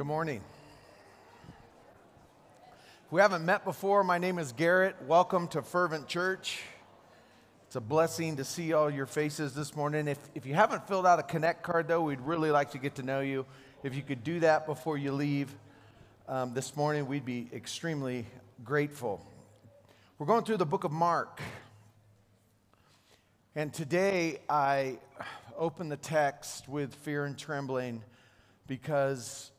Good 0.00 0.06
morning. 0.06 0.40
If 3.04 3.12
we 3.12 3.20
haven't 3.20 3.44
met 3.44 3.66
before, 3.66 4.02
my 4.02 4.16
name 4.16 4.38
is 4.38 4.52
Garrett. 4.52 4.96
Welcome 5.06 5.46
to 5.48 5.60
Fervent 5.60 6.08
Church. 6.08 6.62
It's 7.66 7.76
a 7.76 7.82
blessing 7.82 8.38
to 8.38 8.44
see 8.44 8.72
all 8.72 8.88
your 8.88 9.04
faces 9.04 9.52
this 9.52 9.76
morning. 9.76 10.08
If, 10.08 10.16
if 10.34 10.46
you 10.46 10.54
haven't 10.54 10.88
filled 10.88 11.06
out 11.06 11.18
a 11.18 11.22
Connect 11.22 11.62
card, 11.62 11.86
though, 11.86 12.00
we'd 12.00 12.22
really 12.22 12.50
like 12.50 12.70
to 12.70 12.78
get 12.78 12.94
to 12.94 13.02
know 13.02 13.20
you. 13.20 13.44
If 13.82 13.94
you 13.94 14.00
could 14.00 14.24
do 14.24 14.40
that 14.40 14.64
before 14.64 14.96
you 14.96 15.12
leave 15.12 15.54
um, 16.26 16.54
this 16.54 16.74
morning, 16.76 17.06
we'd 17.06 17.26
be 17.26 17.50
extremely 17.52 18.24
grateful. 18.64 19.22
We're 20.18 20.24
going 20.24 20.44
through 20.44 20.56
the 20.56 20.64
book 20.64 20.84
of 20.84 20.92
Mark. 20.92 21.42
And 23.54 23.70
today 23.70 24.38
I 24.48 24.96
open 25.58 25.90
the 25.90 25.98
text 25.98 26.70
with 26.70 26.94
fear 26.94 27.26
and 27.26 27.36
trembling 27.36 28.02
because 28.66 29.50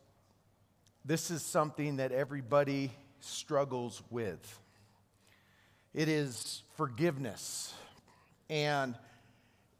this 1.04 1.32
is 1.32 1.42
something 1.42 1.98
that 1.98 2.12
everybody 2.12 2.92
struggles 3.20 4.02
with. 4.10 4.60
It 5.94 6.08
is 6.08 6.64
forgiveness. 6.76 7.74
And 8.50 8.96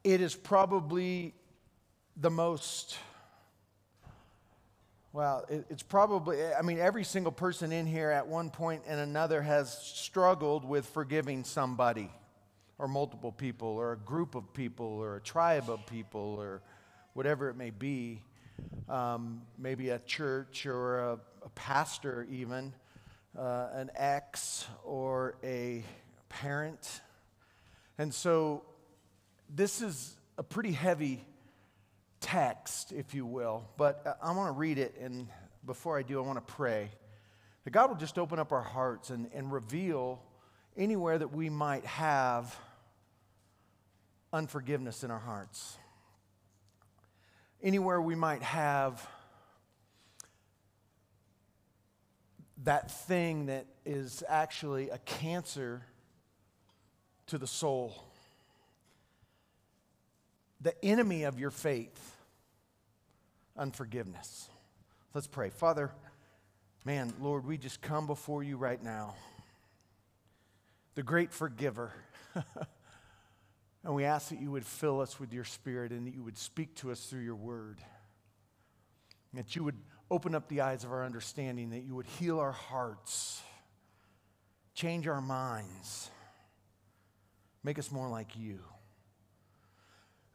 it 0.02 0.20
is 0.20 0.34
probably 0.34 1.34
the 2.16 2.30
most, 2.30 2.96
well, 5.12 5.44
it, 5.48 5.64
it's 5.70 5.82
probably, 5.82 6.44
I 6.52 6.62
mean, 6.62 6.78
every 6.78 7.04
single 7.04 7.32
person 7.32 7.70
in 7.70 7.86
here 7.86 8.10
at 8.10 8.26
one 8.26 8.50
point 8.50 8.82
and 8.86 8.98
another 9.00 9.42
has 9.42 9.76
struggled 9.78 10.64
with 10.64 10.86
forgiving 10.86 11.44
somebody 11.44 12.10
or 12.78 12.88
multiple 12.88 13.30
people 13.30 13.68
or 13.68 13.92
a 13.92 13.96
group 13.96 14.34
of 14.34 14.52
people 14.52 14.86
or 14.86 15.16
a 15.16 15.20
tribe 15.20 15.70
of 15.70 15.86
people 15.86 16.36
or 16.38 16.62
whatever 17.14 17.48
it 17.48 17.56
may 17.56 17.70
be 17.70 18.20
um, 18.88 19.42
maybe 19.58 19.90
a 19.90 19.98
church 20.00 20.66
or 20.66 20.98
a, 20.98 21.18
a 21.44 21.48
pastor, 21.54 22.26
even, 22.30 22.72
uh, 23.38 23.68
an 23.72 23.90
ex 23.94 24.66
or 24.84 25.36
a 25.42 25.84
parent. 26.28 27.00
And 27.98 28.12
so 28.12 28.64
this 29.54 29.82
is 29.82 30.16
a 30.38 30.42
pretty 30.42 30.72
heavy 30.72 31.24
text, 32.20 32.92
if 32.92 33.14
you 33.14 33.26
will, 33.26 33.68
but 33.76 34.18
I 34.22 34.32
want 34.32 34.48
to 34.48 34.58
read 34.58 34.78
it. 34.78 34.94
And 35.00 35.28
before 35.66 35.98
I 35.98 36.02
do, 36.02 36.22
I 36.22 36.26
want 36.26 36.44
to 36.46 36.52
pray 36.54 36.90
that 37.64 37.70
God 37.70 37.90
will 37.90 37.96
just 37.96 38.18
open 38.18 38.38
up 38.38 38.52
our 38.52 38.62
hearts 38.62 39.10
and, 39.10 39.28
and 39.34 39.52
reveal 39.52 40.22
anywhere 40.76 41.18
that 41.18 41.34
we 41.34 41.50
might 41.50 41.84
have 41.84 42.56
unforgiveness 44.32 45.04
in 45.04 45.10
our 45.10 45.18
hearts 45.18 45.76
anywhere 47.62 48.00
we 48.00 48.14
might 48.14 48.42
have 48.42 49.06
that 52.64 52.90
thing 52.90 53.46
that 53.46 53.66
is 53.84 54.22
actually 54.28 54.90
a 54.90 54.98
cancer 54.98 55.82
to 57.26 57.38
the 57.38 57.46
soul. 57.46 58.04
The 60.60 60.74
enemy 60.84 61.24
of 61.24 61.40
your 61.40 61.50
faith, 61.50 62.16
unforgiveness. 63.56 64.48
Let's 65.14 65.26
pray. 65.26 65.50
Father, 65.50 65.90
man, 66.84 67.12
Lord, 67.20 67.44
we 67.44 67.58
just 67.58 67.80
come 67.80 68.06
before 68.06 68.42
you 68.42 68.56
right 68.56 68.82
now. 68.82 69.14
The 70.94 71.02
great 71.02 71.32
forgiver. 71.32 71.92
And 73.84 73.94
we 73.94 74.04
ask 74.04 74.28
that 74.28 74.40
you 74.40 74.50
would 74.50 74.64
fill 74.64 75.00
us 75.00 75.18
with 75.18 75.32
your 75.32 75.44
spirit 75.44 75.90
and 75.90 76.06
that 76.06 76.14
you 76.14 76.22
would 76.22 76.38
speak 76.38 76.74
to 76.76 76.92
us 76.92 77.04
through 77.06 77.22
your 77.22 77.34
word. 77.34 77.78
That 79.34 79.56
you 79.56 79.64
would 79.64 79.78
open 80.10 80.34
up 80.34 80.48
the 80.48 80.60
eyes 80.60 80.84
of 80.84 80.92
our 80.92 81.04
understanding, 81.04 81.70
that 81.70 81.84
you 81.84 81.94
would 81.94 82.06
heal 82.06 82.38
our 82.38 82.52
hearts, 82.52 83.42
change 84.74 85.08
our 85.08 85.22
minds, 85.22 86.10
make 87.64 87.78
us 87.78 87.90
more 87.90 88.08
like 88.08 88.36
you. 88.36 88.60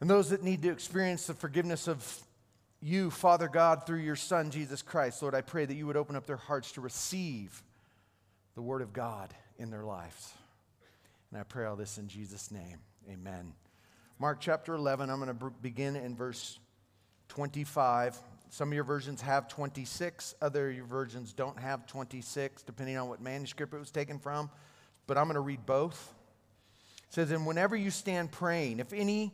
And 0.01 0.09
those 0.09 0.31
that 0.31 0.43
need 0.43 0.63
to 0.63 0.71
experience 0.71 1.27
the 1.27 1.33
forgiveness 1.33 1.87
of 1.87 2.21
you, 2.81 3.09
Father 3.09 3.47
God, 3.47 3.85
through 3.85 3.99
your 3.99 4.15
Son, 4.15 4.51
Jesus 4.51 4.81
Christ, 4.81 5.21
Lord, 5.21 5.35
I 5.35 5.41
pray 5.41 5.65
that 5.65 5.73
you 5.73 5.87
would 5.87 5.97
open 5.97 6.15
up 6.15 6.25
their 6.25 6.37
hearts 6.37 6.71
to 6.73 6.81
receive 6.81 7.63
the 8.55 8.61
Word 8.61 8.81
of 8.81 8.93
God 8.93 9.33
in 9.57 9.69
their 9.69 9.83
lives. 9.83 10.33
And 11.31 11.39
I 11.39 11.43
pray 11.43 11.65
all 11.65 11.75
this 11.75 11.97
in 11.97 12.07
Jesus' 12.07 12.51
name. 12.51 12.77
Amen. 13.09 13.53
Mark 14.19 14.39
chapter 14.41 14.73
11, 14.73 15.09
I'm 15.09 15.23
going 15.23 15.37
to 15.37 15.49
begin 15.61 15.95
in 15.95 16.15
verse 16.15 16.59
25. 17.29 18.17
Some 18.49 18.69
of 18.69 18.73
your 18.73 18.83
versions 18.83 19.21
have 19.21 19.47
26, 19.47 20.35
other 20.41 20.71
your 20.71 20.85
versions 20.85 21.33
don't 21.33 21.57
have 21.59 21.85
26, 21.87 22.63
depending 22.63 22.97
on 22.97 23.07
what 23.07 23.21
manuscript 23.21 23.73
it 23.73 23.77
was 23.77 23.91
taken 23.91 24.19
from. 24.19 24.49
But 25.05 25.17
I'm 25.17 25.25
going 25.25 25.35
to 25.35 25.41
read 25.41 25.65
both. 25.65 26.13
It 27.07 27.13
says, 27.13 27.31
And 27.31 27.45
whenever 27.45 27.75
you 27.75 27.91
stand 27.91 28.31
praying, 28.31 28.79
if 28.79 28.91
any 28.91 29.33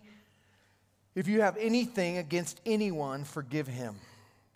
if 1.16 1.28
you 1.28 1.42
have 1.42 1.58
anything 1.58 2.18
against 2.18 2.60
anyone, 2.66 3.24
forgive 3.24 3.68
him, 3.68 3.96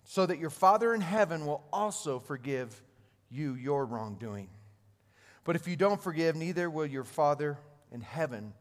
so 0.04 0.26
that 0.26 0.38
your 0.38 0.50
Father 0.50 0.92
in 0.92 1.00
heaven 1.00 1.46
will 1.46 1.62
also 1.72 2.18
forgive 2.18 2.82
you 3.30 3.54
your 3.54 3.84
wrongdoing. 3.86 4.48
But 5.44 5.54
if 5.54 5.68
you 5.68 5.76
don't 5.76 6.02
forgive, 6.02 6.34
neither 6.34 6.68
will 6.68 6.86
your 6.86 7.04
Father 7.04 7.58
in 7.92 8.00
heaven 8.00 8.52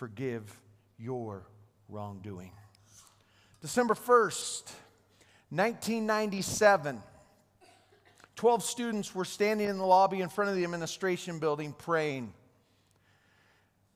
forgive 0.00 0.58
your 0.98 1.46
wrongdoing. 1.90 2.52
December 3.60 3.92
1st, 3.92 4.62
1997, 5.50 7.02
12 8.34 8.62
students 8.62 9.14
were 9.14 9.26
standing 9.26 9.68
in 9.68 9.76
the 9.76 9.84
lobby 9.84 10.22
in 10.22 10.30
front 10.30 10.48
of 10.48 10.56
the 10.56 10.64
administration 10.64 11.38
building 11.38 11.74
praying. 11.76 12.32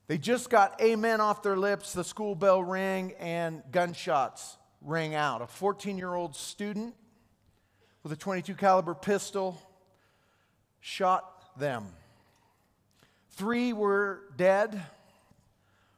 They 0.06 0.18
just 0.18 0.50
got 0.50 0.78
amen 0.82 1.22
off 1.22 1.42
their 1.42 1.56
lips, 1.56 1.94
the 1.94 2.04
school 2.04 2.34
bell 2.34 2.62
rang, 2.62 3.14
and 3.18 3.62
gunshots 3.72 4.58
rang 4.82 5.14
out. 5.14 5.40
A 5.40 5.46
14 5.46 5.96
year 5.96 6.12
old 6.12 6.36
student 6.36 6.94
with 8.02 8.12
a 8.12 8.16
22 8.16 8.54
caliber 8.56 8.94
pistol 8.94 9.58
shot 10.82 11.58
them. 11.58 11.86
Three 13.30 13.72
were 13.72 14.20
dead. 14.36 14.82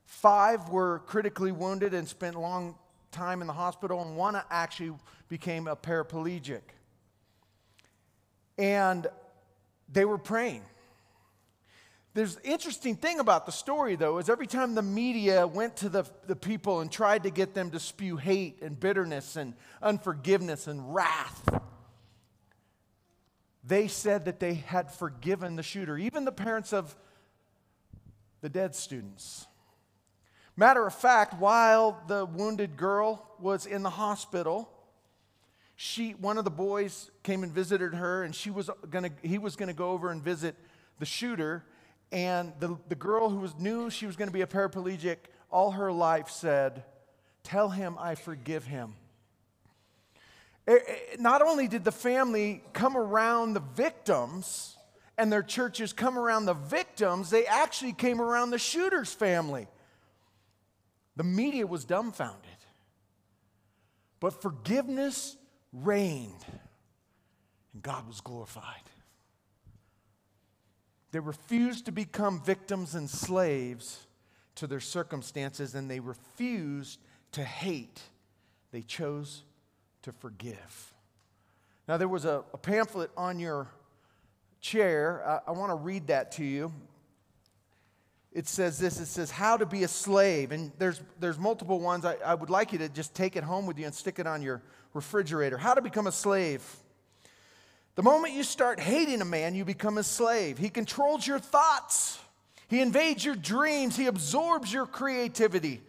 Five 0.06 0.68
were 0.70 1.00
critically 1.00 1.52
wounded 1.52 1.92
and 1.92 2.08
spent 2.08 2.36
long 2.36 2.76
time 3.10 3.40
in 3.40 3.46
the 3.46 3.52
hospital, 3.52 4.00
and 4.02 4.16
one 4.16 4.40
actually 4.50 4.92
became 5.28 5.66
a 5.66 5.76
paraplegic. 5.76 6.62
And 8.56 9.06
they 9.92 10.04
were 10.04 10.18
praying. 10.18 10.62
There's 12.14 12.38
interesting 12.44 12.96
thing 12.96 13.20
about 13.20 13.44
the 13.44 13.52
story, 13.52 13.94
though, 13.96 14.16
is 14.18 14.30
every 14.30 14.46
time 14.46 14.74
the 14.74 14.80
media 14.80 15.46
went 15.46 15.76
to 15.78 15.90
the, 15.90 16.04
the 16.26 16.36
people 16.36 16.80
and 16.80 16.90
tried 16.90 17.24
to 17.24 17.30
get 17.30 17.52
them 17.52 17.70
to 17.72 17.80
spew 17.80 18.16
hate 18.16 18.62
and 18.62 18.78
bitterness 18.80 19.36
and 19.36 19.52
unforgiveness 19.82 20.66
and 20.66 20.94
wrath, 20.94 21.46
they 23.62 23.88
said 23.88 24.24
that 24.24 24.40
they 24.40 24.54
had 24.54 24.90
forgiven 24.90 25.56
the 25.56 25.62
shooter, 25.62 25.98
even 25.98 26.24
the 26.24 26.32
parents 26.32 26.72
of 26.72 26.96
the 28.40 28.48
dead 28.48 28.74
students. 28.74 29.46
Matter 30.56 30.86
of 30.86 30.94
fact, 30.94 31.34
while 31.34 32.02
the 32.08 32.24
wounded 32.24 32.78
girl 32.78 33.22
was 33.38 33.66
in 33.66 33.82
the 33.82 33.90
hospital, 33.90 34.70
she, 35.74 36.12
one 36.12 36.38
of 36.38 36.44
the 36.44 36.50
boys 36.50 37.10
came 37.22 37.42
and 37.42 37.52
visited 37.52 37.92
her, 37.92 38.22
and 38.22 38.34
she 38.34 38.50
was 38.50 38.70
gonna, 38.88 39.10
he 39.22 39.36
was 39.36 39.54
going 39.54 39.68
to 39.68 39.74
go 39.74 39.90
over 39.90 40.10
and 40.10 40.22
visit 40.22 40.56
the 40.98 41.04
shooter. 41.04 41.64
And 42.10 42.54
the, 42.58 42.78
the 42.88 42.94
girl 42.94 43.28
who 43.28 43.40
was, 43.40 43.54
knew 43.58 43.90
she 43.90 44.06
was 44.06 44.16
going 44.16 44.28
to 44.28 44.32
be 44.32 44.40
a 44.40 44.46
paraplegic 44.46 45.16
all 45.50 45.72
her 45.72 45.92
life 45.92 46.30
said, 46.30 46.84
Tell 47.42 47.68
him 47.68 47.96
I 48.00 48.14
forgive 48.14 48.64
him. 48.64 48.94
It, 50.66 50.82
it, 51.12 51.20
not 51.20 51.42
only 51.42 51.68
did 51.68 51.84
the 51.84 51.92
family 51.92 52.62
come 52.72 52.97
around 52.97 53.52
the 53.52 53.62
victims 53.76 54.76
and 55.18 55.30
their 55.30 55.42
churches 55.42 55.92
come 55.92 56.18
around 56.18 56.47
the 56.47 56.54
victims, 56.54 57.30
they 57.30 57.47
actually 57.47 57.92
came 57.92 58.20
around 58.20 58.50
the 58.50 58.59
shooter's 58.59 59.12
family. 59.12 59.68
The 61.16 61.24
media 61.24 61.66
was 61.66 61.84
dumbfounded. 61.84 62.51
But 64.21 64.41
forgiveness 64.41 65.36
reigned, 65.72 66.45
and 67.72 67.83
God 67.83 68.07
was 68.07 68.21
glorified. 68.21 68.83
They 71.13 71.21
refused 71.21 71.86
to 71.86 71.92
become 71.92 72.42
victims 72.42 72.95
and 72.95 73.09
slaves 73.09 74.07
to 74.57 74.66
their 74.66 74.80
circumstances, 74.80 75.74
and 75.74 75.91
they 75.91 76.01
refused 76.01 77.01
to 77.33 77.45
hate. 77.45 78.01
They 78.72 78.83
chose 78.83 79.45
to 80.03 80.12
forgive. 80.12 80.95
Now, 81.89 81.97
there 81.97 82.09
was 82.09 82.24
a, 82.24 82.42
a 82.53 82.59
pamphlet 82.59 83.10
on 83.16 83.39
your 83.39 83.69
chair. 84.60 85.22
I, 85.47 85.51
I 85.51 85.53
want 85.53 85.71
to 85.71 85.77
read 85.77 86.09
that 86.09 86.33
to 86.33 86.45
you 86.45 86.72
it 88.36 88.47
says 88.47 88.78
this 88.78 89.00
it 89.00 89.06
says 89.06 89.30
how 89.30 89.56
to 89.56 89.65
be 89.65 89.83
a 89.83 89.88
slave. 89.88 90.53
And 90.53 90.71
there's 90.78 91.00
there's 91.18 91.38
multiple 91.38 91.80
ones. 91.80 92.04
I, 92.04 92.16
I 92.24 92.34
would 92.34 92.50
like 92.50 92.71
you 92.71 92.78
to 92.80 92.88
just 92.91 93.15
take 93.15 93.34
it 93.34 93.42
home 93.42 93.66
with 93.66 93.78
you 93.78 93.86
and 93.86 93.94
stick 93.94 94.18
it 94.18 94.27
on 94.27 94.42
your 94.42 94.60
refrigerator. 94.92 95.56
How 95.56 95.72
to 95.72 95.80
become 95.80 96.06
a 96.06 96.12
slave. 96.12 96.62
The 97.94 98.03
moment 98.03 98.34
you 98.34 98.42
start 98.42 98.78
hating 98.78 99.22
a 99.22 99.24
man, 99.24 99.54
you 99.54 99.65
become 99.65 99.97
a 99.97 100.03
slave. 100.03 100.59
He 100.59 100.68
controls 100.68 101.27
your 101.27 101.38
thoughts, 101.38 102.18
he 102.68 102.83
invades 102.83 103.24
your 103.24 103.36
dreams, 103.36 103.97
he 103.97 104.04
absorbs 104.04 104.71
your 104.71 104.84
creativity, 104.84 105.80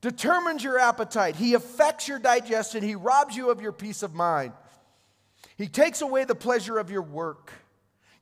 determines 0.00 0.64
your 0.64 0.78
appetite, 0.78 1.36
he 1.36 1.52
affects 1.52 2.08
your 2.08 2.18
digestion, 2.18 2.82
he 2.82 2.94
robs 2.94 3.36
you 3.36 3.50
of 3.50 3.60
your 3.60 3.72
peace 3.72 4.02
of 4.02 4.14
mind, 4.14 4.54
he 5.58 5.68
takes 5.68 6.00
away 6.00 6.24
the 6.24 6.34
pleasure 6.34 6.78
of 6.78 6.90
your 6.90 7.02
work. 7.02 7.52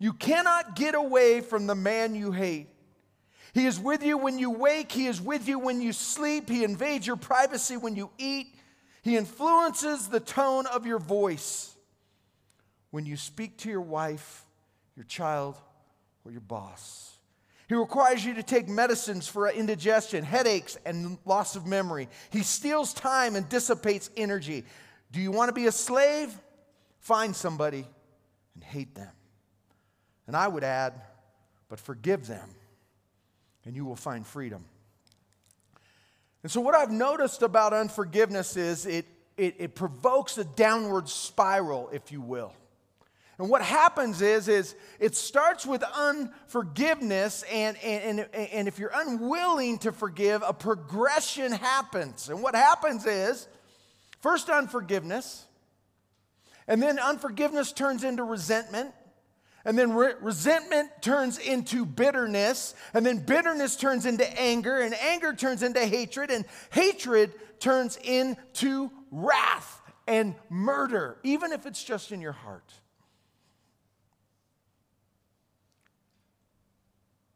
You 0.01 0.13
cannot 0.13 0.75
get 0.75 0.97
away 0.97 1.43
from 1.43 1.69
the 1.69 1.77
man 1.77 2.17
you 2.17 2.33
hate. 2.33 2.74
He 3.55 3.67
is 3.67 3.79
with 3.79 4.05
you 4.05 4.19
when 4.19 4.39
you 4.39 4.51
wake, 4.51 4.91
He 4.91 5.07
is 5.07 5.23
with 5.23 5.47
you 5.47 5.61
when 5.61 5.81
you 5.81 5.93
sleep, 5.93 6.51
He 6.51 6.65
invades 6.65 7.07
your 7.07 7.17
privacy 7.17 7.77
when 7.77 7.95
you 7.95 8.11
eat, 8.19 8.49
He 9.03 9.17
influences 9.17 10.09
the 10.09 10.21
tone 10.21 10.67
of 10.67 10.85
your 10.87 10.99
voice 10.99 11.75
when 12.91 13.07
you 13.07 13.17
speak 13.17 13.57
to 13.59 13.71
your 13.71 13.81
wife, 13.81 14.45
your 14.97 15.05
child, 15.05 15.57
or 16.25 16.33
your 16.33 16.41
boss. 16.41 17.13
He 17.69 17.75
requires 17.75 18.25
you 18.25 18.35
to 18.35 18.43
take 18.43 18.69
medicines 18.69 19.27
for 19.27 19.49
indigestion, 19.49 20.25
headaches, 20.25 20.77
and 20.85 21.17
loss 21.25 21.57
of 21.57 21.67
memory. 21.67 22.09
He 22.31 22.43
steals 22.43 22.93
time 22.93 23.37
and 23.37 23.49
dissipates 23.49 24.11
energy. 24.17 24.65
Do 25.13 25.21
you 25.21 25.31
want 25.31 25.49
to 25.49 25.55
be 25.55 25.67
a 25.67 25.73
slave? 25.73 26.35
Find 26.99 27.35
somebody 27.35 27.87
and 28.55 28.65
hate 28.65 28.95
them. 28.95 29.13
And 30.27 30.37
I 30.37 30.49
would 30.49 30.65
add, 30.65 30.95
but 31.69 31.79
forgive 31.79 32.27
them, 32.27 32.49
and 33.65 33.75
you 33.75 33.85
will 33.85 33.97
find 33.97 34.27
freedom. 34.27 34.65
And 36.43 36.53
so, 36.53 36.61
what 36.61 36.75
I've 36.75 36.91
noticed 36.91 37.43
about 37.43 37.73
unforgiveness 37.73 38.57
is 38.57 38.85
it, 38.85 39.07
it, 39.37 39.57
it 39.59 39.75
provokes 39.75 40.37
a 40.37 40.45
downward 40.45 41.09
spiral, 41.09 41.89
if 41.93 42.13
you 42.13 42.21
will. 42.21 42.53
And 43.39 43.49
what 43.49 43.63
happens 43.63 44.23
is, 44.23 44.47
is 44.47 44.77
it 45.01 45.17
starts 45.17 45.67
with 45.67 45.83
unforgiveness, 45.83 47.45
and, 47.51 47.77
and, 47.83 48.21
and, 48.21 48.51
and 48.53 48.69
if 48.69 48.79
you're 48.79 48.93
unwilling 48.95 49.79
to 49.79 49.91
forgive, 49.91 50.43
a 50.47 50.53
progression 50.53 51.51
happens. 51.51 52.29
And 52.29 52.43
what 52.43 52.55
happens 52.55 53.07
is, 53.07 53.49
first 54.21 54.51
unforgiveness, 54.51 55.47
and 56.69 56.81
then 56.81 56.99
unforgiveness 56.99 57.73
turns 57.73 58.05
into 58.05 58.23
resentment, 58.23 58.95
and 59.65 59.79
then 59.79 59.95
re- 59.95 60.15
resentment 60.21 60.91
turns 61.01 61.39
into 61.39 61.87
bitterness, 61.87 62.75
and 62.93 63.05
then 63.05 63.19
bitterness 63.19 63.77
turns 63.77 64.07
into 64.07 64.29
anger, 64.41 64.81
and 64.81 64.95
anger 64.95 65.33
turns 65.33 65.63
into 65.63 65.85
hatred, 65.85 66.31
and 66.31 66.45
hatred 66.71 67.33
turns 67.61 67.97
into 68.03 68.91
wrath 69.11 69.81
and 70.07 70.35
murder, 70.51 71.19
even 71.23 71.53
if 71.53 71.67
it's 71.67 71.83
just 71.83 72.13
in 72.13 72.21
your 72.21 72.33
heart. 72.33 72.73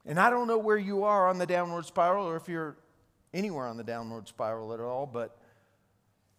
And 0.05 0.19
I 0.19 0.31
don't 0.31 0.49
know 0.49 0.59
where 0.59 0.79
you 0.79 1.05
are 1.05 1.29
on 1.29 1.39
the 1.39 1.47
downward 1.47 1.85
spiral 1.85 2.27
or 2.27 2.37
if 2.37 2.49
you're 2.49 2.77
anywhere 3.35 3.67
on 3.67 3.77
the 3.77 3.85
downward 3.85 4.27
spiral 4.27 4.73
at 4.73 4.81
all, 4.81 5.07
but 5.07 5.37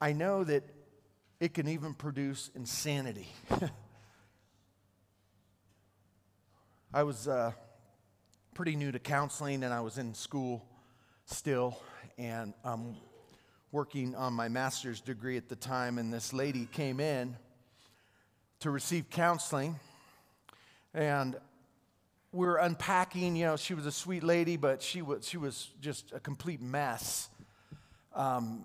I 0.02 0.14
know 0.14 0.44
that 0.44 0.64
it 1.40 1.54
can 1.54 1.68
even 1.68 1.94
produce 1.94 2.50
insanity. 2.56 3.28
I 6.92 7.04
was 7.04 7.28
uh, 7.28 7.52
pretty 8.56 8.76
new 8.76 8.92
to 8.92 8.98
counseling 8.98 9.64
and 9.64 9.72
I 9.72 9.80
was 9.82 10.00
in 10.00 10.16
school 10.16 10.66
still 11.26 11.80
and 12.18 12.56
I'm 12.66 12.96
working 13.72 14.16
on 14.16 14.34
my 14.34 14.50
master's 14.50 15.00
degree 15.00 15.38
at 15.38 15.50
the 15.50 15.56
time 15.56 16.00
and 16.00 16.12
this 16.12 16.34
lady 16.34 16.68
came 16.72 17.00
in 17.00 17.38
to 18.62 18.72
receive 18.72 19.12
counseling 19.12 19.80
and 20.96 21.36
we 22.32 22.48
were 22.48 22.58
unpacking. 22.58 23.36
You 23.36 23.46
know, 23.46 23.56
she 23.56 23.76
was 23.76 23.86
a 23.86 23.92
sweet 23.92 24.24
lady, 24.24 24.58
but 24.58 24.82
she 24.82 25.04
was, 25.04 25.28
she 25.28 25.38
was 25.38 25.70
just 25.82 26.12
a 26.12 26.20
complete 26.20 26.60
mess. 26.60 27.30
Um, 28.16 28.64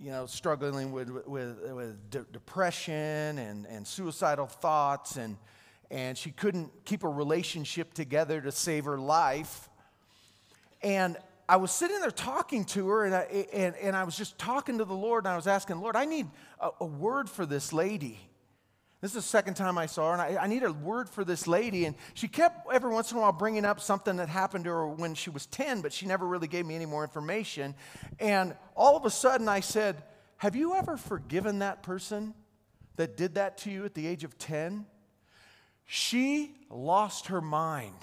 you 0.00 0.10
know, 0.10 0.26
struggling 0.26 0.90
with, 0.90 1.08
with, 1.24 1.56
with 1.70 2.10
de- 2.10 2.26
depression 2.32 3.38
and, 3.38 3.64
and 3.66 3.86
suicidal 3.86 4.46
thoughts, 4.46 5.16
and, 5.16 5.36
and 5.90 6.16
she 6.16 6.30
couldn't 6.30 6.84
keep 6.84 7.02
a 7.02 7.08
relationship 7.08 7.94
together 7.94 8.40
to 8.40 8.52
save 8.52 8.84
her 8.84 8.98
life. 8.98 9.68
And 10.82 11.16
I 11.48 11.56
was 11.56 11.72
sitting 11.72 11.98
there 12.00 12.12
talking 12.12 12.64
to 12.66 12.88
her, 12.88 13.04
and 13.04 13.14
I, 13.14 13.46
and, 13.52 13.74
and 13.76 13.96
I 13.96 14.04
was 14.04 14.16
just 14.16 14.38
talking 14.38 14.78
to 14.78 14.84
the 14.84 14.94
Lord, 14.94 15.24
and 15.24 15.32
I 15.32 15.36
was 15.36 15.48
asking, 15.48 15.80
Lord, 15.80 15.96
I 15.96 16.04
need 16.04 16.28
a, 16.60 16.70
a 16.80 16.86
word 16.86 17.28
for 17.28 17.44
this 17.44 17.72
lady. 17.72 18.20
This 19.00 19.12
is 19.12 19.16
the 19.16 19.22
second 19.22 19.54
time 19.54 19.78
I 19.78 19.86
saw 19.86 20.08
her, 20.08 20.12
and 20.12 20.22
I, 20.38 20.44
I, 20.44 20.46
need 20.46 20.62
a 20.62 20.72
word 20.72 21.08
for 21.08 21.24
this 21.24 21.48
lady. 21.48 21.86
And 21.86 21.96
she 22.14 22.28
kept 22.28 22.70
every 22.72 22.92
once 22.92 23.10
in 23.10 23.18
a 23.18 23.20
while 23.20 23.32
bringing 23.32 23.64
up 23.64 23.80
something 23.80 24.16
that 24.16 24.28
happened 24.28 24.64
to 24.64 24.70
her 24.70 24.86
when 24.86 25.14
she 25.14 25.30
was 25.30 25.46
10, 25.46 25.80
but 25.80 25.92
she 25.92 26.06
never 26.06 26.26
really 26.26 26.46
gave 26.46 26.66
me 26.66 26.76
any 26.76 26.86
more 26.86 27.02
information. 27.02 27.74
And 28.20 28.54
all 28.76 28.96
of 28.96 29.04
a 29.04 29.10
sudden, 29.10 29.48
I 29.48 29.60
said, 29.60 30.04
Have 30.36 30.54
you 30.54 30.74
ever 30.74 30.96
forgiven 30.96 31.60
that 31.60 31.82
person 31.82 32.34
that 32.96 33.16
did 33.16 33.34
that 33.36 33.58
to 33.58 33.70
you 33.70 33.84
at 33.86 33.94
the 33.94 34.06
age 34.06 34.22
of 34.22 34.38
10? 34.38 34.84
She 35.92 36.52
lost 36.70 37.26
her 37.26 37.40
mind. 37.40 37.96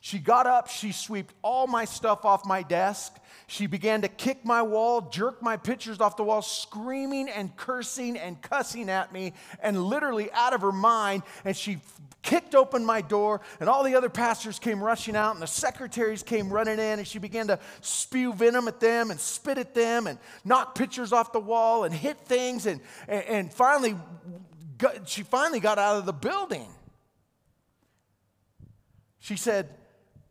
She 0.00 0.20
got 0.20 0.46
up, 0.46 0.68
she 0.68 0.92
swept 0.92 1.34
all 1.42 1.66
my 1.66 1.84
stuff 1.84 2.24
off 2.24 2.46
my 2.46 2.62
desk. 2.62 3.16
She 3.48 3.66
began 3.66 4.02
to 4.02 4.08
kick 4.08 4.44
my 4.44 4.62
wall, 4.62 5.00
jerk 5.00 5.42
my 5.42 5.56
pictures 5.56 6.00
off 6.00 6.16
the 6.16 6.22
wall, 6.22 6.40
screaming 6.40 7.28
and 7.28 7.56
cursing 7.56 8.16
and 8.16 8.40
cussing 8.40 8.88
at 8.88 9.12
me, 9.12 9.32
and 9.60 9.82
literally 9.82 10.30
out 10.30 10.52
of 10.52 10.60
her 10.60 10.70
mind. 10.70 11.24
And 11.44 11.56
she 11.56 11.78
kicked 12.22 12.54
open 12.54 12.84
my 12.84 13.00
door, 13.00 13.40
and 13.58 13.68
all 13.68 13.82
the 13.82 13.96
other 13.96 14.08
pastors 14.08 14.60
came 14.60 14.80
rushing 14.80 15.16
out, 15.16 15.34
and 15.34 15.42
the 15.42 15.48
secretaries 15.48 16.22
came 16.22 16.48
running 16.48 16.78
in, 16.78 17.00
and 17.00 17.08
she 17.08 17.18
began 17.18 17.48
to 17.48 17.58
spew 17.80 18.34
venom 18.34 18.68
at 18.68 18.78
them 18.78 19.10
and 19.10 19.18
spit 19.18 19.58
at 19.58 19.74
them 19.74 20.06
and 20.06 20.20
knock 20.44 20.76
pictures 20.76 21.12
off 21.12 21.32
the 21.32 21.40
wall 21.40 21.82
and 21.82 21.92
hit 21.92 22.18
things. 22.18 22.66
And, 22.66 22.80
and, 23.08 23.24
and 23.24 23.52
finally, 23.52 23.96
she 25.06 25.24
finally 25.24 25.58
got 25.58 25.80
out 25.80 25.96
of 25.96 26.06
the 26.06 26.12
building. 26.12 26.68
She 29.26 29.34
said, 29.34 29.68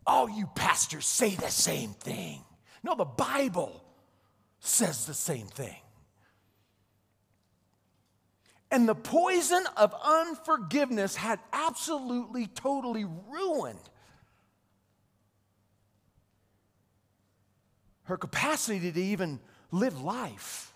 All 0.06 0.26
you 0.26 0.46
pastors 0.54 1.04
say 1.04 1.34
the 1.34 1.50
same 1.50 1.90
thing. 1.90 2.42
No, 2.82 2.94
the 2.94 3.04
Bible 3.04 3.84
says 4.58 5.04
the 5.04 5.12
same 5.12 5.48
thing. 5.48 5.76
And 8.70 8.88
the 8.88 8.94
poison 8.94 9.64
of 9.76 9.94
unforgiveness 10.02 11.14
had 11.14 11.40
absolutely, 11.52 12.46
totally 12.46 13.04
ruined 13.04 13.90
her 18.04 18.16
capacity 18.16 18.90
to 18.90 19.02
even 19.02 19.40
live 19.70 20.00
life. 20.00 20.72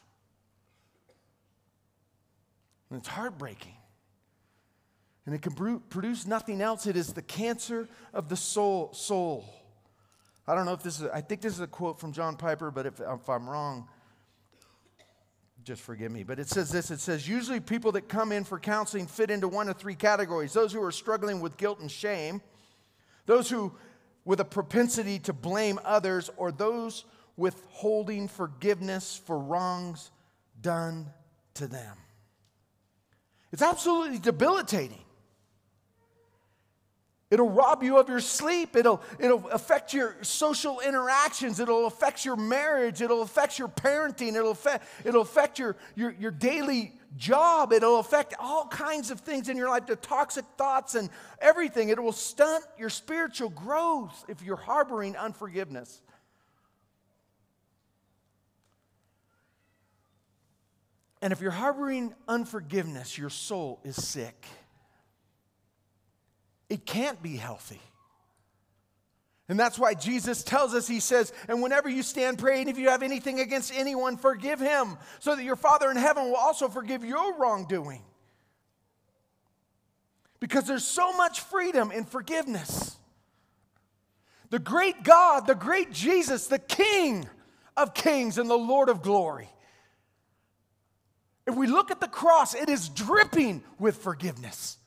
And 2.90 2.98
it's 2.98 3.08
heartbreaking 3.08 3.79
and 5.26 5.34
it 5.34 5.42
can 5.42 5.80
produce 5.90 6.26
nothing 6.26 6.60
else. 6.60 6.86
It 6.86 6.96
is 6.96 7.12
the 7.12 7.22
cancer 7.22 7.88
of 8.12 8.28
the 8.28 8.36
soul. 8.36 8.92
soul. 8.92 9.44
I 10.46 10.54
don't 10.54 10.64
know 10.64 10.72
if 10.72 10.82
this 10.82 11.00
is, 11.00 11.08
I 11.08 11.20
think 11.20 11.40
this 11.40 11.52
is 11.52 11.60
a 11.60 11.66
quote 11.66 12.00
from 12.00 12.12
John 12.12 12.36
Piper, 12.36 12.70
but 12.70 12.86
if, 12.86 13.00
if 13.00 13.28
I'm 13.28 13.48
wrong, 13.48 13.86
just 15.62 15.82
forgive 15.82 16.10
me. 16.10 16.24
But 16.24 16.38
it 16.38 16.48
says 16.48 16.70
this 16.70 16.90
it 16.90 17.00
says, 17.00 17.28
usually 17.28 17.60
people 17.60 17.92
that 17.92 18.08
come 18.08 18.32
in 18.32 18.44
for 18.44 18.58
counseling 18.58 19.06
fit 19.06 19.30
into 19.30 19.46
one 19.46 19.68
of 19.68 19.76
three 19.76 19.94
categories 19.94 20.52
those 20.52 20.72
who 20.72 20.82
are 20.82 20.92
struggling 20.92 21.40
with 21.40 21.56
guilt 21.56 21.80
and 21.80 21.90
shame, 21.90 22.40
those 23.26 23.48
who 23.48 23.72
with 24.24 24.40
a 24.40 24.44
propensity 24.44 25.18
to 25.18 25.32
blame 25.32 25.78
others, 25.84 26.30
or 26.36 26.52
those 26.52 27.04
withholding 27.36 28.28
forgiveness 28.28 29.20
for 29.24 29.38
wrongs 29.38 30.10
done 30.60 31.06
to 31.54 31.66
them. 31.66 31.96
It's 33.52 33.62
absolutely 33.62 34.18
debilitating. 34.18 35.02
It'll 37.30 37.48
rob 37.48 37.84
you 37.84 37.96
of 37.96 38.08
your 38.08 38.18
sleep. 38.18 38.74
It'll, 38.74 39.00
it'll 39.20 39.48
affect 39.50 39.94
your 39.94 40.16
social 40.22 40.80
interactions. 40.80 41.60
It'll 41.60 41.86
affect 41.86 42.24
your 42.24 42.34
marriage. 42.34 43.02
It'll 43.02 43.22
affect 43.22 43.56
your 43.56 43.68
parenting. 43.68 44.34
It'll 44.34 44.50
affect, 44.50 44.84
it'll 45.04 45.22
affect 45.22 45.58
your, 45.60 45.76
your, 45.94 46.10
your 46.18 46.32
daily 46.32 46.92
job. 47.16 47.72
It'll 47.72 48.00
affect 48.00 48.34
all 48.40 48.66
kinds 48.66 49.12
of 49.12 49.20
things 49.20 49.48
in 49.48 49.56
your 49.56 49.68
life, 49.68 49.86
the 49.86 49.94
toxic 49.94 50.44
thoughts 50.58 50.96
and 50.96 51.08
everything. 51.40 51.90
It 51.90 52.02
will 52.02 52.10
stunt 52.10 52.64
your 52.76 52.90
spiritual 52.90 53.50
growth 53.50 54.24
if 54.26 54.42
you're 54.42 54.56
harboring 54.56 55.16
unforgiveness. 55.16 56.00
And 61.22 61.32
if 61.32 61.40
you're 61.40 61.50
harboring 61.52 62.12
unforgiveness, 62.26 63.16
your 63.16 63.30
soul 63.30 63.78
is 63.84 63.94
sick. 63.94 64.46
It 66.70 66.86
can't 66.86 67.20
be 67.22 67.36
healthy. 67.36 67.82
And 69.48 69.58
that's 69.58 69.78
why 69.78 69.94
Jesus 69.94 70.44
tells 70.44 70.72
us, 70.74 70.86
He 70.86 71.00
says, 71.00 71.32
and 71.48 71.60
whenever 71.60 71.88
you 71.88 72.02
stand 72.04 72.38
praying, 72.38 72.68
if 72.68 72.78
you 72.78 72.88
have 72.88 73.02
anything 73.02 73.40
against 73.40 73.74
anyone, 73.74 74.16
forgive 74.16 74.60
him, 74.60 74.96
so 75.18 75.34
that 75.34 75.42
your 75.42 75.56
Father 75.56 75.90
in 75.90 75.96
heaven 75.96 76.26
will 76.26 76.36
also 76.36 76.68
forgive 76.68 77.04
your 77.04 77.36
wrongdoing. 77.36 78.02
because 80.40 80.64
there's 80.64 80.84
so 80.84 81.12
much 81.12 81.40
freedom 81.40 81.92
in 81.92 82.04
forgiveness. 82.04 82.96
The 84.48 84.58
great 84.58 85.04
God, 85.04 85.46
the 85.46 85.54
great 85.54 85.92
Jesus, 85.92 86.48
the 86.48 86.58
King 86.58 87.28
of 87.76 87.94
kings 87.94 88.38
and 88.38 88.50
the 88.50 88.58
Lord 88.58 88.88
of 88.88 89.02
glory. 89.02 89.48
If 91.46 91.54
we 91.54 91.66
look 91.66 91.90
at 91.90 92.00
the 92.00 92.08
cross, 92.08 92.54
it 92.54 92.68
is 92.68 92.88
dripping 92.88 93.62
with 93.78 93.96
forgiveness. 93.96 94.78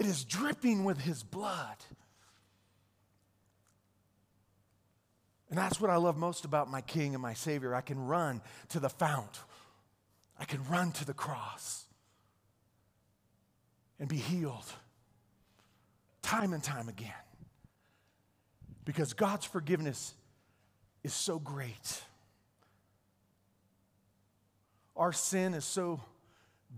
It 0.00 0.06
is 0.06 0.24
dripping 0.24 0.84
with 0.84 0.98
his 0.98 1.22
blood. 1.22 1.76
And 5.50 5.58
that's 5.58 5.78
what 5.78 5.90
I 5.90 5.96
love 5.96 6.16
most 6.16 6.46
about 6.46 6.70
my 6.70 6.80
King 6.80 7.14
and 7.14 7.20
my 7.20 7.34
Savior. 7.34 7.74
I 7.74 7.82
can 7.82 8.06
run 8.06 8.40
to 8.70 8.80
the 8.80 8.88
fount, 8.88 9.40
I 10.38 10.46
can 10.46 10.66
run 10.68 10.92
to 10.92 11.04
the 11.04 11.12
cross 11.12 11.84
and 13.98 14.08
be 14.08 14.16
healed 14.16 14.72
time 16.22 16.54
and 16.54 16.64
time 16.64 16.88
again. 16.88 17.12
Because 18.86 19.12
God's 19.12 19.44
forgiveness 19.44 20.14
is 21.04 21.12
so 21.12 21.38
great. 21.38 22.02
Our 24.96 25.12
sin 25.12 25.52
is 25.52 25.66
so 25.66 26.00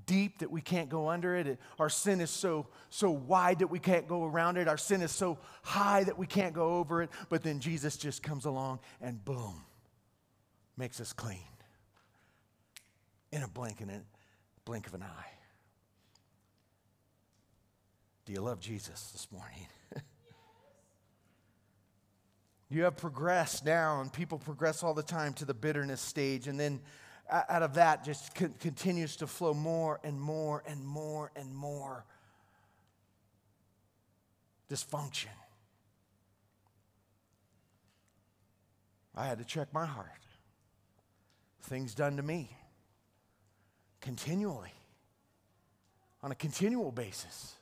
deep 0.07 0.39
that 0.39 0.51
we 0.51 0.61
can't 0.61 0.89
go 0.89 1.09
under 1.09 1.37
it. 1.37 1.59
Our 1.79 1.89
sin 1.89 2.21
is 2.21 2.31
so, 2.31 2.67
so 2.91 3.11
wide 3.11 3.61
that 3.61 3.69
we 3.69 3.79
can't 3.79 4.09
go 4.09 4.25
around 4.25 4.57
it. 4.57 4.69
Our 4.69 4.79
sin 4.79 5.03
is 5.03 5.13
so 5.13 5.39
high 5.63 6.05
that 6.05 6.19
we 6.19 6.27
can't 6.27 6.55
go 6.55 6.77
over 6.77 7.03
it. 7.03 7.11
But 7.29 7.43
then 7.43 7.61
Jesus 7.61 7.97
just 7.97 8.23
comes 8.23 8.45
along 8.45 8.81
and 9.01 9.25
boom, 9.25 9.65
makes 10.77 11.01
us 11.01 11.13
clean 11.13 11.39
in 13.33 13.43
a 13.43 13.49
blink, 13.49 13.81
in 13.81 13.91
a 13.91 14.03
blink 14.65 14.87
of 14.87 14.95
an 14.95 15.03
eye. 15.03 15.33
Do 18.25 18.33
you 18.33 18.41
love 18.41 18.61
Jesus 18.61 19.11
this 19.11 19.27
morning? 19.33 19.67
you 22.71 22.85
have 22.85 22.97
progressed 22.97 23.65
now, 23.65 24.01
and 24.01 24.13
people 24.13 24.39
progress 24.39 24.83
all 24.85 24.95
the 24.95 25.03
time 25.03 25.33
to 25.35 25.45
the 25.45 25.55
bitterness 25.55 26.01
stage, 26.01 26.47
and 26.47 26.61
then 26.61 26.81
out 27.31 27.62
of 27.62 27.75
that 27.75 28.05
just 28.05 28.35
continues 28.35 29.17
to 29.17 29.26
flow 29.26 29.55
more 29.55 30.00
and 30.05 30.21
more 30.21 30.62
and 30.67 30.85
more 30.85 31.31
and 31.37 31.55
more 31.55 32.05
dysfunction. 34.71 35.29
I 39.14 39.26
had 39.26 39.38
to 39.38 39.45
check 39.45 39.73
my 39.73 39.87
heart. 39.87 40.09
Things 41.62 41.95
done 41.95 42.17
to 42.17 42.23
me 42.23 42.57
continually, 44.02 44.73
on 46.23 46.33
a 46.33 46.35
continual 46.35 46.93
basis. 46.93 47.55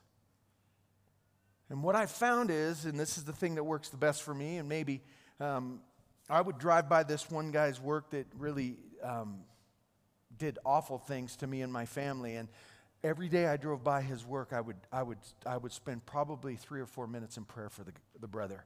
And 1.69 1.85
what 1.85 1.95
I 1.95 2.07
found 2.07 2.51
is, 2.51 2.87
and 2.87 2.99
this 2.99 3.17
is 3.17 3.25
the 3.25 3.33
thing 3.33 3.55
that 3.55 3.65
works 3.65 3.91
the 3.91 3.97
best 3.97 4.23
for 4.23 4.35
me, 4.35 4.57
and 4.57 4.69
maybe 4.69 5.03
um, 5.39 5.81
I 6.29 6.41
would 6.41 6.59
drive 6.59 6.89
by 6.89 7.05
this 7.05 7.31
one 7.31 7.53
guy's 7.53 7.81
work 7.81 8.11
that 8.11 8.27
really 8.39 8.77
um, 9.05 9.41
did 10.41 10.59
awful 10.65 10.99
things 10.99 11.37
to 11.37 11.47
me 11.47 11.63
and 11.63 11.73
my 11.73 11.85
family. 11.85 12.35
And 12.35 12.49
every 13.05 13.29
day 13.29 13.47
I 13.47 13.57
drove 13.57 13.85
by 13.85 14.03
his 14.03 14.27
work, 14.27 14.53
I 14.53 14.61
would, 14.61 14.77
I 14.91 15.05
would, 15.05 15.19
I 15.47 15.57
would 15.57 15.71
spend 15.71 16.05
probably 16.07 16.57
three 16.57 16.81
or 16.81 16.87
four 16.87 17.07
minutes 17.07 17.37
in 17.37 17.45
prayer 17.45 17.69
for 17.69 17.85
the, 17.85 17.93
the 18.21 18.27
brother. 18.27 18.65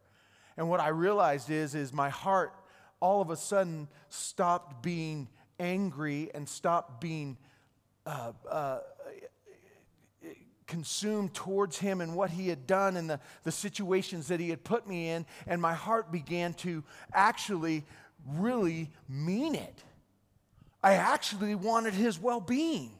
And 0.57 0.71
what 0.71 0.81
I 0.81 0.89
realized 0.89 1.51
is, 1.51 1.75
is 1.75 1.93
my 1.93 2.09
heart 2.09 2.55
all 3.01 3.21
of 3.21 3.29
a 3.29 3.37
sudden 3.37 3.89
stopped 4.09 4.83
being 4.83 5.29
angry 5.59 6.31
and 6.33 6.49
stopped 6.49 7.01
being 7.01 7.37
uh, 8.07 8.33
uh, 8.49 8.79
consumed 10.67 11.35
towards 11.35 11.79
him 11.79 12.01
and 12.01 12.15
what 12.15 12.31
he 12.31 12.49
had 12.49 12.67
done 12.67 12.97
and 12.97 13.11
the, 13.11 13.21
the 13.43 13.53
situations 13.53 14.29
that 14.29 14.41
he 14.41 14.49
had 14.49 14.63
put 14.65 14.87
me 14.87 15.11
in. 15.11 15.27
And 15.47 15.61
my 15.61 15.75
heart 15.75 16.13
began 16.13 16.55
to 16.55 16.85
actually 17.13 17.85
really 18.27 18.91
mean 19.09 19.55
it. 19.55 19.83
I 20.85 20.97
actually 20.97 21.55
wanted 21.55 21.95
his 21.95 22.21
well 22.21 22.41
being. 22.41 22.91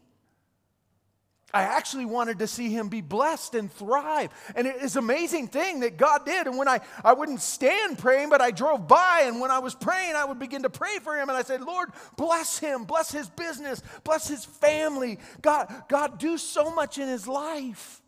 I 1.53 1.63
actually 1.65 2.07
wanted 2.07 2.39
to 2.39 2.47
see 2.47 2.71
him 2.71 2.89
be 2.89 3.03
blessed 3.03 3.55
and 3.55 3.71
thrive. 3.71 4.31
And 4.57 4.67
it 4.67 4.77
is 4.77 4.97
an 4.97 5.05
amazing 5.05 5.49
thing 5.49 5.81
that 5.81 5.99
God 5.99 6.25
did. 6.25 6.47
And 6.47 6.57
when 6.57 6.67
I, 6.67 6.81
I 7.05 7.13
wouldn't 7.13 7.43
stand 7.43 7.99
praying, 7.99 8.31
but 8.31 8.41
I 8.41 8.51
drove 8.51 8.89
by, 8.89 9.25
and 9.27 9.39
when 9.39 9.53
I 9.53 9.61
was 9.61 9.75
praying, 9.75 10.17
I 10.17 10.25
would 10.25 10.39
begin 10.41 10.63
to 10.63 10.71
pray 10.71 10.99
for 10.99 11.15
him. 11.15 11.29
And 11.29 11.37
I 11.37 11.43
said, 11.43 11.61
Lord, 11.61 11.91
bless 12.17 12.59
him, 12.59 12.85
bless 12.85 13.13
his 13.13 13.29
business, 13.29 13.83
bless 14.03 14.27
his 14.27 14.45
family. 14.47 15.21
God, 15.43 15.73
God, 15.89 16.19
do 16.19 16.39
so 16.39 16.75
much 16.75 16.99
in 16.99 17.07
his 17.07 17.29
life. 17.29 18.01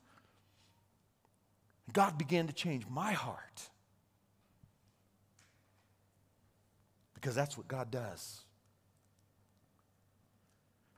God 1.92 2.16
began 2.18 2.46
to 2.46 2.52
change 2.52 2.84
my 2.88 3.12
heart. 3.12 3.62
Because 7.14 7.34
that's 7.34 7.56
what 7.58 7.68
God 7.68 7.90
does. 7.90 8.45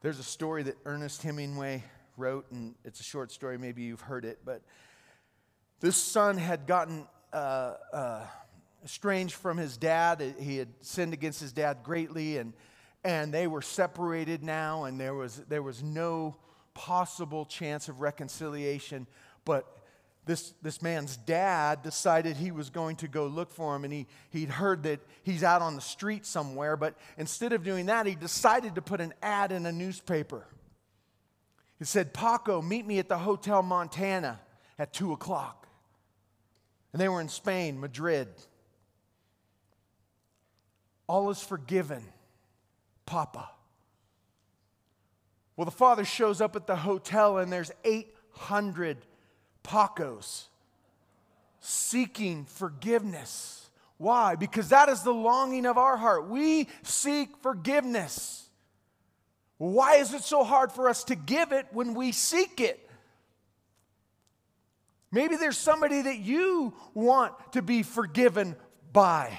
There's 0.01 0.21
a 0.21 0.25
story 0.25 0.63
that 0.63 0.77
Ernest 0.85 1.23
Hemingway 1.23 1.83
wrote, 2.17 2.47
and 2.53 2.77
it's 2.85 3.01
a 3.01 3.03
short 3.03 3.33
story, 3.33 3.59
maybe 3.59 3.83
you've 3.83 4.01
heard 4.01 4.25
it, 4.25 4.39
but 4.45 4.63
this 5.81 5.97
son 5.97 6.37
had 6.37 6.69
gotten 6.69 7.09
uh, 7.33 7.75
uh, 7.93 8.25
estranged 8.85 9.35
from 9.35 9.57
his 9.57 9.77
dad. 9.77 10.37
He 10.39 10.57
had 10.57 10.69
sinned 10.83 11.15
against 11.15 11.41
his 11.41 11.53
dad 11.53 11.79
greatly, 11.83 12.39
and, 12.39 12.53
and 13.03 13.35
they 13.35 13.49
were 13.49 13.61
separated 13.61 14.45
now, 14.45 14.85
and 14.85 15.01
there 15.01 15.15
was, 15.15 15.43
there 15.49 15.65
was 15.65 15.83
no 15.83 16.37
possible 16.75 17.45
chance 17.45 17.89
of 17.89 18.01
reconciliation. 18.01 19.09
But 19.45 19.67
this, 20.29 20.53
this 20.61 20.83
man's 20.83 21.17
dad 21.17 21.83
decided 21.83 22.37
he 22.37 22.51
was 22.51 22.69
going 22.69 22.97
to 22.97 23.09
go 23.09 23.27
look 23.27 23.51
for 23.51 23.75
him, 23.75 23.85
and 23.85 23.93
he, 23.93 24.07
he'd 24.29 24.51
heard 24.51 24.83
that 24.83 25.01
he's 25.23 25.43
out 25.43 25.63
on 25.63 25.75
the 25.75 25.81
street 25.81 26.27
somewhere. 26.27 26.77
But 26.77 26.97
instead 27.17 27.55
of 27.55 27.65
doing 27.65 27.87
that, 27.87 28.05
he 28.05 28.15
decided 28.15 28.75
to 28.75 28.83
put 28.83 29.01
an 29.01 29.15
ad 29.23 29.53
in 29.53 29.65
a 29.65 29.73
newspaper. 29.73 30.47
It 31.81 31.87
said, 31.87 32.13
Paco, 32.13 32.61
meet 32.61 32.87
me 32.87 32.99
at 32.99 33.09
the 33.09 33.17
Hotel 33.17 33.63
Montana 33.63 34.39
at 34.79 34.93
2 34.93 35.13
o'clock. 35.13 35.67
And 36.93 37.01
they 37.01 37.09
were 37.09 37.23
in 37.23 37.31
Spain, 37.31 37.81
Madrid. 37.81 38.29
All 41.07 41.31
is 41.31 41.41
forgiven, 41.41 42.05
Papa. 43.07 43.49
Well, 45.57 45.65
the 45.65 45.71
father 45.71 46.05
shows 46.05 46.43
up 46.43 46.55
at 46.55 46.67
the 46.67 46.77
hotel, 46.77 47.39
and 47.39 47.51
there's 47.51 47.73
800 47.83 48.99
Pacos, 49.65 50.47
seeking 51.61 52.45
forgiveness. 52.45 53.71
Why? 53.99 54.37
Because 54.37 54.69
that 54.69 54.89
is 54.89 55.03
the 55.03 55.13
longing 55.13 55.67
of 55.67 55.77
our 55.77 55.97
heart. 55.97 56.29
We 56.29 56.69
seek 56.83 57.37
forgiveness. 57.43 58.49
Why 59.59 59.97
is 59.97 60.15
it 60.15 60.23
so 60.23 60.45
hard 60.45 60.71
for 60.71 60.89
us 60.89 61.05
to 61.05 61.17
give 61.17 61.53
it 61.53 61.67
when 61.73 61.95
we 61.95 62.13
seek 62.13 62.61
it? 62.61 62.89
Maybe 65.11 65.37
there's 65.37 65.59
somebody 65.59 66.03
that 66.03 66.19
you 66.19 66.75
want 66.95 67.33
to 67.53 67.63
be 67.63 67.83
forgiven 67.83 68.57
by. 68.93 69.39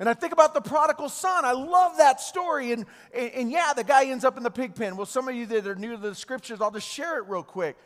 And 0.00 0.08
I 0.08 0.14
think 0.14 0.32
about 0.32 0.54
the 0.54 0.60
prodigal 0.60 1.08
son. 1.08 1.44
I 1.44 1.52
love 1.52 1.96
that 1.98 2.20
story. 2.20 2.72
And, 2.72 2.86
and, 3.12 3.30
and, 3.32 3.50
yeah, 3.50 3.72
the 3.74 3.82
guy 3.82 4.06
ends 4.06 4.24
up 4.24 4.36
in 4.36 4.44
the 4.44 4.50
pig 4.50 4.74
pen. 4.76 4.96
Well, 4.96 5.06
some 5.06 5.28
of 5.28 5.34
you 5.34 5.46
that 5.46 5.66
are 5.66 5.74
new 5.74 5.92
to 5.92 5.96
the 5.96 6.14
scriptures, 6.14 6.60
I'll 6.60 6.70
just 6.70 6.88
share 6.88 7.18
it 7.18 7.28
real 7.28 7.42
quick. 7.42 7.76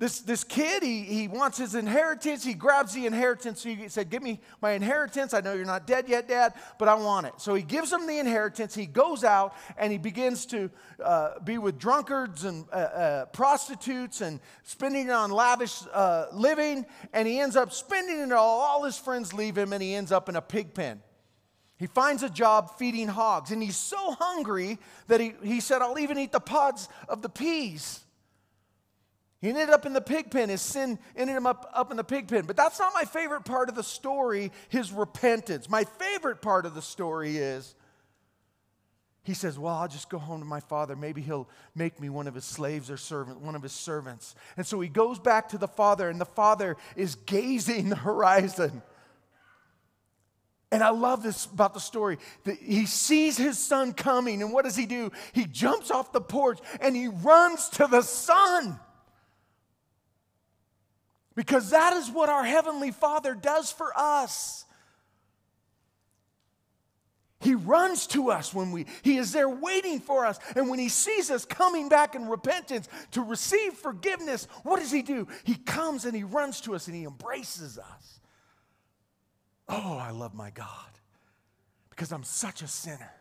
This, 0.00 0.20
this 0.20 0.44
kid, 0.44 0.82
he, 0.82 1.02
he 1.02 1.28
wants 1.28 1.58
his 1.58 1.74
inheritance. 1.74 2.42
He 2.42 2.54
grabs 2.54 2.94
the 2.94 3.04
inheritance. 3.04 3.62
He 3.62 3.86
said, 3.90 4.08
Give 4.08 4.22
me 4.22 4.40
my 4.62 4.70
inheritance. 4.70 5.34
I 5.34 5.42
know 5.42 5.52
you're 5.52 5.66
not 5.66 5.86
dead 5.86 6.08
yet, 6.08 6.26
Dad, 6.26 6.54
but 6.78 6.88
I 6.88 6.94
want 6.94 7.26
it. 7.26 7.34
So 7.36 7.54
he 7.54 7.62
gives 7.62 7.92
him 7.92 8.06
the 8.06 8.18
inheritance. 8.18 8.74
He 8.74 8.86
goes 8.86 9.24
out 9.24 9.54
and 9.76 9.92
he 9.92 9.98
begins 9.98 10.46
to 10.46 10.70
uh, 11.04 11.40
be 11.40 11.58
with 11.58 11.78
drunkards 11.78 12.46
and 12.46 12.64
uh, 12.72 12.76
uh, 12.76 13.24
prostitutes 13.26 14.22
and 14.22 14.40
spending 14.62 15.08
it 15.08 15.12
on 15.12 15.30
lavish 15.30 15.82
uh, 15.92 16.28
living. 16.32 16.86
And 17.12 17.28
he 17.28 17.38
ends 17.38 17.54
up 17.54 17.70
spending 17.70 18.20
it 18.20 18.32
all. 18.32 18.60
All 18.60 18.84
his 18.84 18.96
friends 18.96 19.34
leave 19.34 19.58
him 19.58 19.74
and 19.74 19.82
he 19.82 19.94
ends 19.94 20.12
up 20.12 20.30
in 20.30 20.36
a 20.36 20.42
pig 20.42 20.72
pen. 20.72 21.02
He 21.80 21.86
finds 21.86 22.22
a 22.22 22.28
job 22.28 22.76
feeding 22.76 23.08
hogs, 23.08 23.50
and 23.50 23.62
he's 23.62 23.74
so 23.74 24.12
hungry 24.12 24.78
that 25.06 25.18
he, 25.18 25.32
he 25.42 25.60
said, 25.60 25.80
I'll 25.80 25.98
even 25.98 26.18
eat 26.18 26.30
the 26.30 26.38
pods 26.38 26.90
of 27.08 27.22
the 27.22 27.30
peas. 27.30 28.00
He 29.40 29.48
ended 29.48 29.70
up 29.70 29.86
in 29.86 29.94
the 29.94 30.02
pig 30.02 30.30
pen. 30.30 30.50
His 30.50 30.60
sin 30.60 30.98
ended 31.16 31.34
him 31.34 31.46
up, 31.46 31.70
up 31.72 31.90
in 31.90 31.96
the 31.96 32.04
pig 32.04 32.28
pen. 32.28 32.44
But 32.44 32.58
that's 32.58 32.78
not 32.78 32.92
my 32.92 33.04
favorite 33.04 33.46
part 33.46 33.70
of 33.70 33.76
the 33.76 33.82
story, 33.82 34.52
his 34.68 34.92
repentance. 34.92 35.70
My 35.70 35.84
favorite 35.84 36.42
part 36.42 36.66
of 36.66 36.74
the 36.74 36.82
story 36.82 37.38
is 37.38 37.74
he 39.22 39.32
says, 39.32 39.58
Well, 39.58 39.74
I'll 39.74 39.88
just 39.88 40.10
go 40.10 40.18
home 40.18 40.40
to 40.40 40.46
my 40.46 40.60
father. 40.60 40.94
Maybe 40.94 41.22
he'll 41.22 41.48
make 41.74 41.98
me 41.98 42.10
one 42.10 42.26
of 42.26 42.34
his 42.34 42.44
slaves 42.44 42.90
or 42.90 42.98
servant, 42.98 43.40
one 43.40 43.54
of 43.54 43.62
his 43.62 43.72
servants. 43.72 44.34
And 44.58 44.66
so 44.66 44.78
he 44.80 44.88
goes 44.90 45.18
back 45.18 45.48
to 45.48 45.58
the 45.58 45.66
father, 45.66 46.10
and 46.10 46.20
the 46.20 46.26
father 46.26 46.76
is 46.94 47.14
gazing 47.14 47.88
the 47.88 47.96
horizon. 47.96 48.82
And 50.72 50.84
I 50.84 50.90
love 50.90 51.22
this 51.22 51.46
about 51.46 51.74
the 51.74 51.80
story. 51.80 52.18
He 52.60 52.86
sees 52.86 53.36
his 53.36 53.58
son 53.58 53.92
coming, 53.92 54.40
and 54.40 54.52
what 54.52 54.64
does 54.64 54.76
he 54.76 54.86
do? 54.86 55.10
He 55.32 55.46
jumps 55.46 55.90
off 55.90 56.12
the 56.12 56.20
porch 56.20 56.60
and 56.80 56.94
he 56.94 57.08
runs 57.08 57.68
to 57.70 57.88
the 57.88 58.02
son. 58.02 58.78
Because 61.34 61.70
that 61.70 61.94
is 61.94 62.10
what 62.10 62.28
our 62.28 62.44
Heavenly 62.44 62.90
Father 62.90 63.34
does 63.34 63.72
for 63.72 63.92
us. 63.96 64.64
He 67.40 67.54
runs 67.54 68.06
to 68.08 68.30
us 68.30 68.52
when 68.52 68.70
we, 68.70 68.84
He 69.02 69.16
is 69.16 69.32
there 69.32 69.48
waiting 69.48 69.98
for 69.98 70.26
us. 70.26 70.38
And 70.54 70.68
when 70.68 70.78
He 70.78 70.90
sees 70.90 71.30
us 71.30 71.46
coming 71.46 71.88
back 71.88 72.14
in 72.14 72.28
repentance 72.28 72.88
to 73.12 73.22
receive 73.22 73.72
forgiveness, 73.74 74.46
what 74.62 74.78
does 74.80 74.92
He 74.92 75.00
do? 75.00 75.26
He 75.44 75.54
comes 75.54 76.04
and 76.04 76.14
He 76.14 76.22
runs 76.22 76.60
to 76.62 76.74
us 76.74 76.86
and 76.86 76.94
He 76.94 77.04
embraces 77.04 77.78
us. 77.78 78.19
Oh, 79.72 79.96
I 79.96 80.10
love 80.10 80.34
my 80.34 80.50
God 80.50 80.66
because 81.90 82.10
I'm 82.10 82.24
such 82.24 82.60
a 82.60 82.66
sinner. 82.66 83.12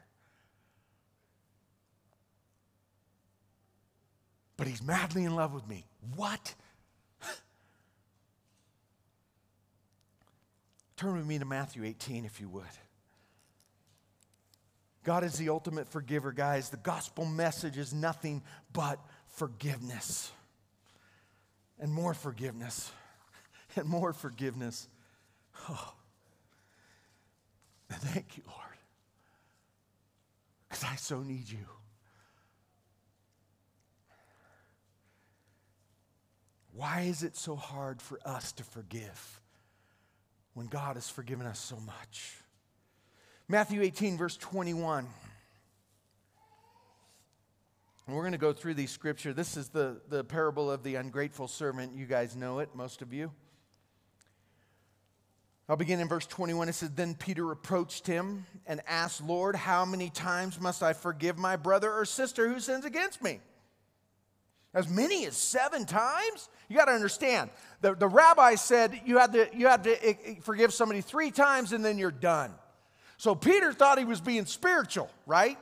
But 4.58 4.66
He's 4.66 4.82
madly 4.82 5.26
in 5.26 5.36
love 5.36 5.54
with 5.54 5.68
me. 5.68 5.86
What? 6.16 6.56
Turn 10.98 11.16
with 11.18 11.28
me 11.28 11.38
to 11.38 11.46
Matthew 11.46 11.86
18, 11.86 12.26
if 12.26 12.42
you 12.42 12.50
would. 12.50 12.64
God 15.04 15.24
is 15.24 15.36
the 15.36 15.50
ultimate 15.50 15.88
forgiver, 15.88 16.32
guys. 16.32 16.70
The 16.70 16.78
gospel 16.78 17.26
message 17.26 17.78
is 17.78 17.94
nothing 17.94 18.42
but 18.74 19.00
forgiveness 19.28 20.32
and 21.80 21.92
more 21.92 22.16
forgiveness 22.16 22.92
and 23.76 23.88
more 23.88 24.14
forgiveness. 24.14 24.88
Oh. 25.70 25.94
Thank 27.92 28.38
you, 28.38 28.44
Lord. 28.48 28.60
Because 30.68 30.84
I 30.84 30.96
so 30.96 31.22
need 31.22 31.50
you. 31.50 31.66
Why 36.74 37.02
is 37.02 37.24
it 37.24 37.36
so 37.36 37.56
hard 37.56 38.02
for 38.02 38.20
us 38.24 38.52
to 38.54 38.64
forgive 38.64 39.42
when 40.54 40.68
God 40.68 40.96
has 40.96 41.10
forgiven 41.10 41.46
us 41.46 41.60
so 41.60 41.78
much? 41.78 42.36
Matthew 43.48 43.82
18, 43.82 44.18
verse 44.18 44.38
21. 44.38 45.08
And 48.06 48.16
we're 48.16 48.22
going 48.22 48.32
to 48.32 48.38
go 48.38 48.54
through 48.54 48.76
these 48.76 48.92
scripture. 48.92 49.34
This 49.34 49.58
is 49.58 49.70
the, 49.70 50.02
the 50.08 50.24
parable 50.24 50.72
of 50.72 50.84
the 50.84 50.96
ungrateful 50.96 51.48
servant. 51.48 51.96
You 51.96 52.06
guys 52.06 52.36
know 52.36 52.60
it, 52.60 52.70
most 52.74 53.02
of 53.02 53.12
you. 53.12 53.32
I'll 55.70 55.78
begin 55.78 56.00
in 56.00 56.08
verse 56.08 56.26
21. 56.26 56.68
It 56.68 56.74
says, 56.74 56.90
Then 56.90 57.14
Peter 57.14 57.52
approached 57.52 58.08
him 58.08 58.46
and 58.66 58.82
asked, 58.88 59.22
Lord, 59.22 59.56
how 59.56 59.86
many 59.86 60.10
times 60.10 60.60
must 60.60 60.82
I 60.82 60.94
forgive 60.94 61.38
my 61.38 61.58
brother 61.58 61.94
or 61.94 62.06
sister 62.06 62.50
who 62.50 62.60
sins 62.60 62.86
against 62.86 63.22
me? 63.22 63.40
As 64.74 64.90
many 64.90 65.28
as 65.28 65.38
seven 65.38 65.86
times? 65.86 66.50
You 66.70 66.76
got 66.76 66.86
to 66.86 66.92
understand. 66.92 67.52
The, 67.82 67.94
the 67.94 68.08
rabbi 68.08 68.56
said 68.56 69.00
you 69.06 69.20
had, 69.20 69.34
to, 69.34 69.48
you 69.56 69.68
had 69.68 69.84
to 69.84 70.08
eh, 70.08 70.14
eh, 70.26 70.36
forgive 70.42 70.74
somebody 70.74 71.02
three 71.02 71.30
times 71.30 71.72
and 71.72 71.86
then 71.86 72.00
you're 72.00 72.10
done. 72.10 72.52
So 73.18 73.36
Peter 73.36 73.72
thought 73.72 74.00
he 74.00 74.06
was 74.06 74.22
being 74.22 74.46
spiritual, 74.46 75.10
right? 75.28 75.58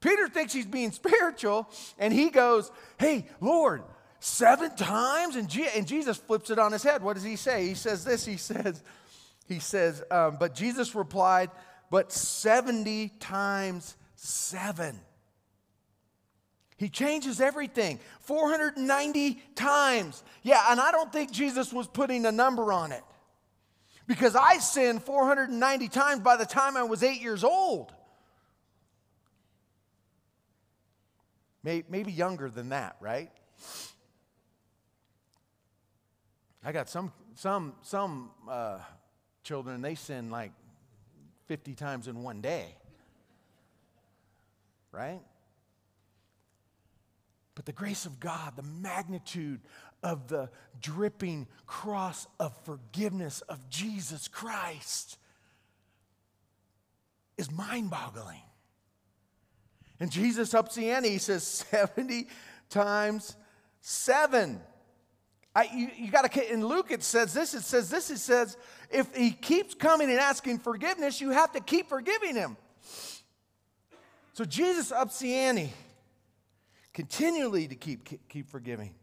Peter 0.00 0.28
thinks 0.28 0.52
he's 0.52 0.66
being 0.66 0.90
spiritual, 0.92 1.68
and 1.98 2.12
he 2.12 2.30
goes, 2.30 2.70
Hey, 2.98 3.26
Lord, 3.40 3.82
seven 4.18 4.74
times? 4.76 5.36
And, 5.36 5.54
and 5.74 5.86
Jesus 5.86 6.16
flips 6.16 6.50
it 6.50 6.58
on 6.58 6.72
his 6.72 6.82
head. 6.82 7.02
What 7.02 7.14
does 7.14 7.24
he 7.24 7.36
say? 7.36 7.66
He 7.66 7.74
says 7.74 8.04
this 8.04 8.24
He 8.24 8.36
says, 8.36 8.82
he 9.46 9.58
says, 9.58 10.02
um, 10.10 10.36
But 10.38 10.54
Jesus 10.54 10.94
replied, 10.94 11.50
But 11.90 12.12
70 12.12 13.10
times 13.20 13.96
seven. 14.14 14.98
He 16.76 16.90
changes 16.90 17.40
everything 17.40 18.00
490 18.20 19.42
times. 19.54 20.22
Yeah, 20.42 20.62
and 20.70 20.78
I 20.78 20.90
don't 20.90 21.12
think 21.12 21.30
Jesus 21.30 21.72
was 21.72 21.86
putting 21.86 22.26
a 22.26 22.32
number 22.32 22.72
on 22.72 22.92
it 22.92 23.02
because 24.06 24.36
I 24.36 24.58
sinned 24.58 25.02
490 25.02 25.88
times 25.88 26.20
by 26.20 26.36
the 26.36 26.44
time 26.44 26.76
I 26.76 26.82
was 26.82 27.02
eight 27.02 27.22
years 27.22 27.44
old. 27.44 27.92
Maybe 31.62 32.12
younger 32.12 32.48
than 32.48 32.68
that, 32.68 32.96
right? 33.00 33.30
I 36.62 36.70
got 36.70 36.88
some, 36.88 37.12
some, 37.34 37.74
some 37.82 38.30
uh, 38.48 38.78
children, 39.46 39.80
they 39.80 39.94
sin 39.94 40.28
like 40.28 40.50
50 41.46 41.74
times 41.74 42.08
in 42.08 42.22
one 42.22 42.40
day, 42.40 42.66
right? 44.90 45.20
But 47.54 47.64
the 47.64 47.72
grace 47.72 48.06
of 48.06 48.18
God, 48.18 48.54
the 48.56 48.64
magnitude 48.64 49.60
of 50.02 50.26
the 50.28 50.50
dripping 50.80 51.46
cross 51.66 52.26
of 52.40 52.54
forgiveness 52.64 53.40
of 53.42 53.70
Jesus 53.70 54.26
Christ 54.26 55.16
is 57.38 57.50
mind 57.50 57.88
boggling. 57.88 58.42
And 60.00 60.10
Jesus 60.10 60.54
ups 60.54 60.74
the 60.74 60.90
ante. 60.90 61.10
He 61.10 61.18
says 61.18 61.44
70 61.44 62.26
times 62.68 63.36
seven. 63.80 64.60
I, 65.54 65.70
you, 65.74 65.88
you 65.96 66.10
got 66.10 66.30
to, 66.30 66.52
in 66.52 66.66
Luke, 66.66 66.90
it 66.90 67.02
says 67.02 67.32
this. 67.32 67.54
It 67.54 67.62
says 67.62 67.88
this. 67.88 68.10
It 68.10 68.18
says, 68.18 68.56
if 68.90 69.14
he 69.14 69.30
keeps 69.30 69.74
coming 69.74 70.10
and 70.10 70.18
asking 70.18 70.58
forgiveness, 70.58 71.20
you 71.20 71.30
have 71.30 71.52
to 71.52 71.60
keep 71.60 71.88
forgiving 71.88 72.34
him. 72.34 72.56
So 74.32 74.44
Jesus 74.44 74.92
ups 74.92 75.18
the 75.18 75.34
ante 75.34 75.72
continually 76.92 77.68
to 77.68 77.74
keep, 77.74 78.28
keep 78.28 78.48
forgiving. 78.48 78.94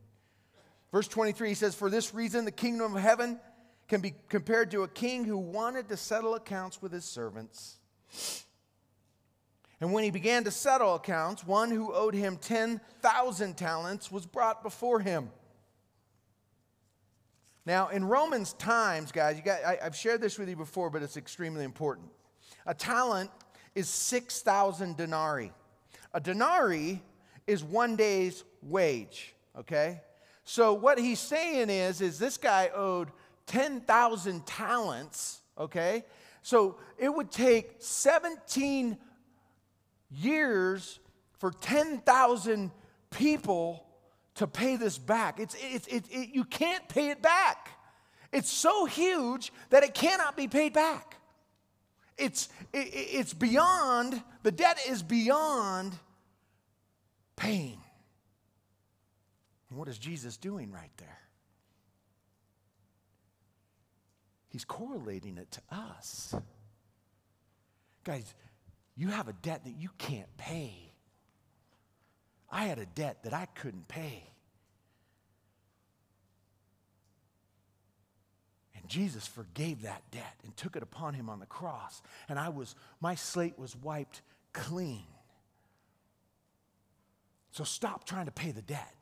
Verse 0.92 1.08
23 1.08 1.50
he 1.50 1.56
says, 1.56 1.76
For 1.76 1.90
this 1.90 2.14
reason, 2.14 2.46
the 2.46 2.52
kingdom 2.52 2.96
of 2.96 3.02
heaven 3.02 3.40
can 3.88 4.02
be 4.02 4.14
compared 4.30 4.72
to 4.72 4.84
a 4.84 4.88
king 4.88 5.26
who 5.26 5.38
wanted 5.38 5.90
to 5.90 5.98
settle 5.98 6.36
accounts 6.36 6.82
with 6.82 6.92
his 6.92 7.06
servants. 7.06 7.78
And 9.82 9.92
when 9.92 10.04
he 10.04 10.12
began 10.12 10.44
to 10.46 10.52
settle 10.52 10.96
accounts, 10.96 11.46
one 11.46 11.70
who 11.70 11.94
owed 11.94 12.14
him 12.14 12.38
10,000 12.38 13.58
talents 13.58 14.12
was 14.12 14.26
brought 14.26 14.64
before 14.64 15.00
him. 15.00 15.30
Now, 17.66 17.88
in 17.88 18.04
Romans 18.06 18.54
times, 18.54 19.12
guys, 19.12 19.38
you 19.38 19.44
got, 19.44 19.64
I, 19.64 19.80
I've 19.82 19.96
shared 19.96 20.22
this 20.22 20.38
with 20.38 20.50
you 20.50 20.56
before, 20.56 20.90
but 20.90 21.02
it's 21.02 21.16
extremely 21.16 21.64
important. 21.64 22.10
A 22.66 22.74
talent 22.74 23.30
is 23.74 23.88
6,000 23.88 24.98
denarii. 24.98 25.52
A 26.14 26.20
denarii 26.20 27.02
is 27.48 27.64
one 27.64 27.96
day's 27.96 28.44
wage, 28.62 29.34
okay? 29.58 30.02
So 30.44 30.74
what 30.74 31.00
he's 31.00 31.20
saying 31.20 31.70
is, 31.70 32.02
is 32.02 32.20
this 32.20 32.38
guy 32.38 32.70
owed 32.74 33.10
10,000 33.48 34.46
talents, 34.46 35.42
okay? 35.58 36.04
So 36.42 36.78
it 36.98 37.14
would 37.14 37.32
take 37.32 37.76
17 37.80 38.98
years 40.12 41.00
for 41.40 41.52
10,000 41.52 42.72
people 43.10 43.86
to 44.36 44.48
pay 44.48 44.76
this 44.76 44.98
back. 44.98 45.40
It's, 45.40 45.56
it's, 45.60 45.88
it, 45.88 46.06
it, 46.10 46.30
you 46.34 46.44
can't 46.44 46.88
pay 46.90 47.10
it 47.10 47.22
back. 47.22 47.70
It's 48.32 48.52
so 48.52 48.86
huge 48.86 49.54
that 49.70 49.84
it 49.84 49.94
cannot 49.94 50.36
be 50.36 50.48
paid 50.48 50.74
back. 50.74 51.18
It's, 52.18 52.50
it, 52.72 52.90
it's 52.94 53.34
beyond, 53.34 54.22
the 54.42 54.52
debt 54.52 54.80
is 54.88 55.04
beyond 55.04 55.94
pain. 57.36 57.78
And 59.70 59.80
what 59.80 59.88
is 59.88 59.98
Jesus 59.98 60.38
doing 60.38 60.72
right 60.72 60.92
there? 60.98 61.20
He's 64.50 64.66
correlating 64.66 65.38
it 65.38 65.50
to 65.52 65.62
us. 65.72 66.36
Guys, 68.04 68.34
you 68.96 69.08
have 69.08 69.28
a 69.28 69.34
debt 69.34 69.66
that 69.66 69.76
you 69.76 69.90
can't 69.98 70.38
pay. 70.38 70.93
I 72.54 72.66
had 72.66 72.78
a 72.78 72.86
debt 72.86 73.24
that 73.24 73.34
I 73.34 73.48
couldn't 73.48 73.88
pay. 73.88 74.24
And 78.76 78.88
Jesus 78.88 79.26
forgave 79.26 79.82
that 79.82 80.04
debt 80.12 80.36
and 80.44 80.56
took 80.56 80.76
it 80.76 80.84
upon 80.84 81.16
him 81.16 81.30
on 81.30 81.40
the 81.40 81.48
cross. 81.48 82.04
And 82.30 82.38
I 82.38 82.50
was, 82.50 82.76
my 83.02 83.16
slate 83.16 83.58
was 83.58 83.76
wiped 83.76 84.22
clean. 84.54 85.06
So 87.54 87.64
stop 87.64 88.06
trying 88.06 88.28
to 88.28 88.32
pay 88.32 88.52
the 88.52 88.62
debt. 88.62 88.94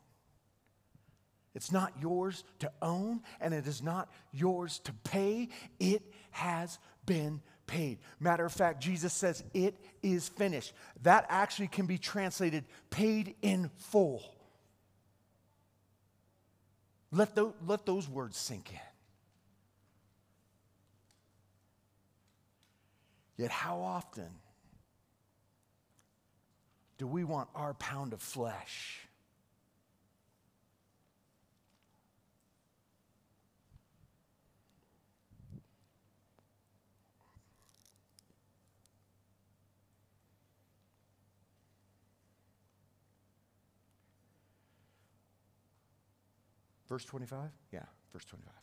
It's 1.54 1.74
not 1.74 1.92
yours 2.02 2.46
to 2.60 2.72
own, 2.82 3.20
and 3.42 3.54
it 3.54 3.68
is 3.68 3.84
not 3.84 4.10
yours 4.32 4.80
to 4.86 4.94
pay. 5.04 5.50
It 5.78 6.04
has 6.32 6.80
been 7.06 7.42
paid. 7.68 8.00
Matter 8.20 8.46
of 8.46 8.52
fact, 8.52 8.82
Jesus 8.82 9.14
says, 9.14 9.44
It 9.54 9.76
is 10.02 10.30
finished. 10.30 10.74
That 11.04 11.26
actually 11.30 11.68
can 11.68 11.86
be 11.86 11.98
translated 11.98 12.66
paid 12.90 13.36
in 13.42 13.70
full. 13.78 14.24
Let, 17.12 17.36
the, 17.36 17.54
let 17.68 17.86
those 17.86 18.08
words 18.08 18.38
sink 18.38 18.72
in. 18.72 18.80
Yet, 23.38 23.52
how 23.52 23.80
often 23.80 24.30
do 26.98 27.08
we 27.08 27.24
want 27.24 27.50
our 27.56 27.74
pound 27.74 28.14
of 28.14 28.22
flesh? 28.22 29.00
Verse 46.92 47.06
25? 47.06 47.40
Yeah, 47.72 47.86
verse 48.12 48.26
25. 48.26 48.54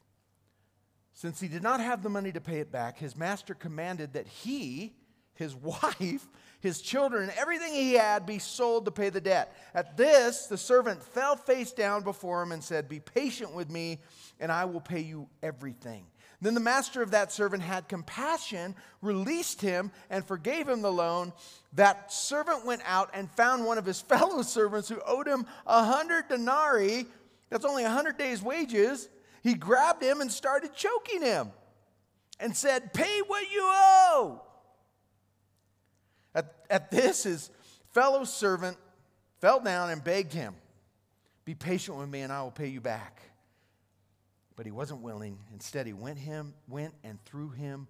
Since 1.14 1.40
he 1.40 1.48
did 1.48 1.62
not 1.62 1.80
have 1.80 2.02
the 2.02 2.10
money 2.10 2.30
to 2.30 2.42
pay 2.42 2.60
it 2.60 2.70
back, 2.70 2.98
his 2.98 3.16
master 3.16 3.54
commanded 3.54 4.12
that 4.12 4.26
he, 4.26 4.92
his 5.32 5.54
wife, 5.54 6.28
his 6.60 6.82
children, 6.82 7.30
everything 7.38 7.72
he 7.72 7.94
had 7.94 8.26
be 8.26 8.38
sold 8.38 8.84
to 8.84 8.90
pay 8.90 9.08
the 9.08 9.22
debt. 9.22 9.56
At 9.74 9.96
this, 9.96 10.46
the 10.46 10.58
servant 10.58 11.02
fell 11.02 11.36
face 11.36 11.72
down 11.72 12.02
before 12.02 12.42
him 12.42 12.52
and 12.52 12.62
said, 12.62 12.86
Be 12.86 13.00
patient 13.00 13.54
with 13.54 13.70
me, 13.70 13.98
and 14.38 14.52
I 14.52 14.66
will 14.66 14.82
pay 14.82 15.00
you 15.00 15.26
everything. 15.42 16.04
Then 16.42 16.52
the 16.52 16.60
master 16.60 17.00
of 17.02 17.12
that 17.12 17.32
servant 17.32 17.62
had 17.62 17.88
compassion, 17.88 18.76
released 19.00 19.62
him, 19.62 19.90
and 20.08 20.24
forgave 20.24 20.68
him 20.68 20.82
the 20.82 20.92
loan. 20.92 21.32
That 21.72 22.12
servant 22.12 22.64
went 22.64 22.82
out 22.84 23.10
and 23.12 23.30
found 23.30 23.64
one 23.64 23.78
of 23.78 23.86
his 23.86 24.00
fellow 24.02 24.42
servants 24.42 24.88
who 24.88 25.00
owed 25.06 25.26
him 25.26 25.46
a 25.66 25.82
hundred 25.82 26.28
denarii 26.28 27.06
that's 27.50 27.64
only 27.64 27.82
100 27.82 28.18
days' 28.18 28.42
wages. 28.42 29.08
He 29.42 29.54
grabbed 29.54 30.02
him 30.02 30.20
and 30.20 30.30
started 30.30 30.74
choking 30.74 31.22
him 31.22 31.50
and 32.40 32.56
said, 32.56 32.92
Pay 32.92 33.20
what 33.26 33.50
you 33.50 33.62
owe. 33.62 34.42
At, 36.34 36.54
at 36.68 36.90
this, 36.90 37.22
his 37.22 37.50
fellow 37.92 38.24
servant 38.24 38.76
fell 39.40 39.60
down 39.60 39.90
and 39.90 40.02
begged 40.02 40.32
him, 40.32 40.54
Be 41.44 41.54
patient 41.54 41.96
with 41.96 42.08
me 42.08 42.20
and 42.20 42.32
I 42.32 42.42
will 42.42 42.50
pay 42.50 42.68
you 42.68 42.80
back. 42.80 43.22
But 44.56 44.66
he 44.66 44.72
wasn't 44.72 45.02
willing. 45.02 45.38
Instead, 45.52 45.86
he 45.86 45.92
went, 45.92 46.18
him, 46.18 46.52
went 46.68 46.92
and 47.04 47.24
threw 47.24 47.50
him 47.50 47.86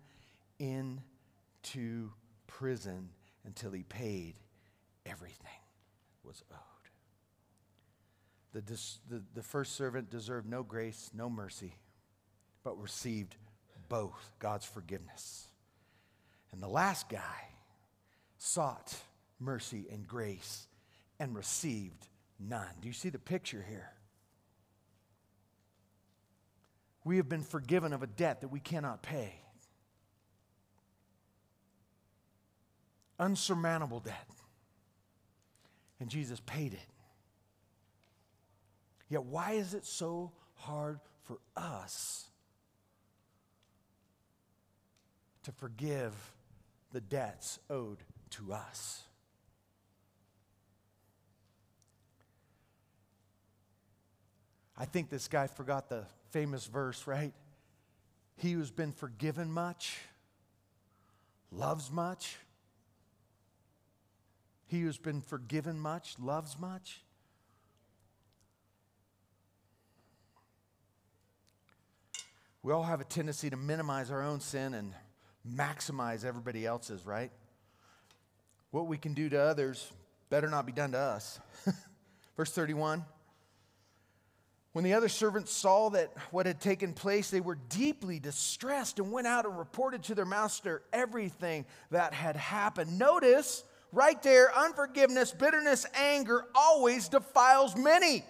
into 0.58 2.10
prison 2.46 3.08
until 3.46 3.70
he 3.70 3.84
paid 3.84 4.34
everything 5.06 5.48
was 6.22 6.42
owed. 6.52 6.67
The, 8.66 8.80
the, 9.08 9.22
the 9.34 9.42
first 9.42 9.76
servant 9.76 10.10
deserved 10.10 10.48
no 10.48 10.62
grace, 10.62 11.10
no 11.14 11.30
mercy, 11.30 11.74
but 12.64 12.80
received 12.80 13.36
both 13.88 14.32
God's 14.38 14.66
forgiveness. 14.66 15.46
And 16.52 16.62
the 16.62 16.68
last 16.68 17.08
guy 17.08 17.48
sought 18.38 18.96
mercy 19.38 19.86
and 19.92 20.06
grace 20.06 20.66
and 21.20 21.34
received 21.36 22.06
none. 22.38 22.68
Do 22.80 22.88
you 22.88 22.94
see 22.94 23.10
the 23.10 23.18
picture 23.18 23.64
here? 23.68 23.90
We 27.04 27.16
have 27.16 27.28
been 27.28 27.42
forgiven 27.42 27.92
of 27.92 28.02
a 28.02 28.06
debt 28.06 28.40
that 28.40 28.48
we 28.48 28.60
cannot 28.60 29.02
pay. 29.02 29.34
Unsurmountable 33.18 34.00
debt. 34.00 34.28
And 36.00 36.08
Jesus 36.08 36.40
paid 36.40 36.74
it. 36.74 36.97
Yet, 39.08 39.24
why 39.24 39.52
is 39.52 39.74
it 39.74 39.86
so 39.86 40.32
hard 40.54 41.00
for 41.22 41.38
us 41.56 42.26
to 45.44 45.52
forgive 45.52 46.14
the 46.92 47.00
debts 47.00 47.58
owed 47.70 47.98
to 48.30 48.52
us? 48.52 49.02
I 54.76 54.84
think 54.84 55.10
this 55.10 55.26
guy 55.26 55.48
forgot 55.48 55.88
the 55.88 56.04
famous 56.30 56.66
verse, 56.66 57.06
right? 57.06 57.32
He 58.36 58.52
who's 58.52 58.70
been 58.70 58.92
forgiven 58.92 59.50
much 59.50 59.98
loves 61.50 61.90
much. 61.90 62.36
He 64.66 64.80
who's 64.80 64.98
been 64.98 65.22
forgiven 65.22 65.80
much 65.80 66.14
loves 66.20 66.58
much. 66.58 67.00
We 72.68 72.74
all 72.74 72.82
have 72.82 73.00
a 73.00 73.04
tendency 73.04 73.48
to 73.48 73.56
minimize 73.56 74.10
our 74.10 74.22
own 74.22 74.40
sin 74.40 74.74
and 74.74 74.92
maximize 75.50 76.22
everybody 76.22 76.66
else's, 76.66 77.06
right? 77.06 77.30
What 78.72 78.88
we 78.88 78.98
can 78.98 79.14
do 79.14 79.30
to 79.30 79.40
others 79.40 79.90
better 80.28 80.48
not 80.50 80.66
be 80.66 80.72
done 80.72 80.92
to 80.92 80.98
us. 80.98 81.40
Verse 82.36 82.52
31 82.52 83.06
When 84.74 84.84
the 84.84 84.92
other 84.92 85.08
servants 85.08 85.50
saw 85.50 85.88
that 85.88 86.12
what 86.30 86.44
had 86.44 86.60
taken 86.60 86.92
place, 86.92 87.30
they 87.30 87.40
were 87.40 87.56
deeply 87.70 88.18
distressed 88.18 88.98
and 88.98 89.10
went 89.10 89.26
out 89.26 89.46
and 89.46 89.58
reported 89.58 90.02
to 90.02 90.14
their 90.14 90.26
master 90.26 90.82
everything 90.92 91.64
that 91.90 92.12
had 92.12 92.36
happened. 92.36 92.98
Notice 92.98 93.64
right 93.92 94.22
there 94.22 94.54
unforgiveness, 94.54 95.32
bitterness, 95.32 95.86
anger 95.94 96.44
always 96.54 97.08
defiles 97.08 97.74
many 97.76 98.24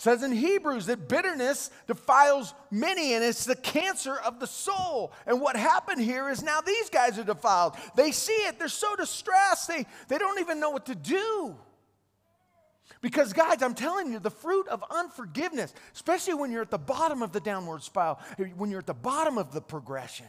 says 0.00 0.22
in 0.22 0.32
Hebrews 0.32 0.86
that 0.86 1.08
bitterness 1.08 1.70
defiles 1.86 2.54
many 2.70 3.12
and 3.12 3.22
it's 3.22 3.44
the 3.44 3.54
cancer 3.54 4.16
of 4.16 4.40
the 4.40 4.46
soul. 4.46 5.12
And 5.26 5.42
what 5.42 5.56
happened 5.56 6.00
here 6.00 6.30
is 6.30 6.42
now 6.42 6.62
these 6.62 6.88
guys 6.88 7.18
are 7.18 7.24
defiled. 7.24 7.74
They 7.96 8.10
see 8.10 8.32
it, 8.32 8.58
they're 8.58 8.68
so 8.68 8.96
distressed, 8.96 9.68
they, 9.68 9.84
they 10.08 10.16
don't 10.16 10.40
even 10.40 10.58
know 10.58 10.70
what 10.70 10.86
to 10.86 10.94
do. 10.94 11.54
Because, 13.02 13.32
guys, 13.32 13.62
I'm 13.62 13.74
telling 13.74 14.12
you, 14.12 14.18
the 14.18 14.30
fruit 14.30 14.68
of 14.68 14.82
unforgiveness, 14.90 15.72
especially 15.94 16.34
when 16.34 16.50
you're 16.50 16.62
at 16.62 16.70
the 16.70 16.78
bottom 16.78 17.22
of 17.22 17.32
the 17.32 17.40
downward 17.40 17.82
spiral, 17.82 18.18
when 18.56 18.70
you're 18.70 18.80
at 18.80 18.86
the 18.86 18.94
bottom 18.94 19.38
of 19.38 19.52
the 19.52 19.60
progression, 19.60 20.26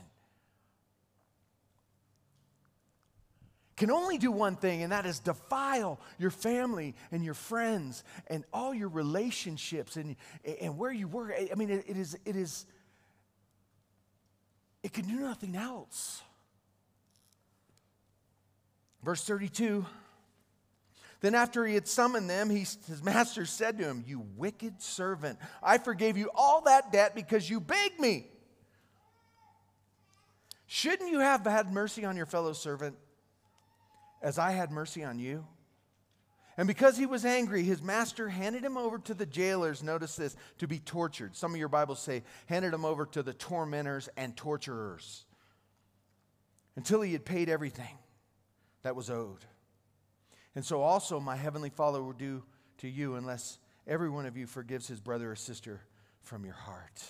can 3.82 3.90
only 3.90 4.20
do 4.20 4.32
one 4.32 4.58
thing, 4.58 4.84
and 4.84 4.92
that 4.92 5.08
is 5.08 5.18
defile 5.18 6.00
your 6.20 6.30
family 6.30 6.94
and 7.12 7.26
your 7.26 7.34
friends 7.34 8.04
and 8.28 8.44
all 8.54 8.76
your 8.76 8.90
relationships 8.90 9.96
and, 9.96 10.18
and 10.62 10.78
where 10.78 10.92
you 10.92 11.08
work. 11.08 11.34
I 11.52 11.56
mean, 11.56 11.72
it, 11.72 11.86
it 11.88 11.98
is, 11.98 12.16
it 12.24 12.36
is, 12.36 12.68
it 14.84 14.94
can 14.94 15.08
do 15.08 15.16
nothing 15.16 15.56
else. 15.56 16.22
Verse 19.02 19.24
32 19.24 19.84
Then, 21.22 21.34
after 21.34 21.66
he 21.66 21.74
had 21.74 21.88
summoned 21.88 22.30
them, 22.30 22.52
he, 22.52 22.60
his 22.60 23.02
master 23.04 23.48
said 23.48 23.80
to 23.80 23.84
him, 23.84 24.04
You 24.06 24.24
wicked 24.38 24.80
servant, 24.80 25.40
I 25.64 25.80
forgave 25.80 26.18
you 26.18 26.30
all 26.36 26.62
that 26.66 26.92
debt 26.92 27.16
because 27.16 27.50
you 27.50 27.60
begged 27.60 28.00
me. 28.00 28.28
Shouldn't 30.68 31.10
you 31.10 31.22
have 31.22 31.44
had 31.46 31.74
mercy 31.74 32.06
on 32.06 32.16
your 32.16 32.28
fellow 32.28 32.54
servant? 32.54 32.96
As 34.22 34.38
I 34.38 34.52
had 34.52 34.72
mercy 34.72 35.04
on 35.04 35.20
you? 35.20 35.46
And 36.58 36.68
because 36.68 36.98
he 36.98 37.06
was 37.06 37.26
angry, 37.26 37.64
his 37.64 37.82
master 37.82 38.30
handed 38.30 38.64
him 38.64 38.78
over 38.78 39.00
to 39.00 39.14
the 39.14 39.26
jailers, 39.26 39.82
notice 39.82 40.16
this, 40.16 40.36
to 40.60 40.68
be 40.68 40.80
tortured. 40.80 41.36
Some 41.36 41.54
of 41.54 41.58
your 41.58 41.70
Bibles 41.70 42.00
say, 42.00 42.24
handed 42.48 42.74
him 42.74 42.86
over 42.86 43.06
to 43.08 43.24
the 43.24 43.34
tormentors 43.34 44.10
and 44.18 44.36
torturers 44.36 45.26
until 46.76 47.02
he 47.02 47.14
had 47.14 47.26
paid 47.26 47.50
everything 47.50 47.98
that 48.84 48.96
was 48.96 49.10
owed. 49.10 49.46
And 50.54 50.66
so 50.66 50.82
also 50.82 51.20
my 51.20 51.36
heavenly 51.36 51.70
Father 51.70 52.04
will 52.04 52.14
do 52.14 52.44
to 52.80 52.88
you 52.90 53.16
unless 53.16 53.58
every 53.88 54.10
one 54.10 54.26
of 54.26 54.36
you 54.36 54.46
forgives 54.46 54.88
his 54.88 55.00
brother 55.00 55.32
or 55.32 55.36
sister 55.36 55.82
from 56.22 56.44
your 56.44 56.54
heart. 56.54 57.02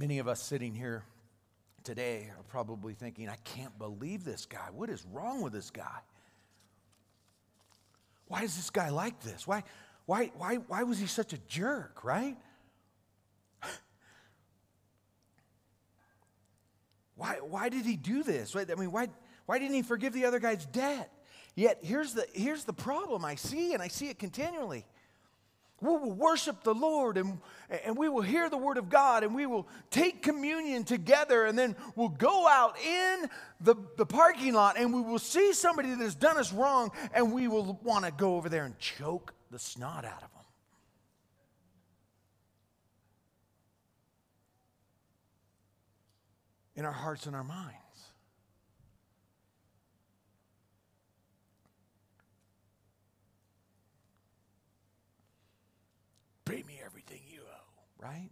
Many 0.00 0.18
of 0.18 0.26
us 0.28 0.40
sitting 0.40 0.74
here 0.74 1.04
today 1.84 2.30
are 2.34 2.42
probably 2.44 2.94
thinking, 2.94 3.28
I 3.28 3.36
can't 3.44 3.78
believe 3.78 4.24
this 4.24 4.46
guy. 4.46 4.68
What 4.72 4.88
is 4.88 5.04
wrong 5.12 5.42
with 5.42 5.52
this 5.52 5.70
guy? 5.70 5.98
Why 8.26 8.40
is 8.44 8.56
this 8.56 8.70
guy 8.70 8.88
like 8.88 9.20
this? 9.20 9.46
Why, 9.46 9.62
why, 10.06 10.32
why, 10.38 10.54
why 10.54 10.84
was 10.84 10.98
he 10.98 11.06
such 11.06 11.34
a 11.34 11.38
jerk, 11.48 12.02
right? 12.02 12.38
Why, 17.16 17.36
why 17.42 17.68
did 17.68 17.84
he 17.84 17.96
do 17.96 18.22
this? 18.22 18.56
I 18.56 18.64
mean, 18.76 18.92
why, 18.92 19.08
why 19.44 19.58
didn't 19.58 19.74
he 19.74 19.82
forgive 19.82 20.14
the 20.14 20.24
other 20.24 20.38
guy's 20.38 20.64
debt? 20.64 21.12
Yet 21.54 21.80
here's 21.82 22.14
the, 22.14 22.26
here's 22.32 22.64
the 22.64 22.72
problem 22.72 23.22
I 23.22 23.34
see, 23.34 23.74
and 23.74 23.82
I 23.82 23.88
see 23.88 24.08
it 24.08 24.18
continually 24.18 24.86
we 25.80 25.88
will 25.88 26.12
worship 26.12 26.62
the 26.62 26.74
Lord 26.74 27.16
and, 27.16 27.38
and 27.84 27.96
we 27.96 28.08
will 28.08 28.20
hear 28.20 28.50
the 28.50 28.58
word 28.58 28.76
of 28.76 28.90
God 28.90 29.24
and 29.24 29.34
we 29.34 29.46
will 29.46 29.66
take 29.90 30.22
communion 30.22 30.84
together 30.84 31.46
and 31.46 31.58
then 31.58 31.74
we'll 31.96 32.08
go 32.08 32.46
out 32.46 32.78
in 32.78 33.30
the, 33.60 33.74
the 33.96 34.04
parking 34.04 34.52
lot 34.52 34.76
and 34.78 34.92
we 34.92 35.00
will 35.00 35.18
see 35.18 35.52
somebody 35.52 35.90
that 35.90 35.98
has 35.98 36.14
done 36.14 36.36
us 36.36 36.52
wrong 36.52 36.90
and 37.14 37.32
we 37.32 37.48
will 37.48 37.78
want 37.82 38.04
to 38.04 38.10
go 38.10 38.36
over 38.36 38.48
there 38.48 38.64
and 38.64 38.78
choke 38.78 39.32
the 39.50 39.58
snot 39.58 40.04
out 40.04 40.16
of 40.16 40.20
them. 40.20 40.28
In 46.76 46.84
our 46.84 46.92
hearts 46.92 47.26
and 47.26 47.34
our 47.34 47.44
minds. 47.44 47.89
Right? 58.00 58.30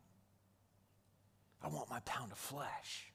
I 1.63 1.69
want 1.69 1.91
my 1.91 2.01
pound 2.01 2.33
of 2.33 2.39
flesh. 2.39 3.13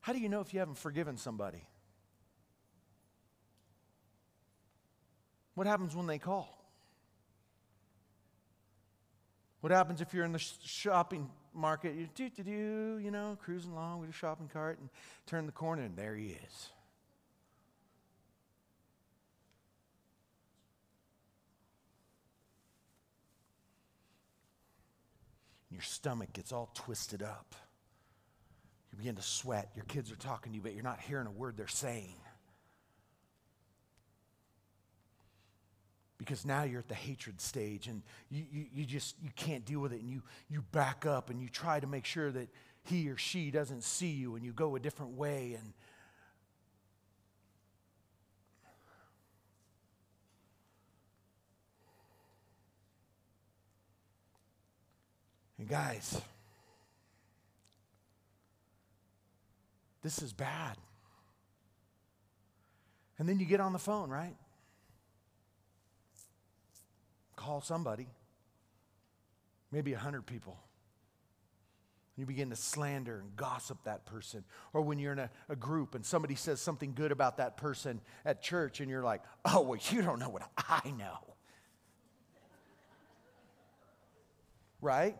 How 0.00 0.12
do 0.12 0.18
you 0.18 0.28
know 0.28 0.40
if 0.40 0.54
you 0.54 0.60
haven't 0.60 0.78
forgiven 0.78 1.16
somebody? 1.16 1.68
What 5.54 5.66
happens 5.66 5.94
when 5.94 6.06
they 6.06 6.18
call? 6.18 6.58
What 9.60 9.72
happens 9.72 10.00
if 10.00 10.14
you're 10.14 10.24
in 10.24 10.32
the 10.32 10.38
shopping 10.38 11.28
market? 11.52 11.94
You 11.96 12.08
do, 12.14 12.30
do, 12.30 12.42
do, 12.44 13.00
you 13.02 13.10
know, 13.10 13.36
cruising 13.42 13.72
along 13.72 14.00
with 14.00 14.08
your 14.08 14.14
shopping 14.14 14.48
cart 14.48 14.78
and 14.78 14.88
turn 15.26 15.46
the 15.46 15.52
corner 15.52 15.82
and 15.82 15.96
there 15.96 16.14
he 16.14 16.28
is. 16.28 16.70
Your 25.70 25.82
stomach 25.82 26.32
gets 26.32 26.52
all 26.52 26.70
twisted 26.74 27.22
up. 27.22 27.54
You 28.90 28.98
begin 28.98 29.16
to 29.16 29.22
sweat. 29.22 29.70
Your 29.76 29.84
kids 29.84 30.10
are 30.10 30.16
talking 30.16 30.52
to 30.52 30.56
you, 30.56 30.62
but 30.62 30.74
you're 30.74 30.82
not 30.82 31.00
hearing 31.00 31.26
a 31.26 31.30
word 31.30 31.56
they're 31.56 31.68
saying. 31.68 32.14
because 36.18 36.44
now 36.44 36.64
you're 36.64 36.80
at 36.80 36.88
the 36.88 36.94
hatred 36.94 37.40
stage 37.40 37.86
and 37.86 38.02
you, 38.28 38.44
you, 38.50 38.66
you, 38.74 38.84
just 38.84 39.14
you 39.22 39.30
can't 39.36 39.64
deal 39.64 39.80
with 39.80 39.92
it 39.92 40.00
and 40.00 40.10
you, 40.10 40.20
you 40.50 40.62
back 40.72 41.06
up 41.06 41.30
and 41.30 41.40
you 41.40 41.48
try 41.48 41.78
to 41.80 41.86
make 41.86 42.04
sure 42.04 42.30
that 42.30 42.48
he 42.82 43.08
or 43.08 43.16
she 43.16 43.50
doesn't 43.50 43.84
see 43.84 44.10
you 44.10 44.34
and 44.34 44.44
you 44.44 44.52
go 44.52 44.74
a 44.76 44.80
different 44.80 45.12
way 45.12 45.56
and 45.58 45.72
and 55.58 55.68
guys 55.68 56.20
this 60.02 60.22
is 60.22 60.32
bad 60.32 60.76
and 63.18 63.28
then 63.28 63.38
you 63.40 63.46
get 63.46 63.60
on 63.60 63.72
the 63.72 63.78
phone 63.78 64.10
right 64.10 64.36
call 67.38 67.60
somebody, 67.62 68.06
maybe 69.72 69.94
a 69.94 69.98
hundred 69.98 70.26
people. 70.26 70.58
You 72.16 72.26
begin 72.26 72.50
to 72.50 72.56
slander 72.56 73.20
and 73.20 73.36
gossip 73.36 73.78
that 73.84 74.04
person. 74.04 74.44
Or 74.74 74.82
when 74.82 74.98
you're 74.98 75.12
in 75.12 75.20
a, 75.20 75.30
a, 75.48 75.54
group 75.54 75.94
and 75.94 76.04
somebody 76.04 76.34
says 76.34 76.60
something 76.60 76.92
good 76.94 77.12
about 77.12 77.36
that 77.36 77.56
person 77.56 78.00
at 78.24 78.42
church, 78.42 78.80
and 78.80 78.90
you're 78.90 79.04
like, 79.04 79.22
oh, 79.44 79.60
well, 79.62 79.80
you 79.90 80.02
don't 80.02 80.18
know 80.18 80.28
what 80.28 80.42
I 80.56 80.92
know. 80.98 81.18
Right? 84.80 85.16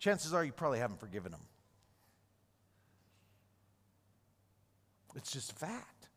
Chances 0.00 0.32
are 0.32 0.42
you 0.42 0.50
probably 0.50 0.78
haven't 0.78 0.98
forgiven 0.98 1.30
them. 1.30 1.42
It's 5.14 5.30
just 5.30 5.52
a 5.52 5.54
fact. 5.54 6.08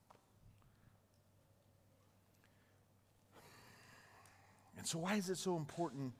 And 4.77 4.87
so, 4.87 4.99
why 4.99 5.15
is 5.15 5.29
it 5.29 5.37
so 5.37 5.57
important 5.57 6.13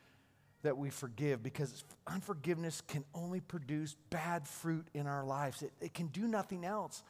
that 0.62 0.78
we 0.78 0.90
forgive? 0.90 1.42
Because 1.42 1.86
unforgiveness 2.06 2.82
can 2.82 3.06
only 3.14 3.40
produce 3.40 3.96
bad 4.10 4.48
fruit 4.48 4.88
in 4.94 5.08
our 5.08 5.26
lives, 5.26 5.62
it, 5.62 5.72
it 5.80 5.94
can 5.94 6.08
do 6.08 6.28
nothing 6.28 6.66
else. 6.66 7.04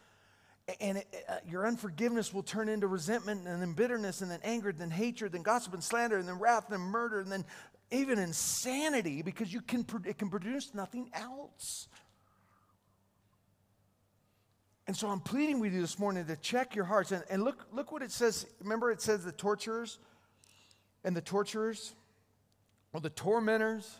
And 0.79 0.99
it, 0.99 1.25
uh, 1.27 1.35
your 1.45 1.67
unforgiveness 1.67 2.33
will 2.33 2.43
turn 2.43 2.69
into 2.69 2.87
resentment 2.87 3.45
and 3.47 3.61
then 3.61 3.73
bitterness 3.73 4.21
and 4.21 4.31
then 4.31 4.39
anger, 4.43 4.71
then 4.71 4.91
hatred, 4.91 5.33
then 5.33 5.41
gossip 5.41 5.73
and 5.73 5.83
slander, 5.83 6.17
and 6.17 6.27
then 6.27 6.39
wrath 6.39 6.71
and 6.71 6.81
murder, 6.81 7.19
and 7.19 7.29
then 7.29 7.43
even 7.93 8.19
insanity 8.19 9.21
because 9.21 9.53
you 9.53 9.61
can, 9.61 9.85
it 10.05 10.17
can 10.17 10.29
produce 10.29 10.73
nothing 10.73 11.09
else. 11.13 11.87
And 14.85 14.97
so 14.97 15.07
I'm 15.07 15.21
pleading 15.21 15.59
with 15.59 15.73
you 15.73 15.81
this 15.81 15.97
morning 15.97 16.25
to 16.25 16.35
check 16.35 16.75
your 16.75 16.85
hearts. 16.85 17.11
And, 17.11 17.23
and 17.29 17.43
look, 17.43 17.67
look 17.71 17.91
what 17.91 18.01
it 18.01 18.11
says. 18.11 18.45
Remember, 18.59 18.91
it 18.91 19.01
says 19.01 19.23
the 19.23 19.31
torturers 19.31 19.99
and 21.03 21.15
the 21.15 21.21
torturers 21.21 21.93
or 22.91 22.99
the 22.99 23.09
tormentors. 23.09 23.99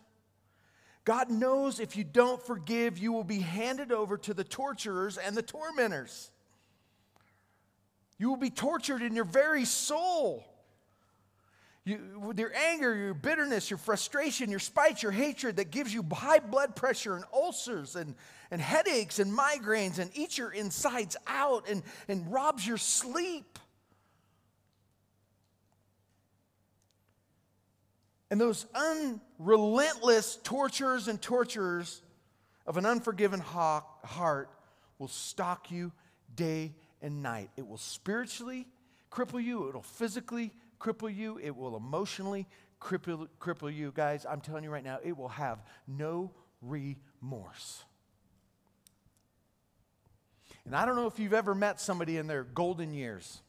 God 1.06 1.30
knows 1.30 1.80
if 1.80 1.96
you 1.96 2.04
don't 2.04 2.42
forgive, 2.42 2.98
you 2.98 3.12
will 3.14 3.24
be 3.24 3.40
handed 3.40 3.92
over 3.92 4.18
to 4.18 4.34
the 4.34 4.44
torturers 4.44 5.18
and 5.18 5.36
the 5.36 5.42
tormentors. 5.42 6.32
You 8.18 8.30
will 8.30 8.38
be 8.38 8.50
tortured 8.50 9.02
in 9.02 9.16
your 9.16 9.26
very 9.26 9.66
soul. 9.66 10.46
You, 11.86 12.34
your 12.38 12.54
anger, 12.56 12.96
your 12.96 13.14
bitterness, 13.14 13.70
your 13.70 13.78
frustration, 13.78 14.50
your 14.50 14.60
spite, 14.60 15.04
your 15.04 15.12
hatred 15.12 15.58
that 15.58 15.70
gives 15.70 15.94
you 15.94 16.06
high 16.14 16.40
blood 16.40 16.78
pressure 16.78 17.16
and 17.16 17.26
ulcers 17.34 17.98
and, 17.98 18.16
and 18.52 18.62
headaches 18.62 19.20
and 19.20 19.38
migraines 19.38 20.00
and 20.00 20.10
eats 20.14 20.38
your 20.38 20.52
insides 20.52 21.18
out 21.28 21.68
and, 21.68 21.84
and 22.08 22.32
robs 22.32 22.66
your 22.66 22.78
sleep. 22.78 23.60
And 28.32 28.40
those 28.40 28.66
unrelentless 28.74 30.40
torturers 30.42 31.10
and 31.10 31.22
torturers 31.22 32.02
of 32.66 32.78
an 32.78 32.86
unforgiven 32.86 33.42
heart 33.42 34.50
will 35.00 35.10
stalk 35.10 35.70
you 35.70 35.92
day 36.34 36.74
and 37.02 37.22
night. 37.22 37.50
It 37.58 37.68
will 37.68 37.78
spiritually 37.78 38.68
cripple 39.12 39.44
you, 39.44 39.68
it'll 39.68 39.84
physically 39.84 40.52
cripple 40.84 41.16
you, 41.16 41.40
it 41.42 41.56
will 41.56 41.78
emotionally 41.78 42.48
cripple, 42.82 43.28
cripple 43.40 43.74
you. 43.74 43.92
Guys, 43.96 44.26
I'm 44.30 44.42
telling 44.42 44.64
you 44.64 44.70
right 44.70 44.84
now, 44.84 45.00
it 45.04 45.16
will 45.16 45.30
have 45.30 45.64
no 45.88 46.32
remorse. 46.62 47.86
And 50.66 50.76
I 50.76 50.86
don't 50.86 50.96
know 50.96 51.08
if 51.08 51.20
you've 51.20 51.34
ever 51.34 51.56
met 51.56 51.80
somebody 51.80 52.18
in 52.18 52.28
their 52.28 52.44
golden 52.44 52.94
years. 52.94 53.42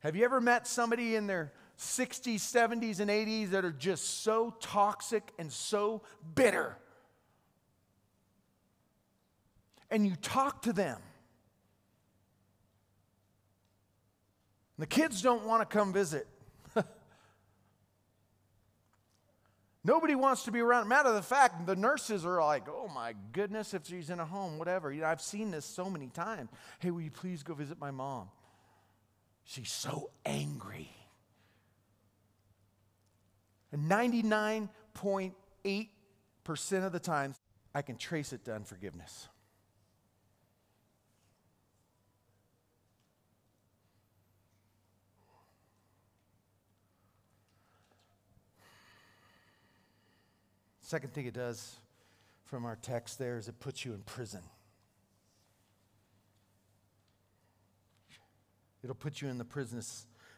Have 0.00 0.16
you 0.16 0.24
ever 0.24 0.40
met 0.40 0.66
somebody 0.66 1.14
in 1.16 1.26
their 1.26 1.52
60s, 1.78 2.36
70s, 2.36 3.00
and 3.00 3.10
80s 3.10 3.50
that 3.50 3.64
are 3.64 3.72
just 3.72 4.22
so 4.22 4.54
toxic 4.60 5.32
and 5.38 5.52
so 5.52 6.02
bitter. 6.34 6.76
And 9.90 10.06
you 10.06 10.16
talk 10.16 10.62
to 10.62 10.72
them. 10.72 11.00
The 14.78 14.86
kids 14.86 15.22
don't 15.22 15.44
want 15.44 15.68
to 15.68 15.76
come 15.76 15.92
visit. 15.92 16.26
Nobody 19.84 20.14
wants 20.14 20.44
to 20.44 20.52
be 20.52 20.60
around. 20.60 20.88
Matter 20.88 21.10
of 21.10 21.14
the 21.14 21.22
fact, 21.22 21.66
the 21.66 21.76
nurses 21.76 22.24
are 22.24 22.42
like, 22.42 22.66
oh 22.68 22.90
my 22.92 23.14
goodness, 23.32 23.74
if 23.74 23.86
she's 23.86 24.10
in 24.10 24.18
a 24.18 24.24
home, 24.24 24.58
whatever. 24.58 24.92
You 24.92 25.02
know, 25.02 25.08
I've 25.08 25.20
seen 25.20 25.50
this 25.50 25.64
so 25.64 25.90
many 25.90 26.08
times. 26.08 26.50
Hey, 26.80 26.90
will 26.90 27.02
you 27.02 27.10
please 27.10 27.42
go 27.42 27.54
visit 27.54 27.78
my 27.78 27.90
mom? 27.90 28.30
She's 29.44 29.70
so 29.70 30.10
angry. 30.24 30.90
And 33.72 33.90
99.8% 33.90 36.86
of 36.86 36.92
the 36.92 37.00
time, 37.00 37.34
I 37.74 37.82
can 37.82 37.96
trace 37.96 38.32
it 38.32 38.44
to 38.46 38.54
unforgiveness. 38.54 39.28
Second 50.84 51.14
thing 51.14 51.24
it 51.24 51.32
does 51.32 51.76
from 52.44 52.66
our 52.66 52.76
text 52.76 53.18
there 53.18 53.38
is 53.38 53.48
it 53.48 53.58
puts 53.58 53.86
you 53.86 53.94
in 53.94 54.02
prison. 54.02 54.42
It'll 58.82 58.94
put 58.94 59.22
you 59.22 59.28
in 59.28 59.38
the 59.38 59.46
prison, 59.46 59.80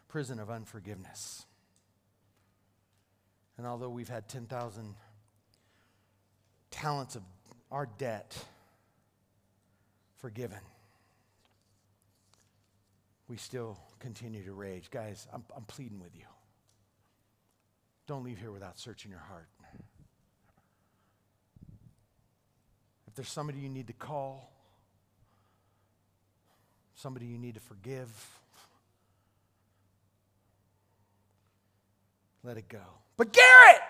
prison 0.07 0.39
of 0.39 0.49
unforgiveness. 0.49 1.45
And 3.57 3.67
although 3.67 3.89
we've 3.89 4.07
had 4.07 4.29
10,000 4.29 4.95
talents 6.71 7.17
of 7.17 7.23
our 7.69 7.89
debt 7.97 8.41
forgiven, 10.15 10.61
we 13.27 13.35
still 13.35 13.77
continue 13.99 14.45
to 14.45 14.53
rage. 14.53 14.89
Guys, 14.91 15.27
I'm, 15.33 15.43
I'm 15.53 15.65
pleading 15.65 15.99
with 15.99 16.15
you. 16.15 16.25
Don't 18.07 18.23
leave 18.23 18.37
here 18.39 18.53
without 18.53 18.79
searching 18.79 19.11
your 19.11 19.19
heart. 19.19 19.49
There's 23.17 23.29
somebody 23.29 23.57
you 23.59 23.67
need 23.67 23.87
to 23.87 23.93
call, 23.93 24.49
somebody 26.95 27.25
you 27.25 27.37
need 27.37 27.55
to 27.55 27.59
forgive, 27.59 28.09
let 32.43 32.57
it 32.57 32.69
go. 32.69 32.79
But 33.17 33.33
Garrett, 33.33 33.81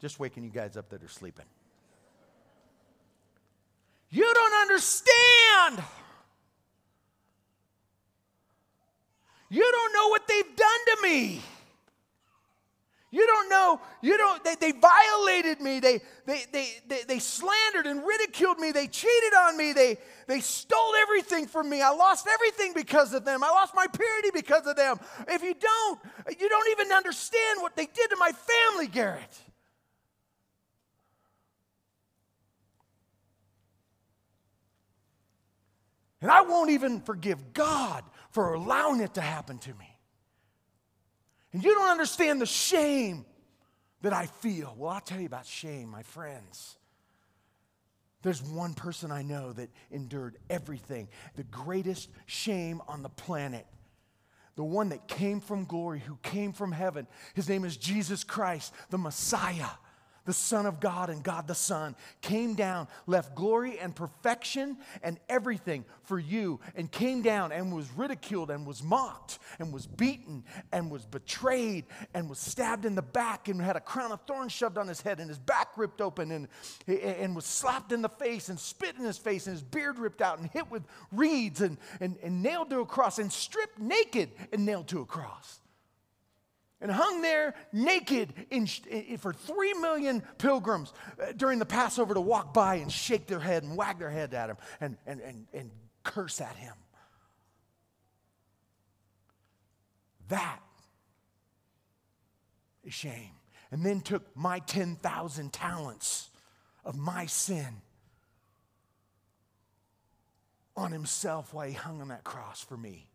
Just 0.00 0.20
waking 0.20 0.44
you 0.44 0.50
guys 0.50 0.76
up 0.76 0.90
that 0.90 1.02
are 1.02 1.08
sleeping. 1.08 1.46
You 4.10 4.30
don't 4.34 4.54
understand. 4.60 5.82
You 9.48 9.62
don't 9.72 9.92
know 9.94 10.08
what 10.08 10.28
they've 10.28 10.56
done 10.56 10.96
to 10.96 11.02
me. 11.02 11.40
Don't 13.34 13.48
know, 13.48 13.80
you 14.00 14.16
don't, 14.16 14.44
they, 14.44 14.54
they 14.54 14.70
violated 14.70 15.60
me. 15.60 15.80
They, 15.80 16.00
they, 16.24 16.44
they, 16.52 16.68
they, 16.86 17.02
they 17.02 17.18
slandered 17.18 17.84
and 17.84 18.06
ridiculed 18.06 18.60
me. 18.60 18.70
They 18.70 18.86
cheated 18.86 19.34
on 19.36 19.56
me. 19.56 19.72
They, 19.72 19.98
they 20.28 20.38
stole 20.38 20.94
everything 21.02 21.48
from 21.48 21.68
me. 21.68 21.82
I 21.82 21.90
lost 21.90 22.28
everything 22.32 22.74
because 22.74 23.12
of 23.12 23.24
them. 23.24 23.42
I 23.42 23.48
lost 23.48 23.74
my 23.74 23.88
purity 23.88 24.28
because 24.32 24.68
of 24.68 24.76
them. 24.76 25.00
If 25.26 25.42
you 25.42 25.54
don't, 25.54 26.00
you 26.38 26.48
don't 26.48 26.70
even 26.70 26.92
understand 26.92 27.60
what 27.60 27.74
they 27.74 27.86
did 27.86 28.10
to 28.10 28.16
my 28.20 28.30
family, 28.30 28.86
Garrett. 28.86 29.36
And 36.20 36.30
I 36.30 36.42
won't 36.42 36.70
even 36.70 37.00
forgive 37.00 37.52
God 37.52 38.04
for 38.30 38.54
allowing 38.54 39.00
it 39.00 39.14
to 39.14 39.20
happen 39.20 39.58
to 39.58 39.74
me. 39.74 39.93
And 41.54 41.62
you 41.62 41.72
don't 41.72 41.88
understand 41.88 42.40
the 42.40 42.46
shame 42.46 43.24
that 44.02 44.12
I 44.12 44.26
feel. 44.26 44.74
Well, 44.76 44.90
I'll 44.90 45.00
tell 45.00 45.20
you 45.20 45.26
about 45.26 45.46
shame, 45.46 45.88
my 45.88 46.02
friends. 46.02 46.76
There's 48.22 48.42
one 48.42 48.74
person 48.74 49.12
I 49.12 49.22
know 49.22 49.52
that 49.52 49.70
endured 49.92 50.36
everything, 50.50 51.08
the 51.36 51.44
greatest 51.44 52.10
shame 52.26 52.82
on 52.88 53.02
the 53.02 53.08
planet. 53.08 53.66
The 54.56 54.64
one 54.64 54.88
that 54.88 55.06
came 55.08 55.40
from 55.40 55.64
glory, 55.64 56.00
who 56.00 56.18
came 56.22 56.52
from 56.52 56.72
heaven. 56.72 57.06
His 57.34 57.48
name 57.48 57.64
is 57.64 57.76
Jesus 57.76 58.24
Christ, 58.24 58.72
the 58.90 58.98
Messiah 58.98 59.66
the 60.24 60.32
Son 60.32 60.66
of 60.66 60.80
God 60.80 61.10
and 61.10 61.22
God 61.22 61.46
the 61.46 61.54
Son, 61.54 61.94
came 62.20 62.54
down, 62.54 62.88
left 63.06 63.34
glory 63.34 63.78
and 63.78 63.94
perfection 63.94 64.76
and 65.02 65.18
everything 65.28 65.84
for 66.02 66.18
you, 66.18 66.60
and 66.74 66.90
came 66.90 67.22
down 67.22 67.52
and 67.52 67.74
was 67.74 67.90
ridiculed 67.92 68.50
and 68.50 68.66
was 68.66 68.82
mocked 68.82 69.38
and 69.58 69.72
was 69.72 69.86
beaten 69.86 70.44
and 70.72 70.90
was 70.90 71.04
betrayed 71.04 71.84
and 72.14 72.28
was 72.28 72.38
stabbed 72.38 72.84
in 72.84 72.94
the 72.94 73.02
back 73.02 73.48
and 73.48 73.60
had 73.60 73.76
a 73.76 73.80
crown 73.80 74.12
of 74.12 74.20
thorns 74.22 74.52
shoved 74.52 74.78
on 74.78 74.88
his 74.88 75.00
head 75.00 75.20
and 75.20 75.28
his 75.28 75.38
back 75.38 75.76
ripped 75.76 76.00
open 76.00 76.30
and, 76.30 76.48
and 76.86 77.34
was 77.36 77.44
slapped 77.44 77.92
in 77.92 78.02
the 78.02 78.08
face 78.08 78.48
and 78.48 78.58
spit 78.58 78.96
in 78.96 79.04
his 79.04 79.18
face 79.18 79.46
and 79.46 79.54
his 79.54 79.62
beard 79.62 79.98
ripped 79.98 80.22
out 80.22 80.38
and 80.38 80.50
hit 80.50 80.70
with 80.70 80.82
reeds 81.12 81.60
and, 81.60 81.78
and, 82.00 82.16
and 82.22 82.42
nailed 82.42 82.70
to 82.70 82.80
a 82.80 82.86
cross 82.86 83.18
and 83.18 83.32
stripped 83.32 83.78
naked 83.78 84.30
and 84.52 84.64
nailed 84.64 84.88
to 84.88 85.00
a 85.00 85.06
cross 85.06 85.60
and 86.84 86.92
hung 86.92 87.22
there 87.22 87.54
naked 87.72 88.34
in, 88.50 88.68
in, 88.90 89.16
for 89.16 89.32
three 89.32 89.72
million 89.72 90.22
pilgrims 90.36 90.92
uh, 91.18 91.32
during 91.34 91.58
the 91.58 91.64
Passover 91.64 92.12
to 92.12 92.20
walk 92.20 92.52
by 92.52 92.74
and 92.74 92.92
shake 92.92 93.26
their 93.26 93.40
head 93.40 93.62
and 93.62 93.74
wag 93.74 93.98
their 93.98 94.10
head 94.10 94.34
at 94.34 94.50
him 94.50 94.56
and, 94.82 94.98
and, 95.06 95.20
and, 95.22 95.46
and 95.54 95.70
curse 96.02 96.42
at 96.42 96.54
him. 96.56 96.74
That 100.28 100.60
is 102.84 102.92
shame. 102.92 103.32
And 103.72 103.82
then 103.82 104.02
took 104.02 104.36
my 104.36 104.58
10,000 104.58 105.54
talents 105.54 106.28
of 106.84 106.98
my 106.98 107.24
sin 107.24 107.80
on 110.76 110.92
himself 110.92 111.54
while 111.54 111.66
he 111.66 111.72
hung 111.72 112.02
on 112.02 112.08
that 112.08 112.24
cross 112.24 112.62
for 112.62 112.76
me. 112.76 113.08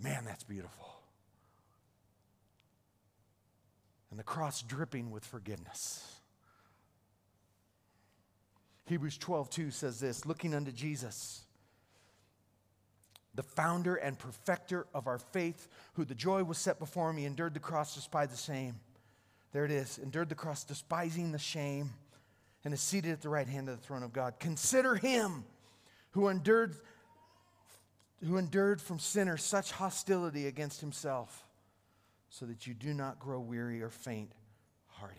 Man, 0.00 0.24
that's 0.24 0.44
beautiful. 0.44 0.98
And 4.10 4.18
the 4.18 4.24
cross 4.24 4.62
dripping 4.62 5.10
with 5.10 5.24
forgiveness. 5.24 6.20
Hebrews 8.86 9.18
12, 9.18 9.50
2 9.50 9.70
says 9.70 10.00
this 10.00 10.24
looking 10.24 10.54
unto 10.54 10.72
Jesus, 10.72 11.42
the 13.34 13.42
founder 13.42 13.96
and 13.96 14.18
perfecter 14.18 14.86
of 14.94 15.06
our 15.06 15.18
faith, 15.18 15.68
who 15.94 16.04
the 16.04 16.14
joy 16.14 16.42
was 16.42 16.58
set 16.58 16.78
before 16.78 17.12
he 17.12 17.24
endured 17.24 17.54
the 17.54 17.60
cross, 17.60 17.94
despised 17.94 18.32
the 18.32 18.36
shame. 18.36 18.76
There 19.52 19.64
it 19.64 19.70
is, 19.70 19.98
endured 19.98 20.28
the 20.28 20.34
cross, 20.34 20.64
despising 20.64 21.32
the 21.32 21.38
shame, 21.38 21.90
and 22.64 22.74
is 22.74 22.80
seated 22.80 23.12
at 23.12 23.22
the 23.22 23.28
right 23.28 23.48
hand 23.48 23.68
of 23.68 23.78
the 23.78 23.86
throne 23.86 24.02
of 24.02 24.12
God. 24.12 24.34
Consider 24.38 24.94
him 24.94 25.44
who 26.10 26.28
endured, 26.28 26.74
who 28.26 28.36
endured 28.36 28.80
from 28.80 28.98
sinners 28.98 29.42
such 29.42 29.72
hostility 29.72 30.46
against 30.46 30.80
himself 30.80 31.47
so 32.30 32.46
that 32.46 32.66
you 32.66 32.74
do 32.74 32.92
not 32.94 33.18
grow 33.18 33.40
weary 33.40 33.82
or 33.82 33.90
faint 33.90 34.32
hearted. 34.86 35.16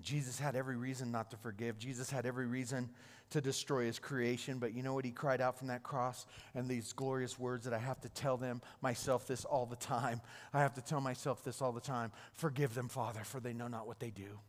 Jesus 0.00 0.38
had 0.38 0.56
every 0.56 0.76
reason 0.76 1.10
not 1.10 1.30
to 1.30 1.36
forgive. 1.36 1.78
Jesus 1.78 2.10
had 2.10 2.26
every 2.26 2.46
reason 2.46 2.88
to 3.30 3.40
destroy 3.40 3.84
his 3.84 3.98
creation. 3.98 4.58
But 4.58 4.74
you 4.74 4.82
know 4.82 4.94
what 4.94 5.04
he 5.04 5.10
cried 5.10 5.40
out 5.40 5.58
from 5.58 5.68
that 5.68 5.82
cross? 5.82 6.26
And 6.54 6.68
these 6.68 6.92
glorious 6.92 7.38
words 7.38 7.64
that 7.64 7.74
I 7.74 7.78
have 7.78 8.00
to 8.00 8.08
tell 8.08 8.36
them 8.36 8.62
myself 8.80 9.26
this 9.26 9.44
all 9.44 9.66
the 9.66 9.76
time. 9.76 10.20
I 10.52 10.60
have 10.60 10.74
to 10.74 10.80
tell 10.80 11.00
myself 11.00 11.44
this 11.44 11.62
all 11.62 11.72
the 11.72 11.80
time. 11.80 12.12
Forgive 12.34 12.74
them, 12.74 12.88
Father, 12.88 13.20
for 13.24 13.40
they 13.40 13.52
know 13.52 13.68
not 13.68 13.86
what 13.86 14.00
they 14.00 14.10
do. 14.10 14.40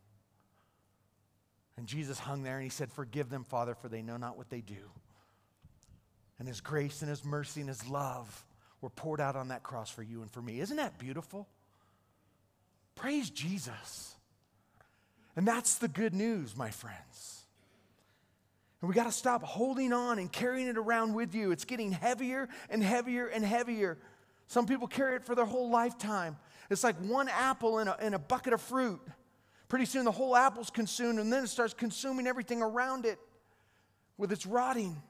And 1.77 1.87
Jesus 1.87 2.19
hung 2.19 2.43
there 2.43 2.55
and 2.55 2.63
he 2.63 2.69
said, 2.69 2.91
Forgive 2.91 3.29
them, 3.29 3.43
Father, 3.43 3.75
for 3.75 3.89
they 3.89 4.01
know 4.01 4.17
not 4.17 4.37
what 4.37 4.49
they 4.49 4.61
do. 4.61 4.91
And 6.39 6.47
his 6.47 6.61
grace 6.61 7.01
and 7.01 7.09
his 7.09 7.23
mercy 7.23 7.59
and 7.59 7.69
his 7.69 7.87
love 7.87 8.45
were 8.81 8.89
poured 8.89 9.21
out 9.21 9.35
on 9.35 9.49
that 9.49 9.63
cross 9.63 9.89
for 9.89 10.03
you 10.03 10.21
and 10.21 10.31
for 10.31 10.41
me. 10.41 10.59
Isn't 10.59 10.77
that 10.77 10.97
beautiful? 10.97 11.47
Praise 12.95 13.29
Jesus. 13.29 14.15
And 15.35 15.47
that's 15.47 15.75
the 15.75 15.87
good 15.87 16.13
news, 16.13 16.57
my 16.57 16.71
friends. 16.71 17.45
And 18.81 18.89
we 18.89 18.95
got 18.95 19.05
to 19.05 19.11
stop 19.11 19.43
holding 19.43 19.93
on 19.93 20.17
and 20.17 20.31
carrying 20.31 20.67
it 20.67 20.77
around 20.77 21.13
with 21.13 21.35
you. 21.35 21.51
It's 21.51 21.65
getting 21.65 21.91
heavier 21.91 22.49
and 22.69 22.83
heavier 22.83 23.27
and 23.27 23.45
heavier. 23.45 23.97
Some 24.47 24.65
people 24.65 24.87
carry 24.87 25.15
it 25.15 25.23
for 25.23 25.35
their 25.35 25.45
whole 25.45 25.69
lifetime. 25.69 26.35
It's 26.69 26.83
like 26.83 26.97
one 26.97 27.29
apple 27.29 27.79
in 27.79 27.87
a, 27.87 27.95
in 28.01 28.13
a 28.13 28.19
bucket 28.19 28.53
of 28.53 28.61
fruit. 28.61 28.99
Pretty 29.69 29.85
soon 29.85 30.03
the 30.03 30.11
whole 30.11 30.35
apple's 30.35 30.69
consumed, 30.69 31.19
and 31.19 31.31
then 31.31 31.43
it 31.43 31.47
starts 31.47 31.73
consuming 31.73 32.27
everything 32.27 32.61
around 32.61 33.05
it 33.05 33.19
with 34.17 34.31
its 34.31 34.45
rotting. 34.45 35.01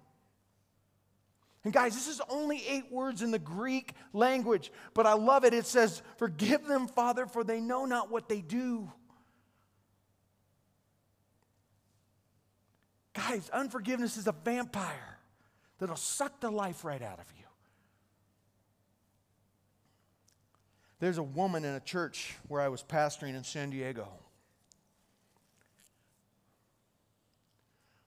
And 1.64 1.72
guys, 1.72 1.94
this 1.94 2.08
is 2.08 2.20
only 2.28 2.66
eight 2.68 2.92
words 2.92 3.22
in 3.22 3.30
the 3.30 3.40
Greek 3.40 3.94
language, 4.14 4.72
but 4.94 5.06
I 5.06 5.14
love 5.14 5.46
it. 5.46 5.54
It 5.54 5.68
says, 5.68 6.02
Forgive 6.18 6.66
them, 6.66 6.88
Father, 6.88 7.28
for 7.28 7.44
they 7.44 7.60
know 7.60 7.86
not 7.86 8.10
what 8.10 8.28
they 8.28 8.42
do. 8.42 8.92
Guys, 13.14 13.50
unforgiveness 13.52 14.18
is 14.18 14.28
a 14.28 14.32
vampire 14.32 15.20
that'll 15.78 15.96
suck 15.96 16.40
the 16.40 16.50
life 16.50 16.84
right 16.84 17.02
out 17.02 17.20
of 17.20 17.26
you. 17.38 17.46
There's 21.00 21.18
a 21.18 21.24
woman 21.24 21.66
in 21.66 21.74
a 21.76 21.80
church 21.80 22.36
where 22.48 22.62
I 22.62 22.70
was 22.70 22.84
pastoring 22.84 23.36
in 23.36 23.44
San 23.44 23.72
Diego. 23.72 24.08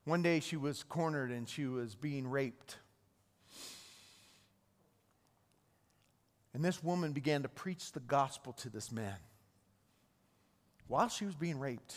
One 0.05 0.23
day 0.23 0.41
she 0.41 0.57
was 0.57 0.83
cornered 0.83 1.31
and 1.31 1.49
she 1.49 1.67
was 1.67 1.95
being 1.95 2.29
raped. 2.29 2.77
And 6.55 6.65
this 6.65 6.83
woman 6.83 7.13
began 7.13 7.43
to 7.43 7.49
preach 7.49 7.93
the 7.93 8.01
gospel 8.01 8.53
to 8.55 8.71
this 8.71 8.93
man 8.93 9.17
while 10.87 11.09
she 11.09 11.25
was 11.25 11.35
being 11.35 11.59
raped, 11.59 11.97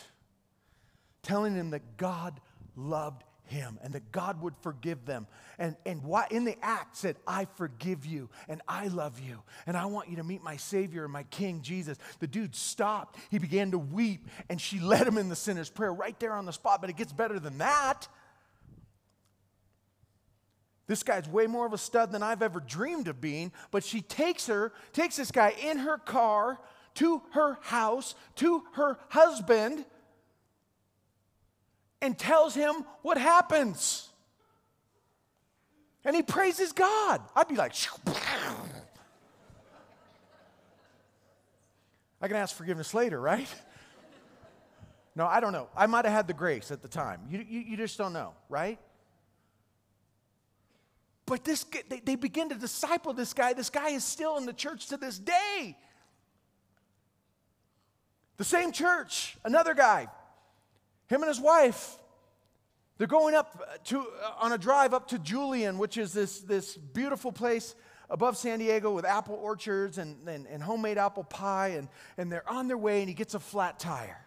telling 1.22 1.54
him 1.54 1.70
that 1.70 1.96
God 1.96 2.40
loved 2.74 3.22
him 3.44 3.78
and 3.82 3.92
that 3.94 4.12
God 4.12 4.42
would 4.42 4.56
forgive 4.56 5.04
them. 5.06 5.26
And, 5.58 5.76
and 5.86 6.02
why, 6.02 6.26
in 6.30 6.44
the 6.44 6.56
act 6.62 6.96
said, 6.96 7.16
I 7.26 7.46
forgive 7.56 8.04
you 8.04 8.28
and 8.48 8.60
I 8.68 8.88
love 8.88 9.20
you 9.20 9.42
and 9.66 9.76
I 9.76 9.86
want 9.86 10.08
you 10.08 10.16
to 10.16 10.24
meet 10.24 10.42
my 10.42 10.56
Savior 10.56 11.04
and 11.04 11.12
my 11.12 11.22
King, 11.24 11.62
Jesus. 11.62 11.98
The 12.18 12.26
dude 12.26 12.54
stopped. 12.54 13.18
He 13.30 13.38
began 13.38 13.70
to 13.72 13.78
weep 13.78 14.26
and 14.48 14.60
she 14.60 14.80
led 14.80 15.06
him 15.06 15.18
in 15.18 15.28
the 15.28 15.36
sinner's 15.36 15.70
prayer 15.70 15.92
right 15.92 16.18
there 16.20 16.32
on 16.32 16.46
the 16.46 16.52
spot. 16.52 16.80
But 16.80 16.90
it 16.90 16.96
gets 16.96 17.12
better 17.12 17.38
than 17.38 17.58
that. 17.58 18.08
This 20.88 21.02
guy's 21.02 21.28
way 21.28 21.46
more 21.46 21.66
of 21.66 21.74
a 21.74 21.78
stud 21.78 22.10
than 22.10 22.22
I've 22.22 22.42
ever 22.42 22.60
dreamed 22.60 23.06
of 23.08 23.20
being. 23.20 23.52
But 23.70 23.84
she 23.84 24.00
takes 24.00 24.46
her, 24.46 24.72
takes 24.92 25.16
this 25.16 25.30
guy 25.30 25.54
in 25.62 25.78
her 25.78 25.98
car 25.98 26.58
to 26.94 27.22
her 27.32 27.58
house, 27.60 28.14
to 28.36 28.64
her 28.72 28.98
husband, 29.10 29.84
and 32.00 32.18
tells 32.18 32.54
him 32.54 32.84
what 33.02 33.18
happens. 33.18 34.08
And 36.04 36.16
he 36.16 36.22
praises 36.22 36.72
God. 36.72 37.20
I'd 37.36 37.48
be 37.48 37.56
like, 37.56 37.74
I 42.20 42.28
can 42.28 42.36
ask 42.36 42.56
forgiveness 42.56 42.94
later, 42.94 43.20
right? 43.20 43.48
No, 45.16 45.26
I 45.26 45.40
don't 45.40 45.52
know. 45.52 45.68
I 45.76 45.86
might 45.86 46.04
have 46.04 46.14
had 46.14 46.28
the 46.28 46.32
grace 46.32 46.70
at 46.70 46.80
the 46.80 46.86
time. 46.86 47.22
You, 47.28 47.44
you, 47.48 47.58
you 47.58 47.76
just 47.76 47.98
don't 47.98 48.12
know, 48.12 48.34
right? 48.48 48.78
But 51.28 51.44
this, 51.44 51.64
they, 51.88 52.00
they 52.00 52.16
begin 52.16 52.48
to 52.48 52.54
disciple 52.54 53.12
this 53.12 53.34
guy. 53.34 53.52
This 53.52 53.68
guy 53.68 53.90
is 53.90 54.02
still 54.02 54.38
in 54.38 54.46
the 54.46 54.52
church 54.52 54.86
to 54.86 54.96
this 54.96 55.18
day. 55.18 55.76
The 58.38 58.44
same 58.44 58.72
church, 58.72 59.36
another 59.44 59.74
guy, 59.74 60.08
him 61.08 61.22
and 61.22 61.28
his 61.28 61.40
wife, 61.40 61.96
they're 62.96 63.06
going 63.06 63.34
up 63.34 63.60
uh, 63.60 63.76
to, 63.84 64.00
uh, 64.00 64.32
on 64.40 64.52
a 64.52 64.58
drive 64.58 64.94
up 64.94 65.08
to 65.08 65.18
Julian, 65.18 65.76
which 65.76 65.98
is 65.98 66.12
this, 66.12 66.40
this 66.40 66.76
beautiful 66.76 67.30
place 67.30 67.74
above 68.08 68.36
San 68.36 68.58
Diego 68.58 68.92
with 68.92 69.04
apple 69.04 69.34
orchards 69.34 69.98
and, 69.98 70.26
and, 70.26 70.46
and 70.46 70.62
homemade 70.62 70.98
apple 70.98 71.24
pie. 71.24 71.68
And, 71.68 71.88
and 72.16 72.32
they're 72.32 72.48
on 72.48 72.68
their 72.68 72.78
way, 72.78 73.00
and 73.00 73.08
he 73.08 73.14
gets 73.14 73.34
a 73.34 73.40
flat 73.40 73.78
tire. 73.78 74.24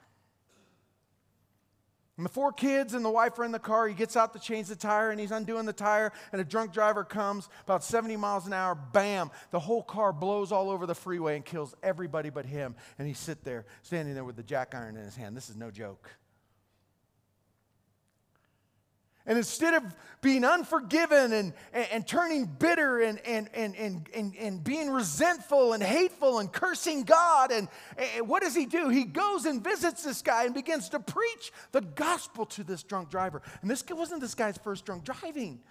And 2.22 2.26
the 2.28 2.34
four 2.34 2.51
kids 2.51 2.93
and 2.93 3.03
the 3.03 3.09
wife 3.09 3.39
are 3.39 3.43
in 3.43 3.51
the 3.51 3.57
car. 3.57 3.88
He 3.88 3.95
gets 3.95 4.15
out 4.15 4.32
to 4.34 4.39
change 4.39 4.67
the 4.67 4.76
tire 4.76 5.09
and 5.09 5.19
he's 5.19 5.32
undoing 5.32 5.65
the 5.65 5.74
tire. 5.74 6.13
And 6.32 6.39
a 6.39 6.43
drunk 6.43 6.72
driver 6.72 7.03
comes 7.03 7.49
about 7.63 7.84
70 7.84 8.15
miles 8.15 8.45
an 8.45 8.53
hour. 8.53 8.76
Bam! 8.76 9.32
The 9.49 9.59
whole 9.59 9.82
car 9.82 10.13
blows 10.13 10.51
all 10.51 10.69
over 10.69 10.86
the 10.86 10.93
freeway 10.93 11.36
and 11.36 11.43
kills 11.43 11.74
everybody 11.82 12.30
but 12.30 12.45
him. 12.45 12.76
And 12.99 13.07
he's 13.07 13.17
sit 13.17 13.43
there, 13.43 13.65
standing 13.82 14.13
there 14.13 14.24
with 14.24 14.36
the 14.36 14.43
jack 14.43 14.76
iron 14.76 14.97
in 14.97 15.03
his 15.03 15.15
hand. 15.15 15.36
This 15.36 15.49
is 15.49 15.55
no 15.55 15.72
joke. 15.72 16.11
And 19.32 19.38
instead 19.38 19.75
of 19.75 19.95
being 20.19 20.43
unforgiven 20.43 21.32
and, 21.32 21.53
and, 21.71 21.88
and, 21.89 22.05
turning 22.05 22.43
bitter 22.47 22.99
and, 22.99 23.17
and, 23.25 23.47
and, 23.53 23.73
and, 23.77 24.09
and, 24.13 24.36
and 24.36 24.61
being 24.61 24.89
resentful 24.89 25.71
and 25.71 25.82
hateful 25.82 26.39
and 26.39 26.51
cursing 26.51 27.03
God, 27.03 27.53
and, 27.53 27.69
and 27.95 28.27
what 28.27 28.43
does 28.43 28.53
he 28.53 28.65
do? 28.65 28.89
He 28.89 29.05
goes 29.05 29.45
and 29.45 29.63
visits 29.63 30.03
this 30.03 30.21
guy 30.21 30.43
and 30.43 30.53
begins 30.53 30.89
to 30.89 30.99
preach 30.99 31.53
the 31.71 31.79
gospel 31.79 32.45
to 32.47 32.65
this 32.65 32.84
drunk 32.84 33.09
driver. 33.09 33.41
And 33.61 33.71
this 33.71 33.86
wasn't 33.89 34.19
this 34.19 34.36
guy's 34.36 34.57
first 34.57 34.84
drunk 34.84 35.05
driving. 35.05 35.61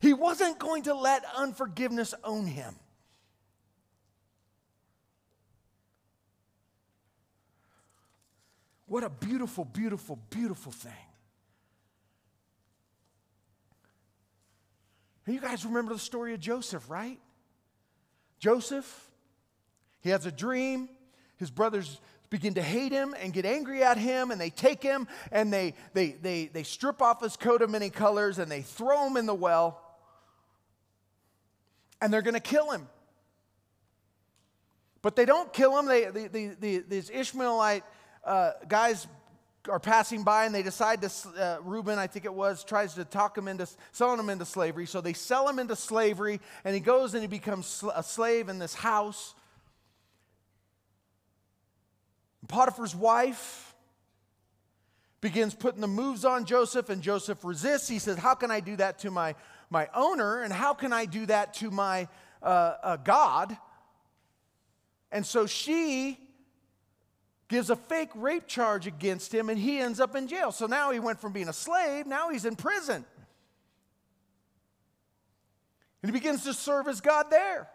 He 0.00 0.12
wasn't 0.12 0.58
going 0.58 0.82
to 0.82 0.94
let 0.94 1.24
unforgiveness 1.34 2.12
own 2.22 2.44
him. 2.44 2.74
What 8.90 9.04
a 9.04 9.08
beautiful, 9.08 9.64
beautiful, 9.64 10.18
beautiful 10.30 10.72
thing. 10.72 10.90
And 15.24 15.32
you 15.36 15.40
guys 15.40 15.64
remember 15.64 15.92
the 15.92 16.00
story 16.00 16.34
of 16.34 16.40
Joseph, 16.40 16.90
right? 16.90 17.20
Joseph, 18.40 19.08
he 20.00 20.10
has 20.10 20.26
a 20.26 20.32
dream. 20.32 20.88
His 21.36 21.52
brothers 21.52 22.00
begin 22.30 22.54
to 22.54 22.62
hate 22.62 22.90
him 22.90 23.14
and 23.20 23.32
get 23.32 23.46
angry 23.46 23.84
at 23.84 23.96
him, 23.96 24.32
and 24.32 24.40
they 24.40 24.50
take 24.50 24.82
him 24.82 25.06
and 25.30 25.52
they, 25.52 25.74
they, 25.92 26.16
they, 26.20 26.46
they 26.46 26.64
strip 26.64 27.00
off 27.00 27.22
his 27.22 27.36
coat 27.36 27.62
of 27.62 27.70
many 27.70 27.90
colors 27.90 28.40
and 28.40 28.50
they 28.50 28.62
throw 28.62 29.06
him 29.06 29.16
in 29.16 29.26
the 29.26 29.32
well, 29.32 29.80
and 32.00 32.12
they're 32.12 32.22
going 32.22 32.34
to 32.34 32.40
kill 32.40 32.72
him. 32.72 32.88
But 35.00 35.14
they 35.14 35.26
don't 35.26 35.52
kill 35.52 35.78
him. 35.78 35.86
They, 35.86 36.06
the, 36.06 36.28
the, 36.28 36.56
the, 36.58 36.84
these 36.88 37.08
Ishmaelite 37.08 37.84
uh, 38.24 38.52
guys 38.68 39.06
are 39.68 39.80
passing 39.80 40.22
by 40.22 40.46
and 40.46 40.54
they 40.54 40.62
decide 40.62 41.02
to, 41.02 41.10
uh, 41.38 41.58
Reuben, 41.62 41.98
I 41.98 42.06
think 42.06 42.24
it 42.24 42.32
was, 42.32 42.64
tries 42.64 42.94
to 42.94 43.04
talk 43.04 43.36
him 43.36 43.48
into 43.48 43.66
selling 43.92 44.18
him 44.18 44.30
into 44.30 44.44
slavery. 44.44 44.86
So 44.86 45.00
they 45.00 45.12
sell 45.12 45.48
him 45.48 45.58
into 45.58 45.76
slavery 45.76 46.40
and 46.64 46.74
he 46.74 46.80
goes 46.80 47.14
and 47.14 47.22
he 47.22 47.28
becomes 47.28 47.84
a 47.94 48.02
slave 48.02 48.48
in 48.48 48.58
this 48.58 48.74
house. 48.74 49.34
Potiphar's 52.48 52.96
wife 52.96 53.74
begins 55.20 55.54
putting 55.54 55.82
the 55.82 55.86
moves 55.88 56.24
on 56.24 56.46
Joseph 56.46 56.88
and 56.88 57.02
Joseph 57.02 57.44
resists. 57.44 57.88
He 57.88 57.98
says, 57.98 58.16
How 58.16 58.34
can 58.34 58.50
I 58.50 58.60
do 58.60 58.76
that 58.76 59.00
to 59.00 59.10
my, 59.10 59.34
my 59.68 59.88
owner? 59.94 60.42
And 60.42 60.52
how 60.52 60.72
can 60.72 60.92
I 60.92 61.04
do 61.04 61.26
that 61.26 61.54
to 61.54 61.70
my 61.70 62.08
uh, 62.42 62.74
uh, 62.82 62.96
God? 62.96 63.56
And 65.12 65.26
so 65.26 65.46
she 65.46 66.18
gives 67.50 67.68
a 67.68 67.76
fake 67.76 68.10
rape 68.14 68.46
charge 68.46 68.86
against 68.86 69.34
him, 69.34 69.50
and 69.50 69.58
he 69.58 69.78
ends 69.78 69.98
up 69.98 70.14
in 70.14 70.28
jail. 70.28 70.52
So 70.52 70.66
now 70.66 70.92
he 70.92 71.00
went 71.00 71.20
from 71.20 71.32
being 71.32 71.48
a 71.48 71.52
slave, 71.52 72.06
now 72.06 72.30
he's 72.30 72.44
in 72.44 72.56
prison. 72.56 73.04
And 76.02 76.10
he 76.10 76.12
begins 76.12 76.44
to 76.44 76.54
serve 76.54 76.88
as 76.88 77.02
God 77.02 77.26
there. 77.30 77.68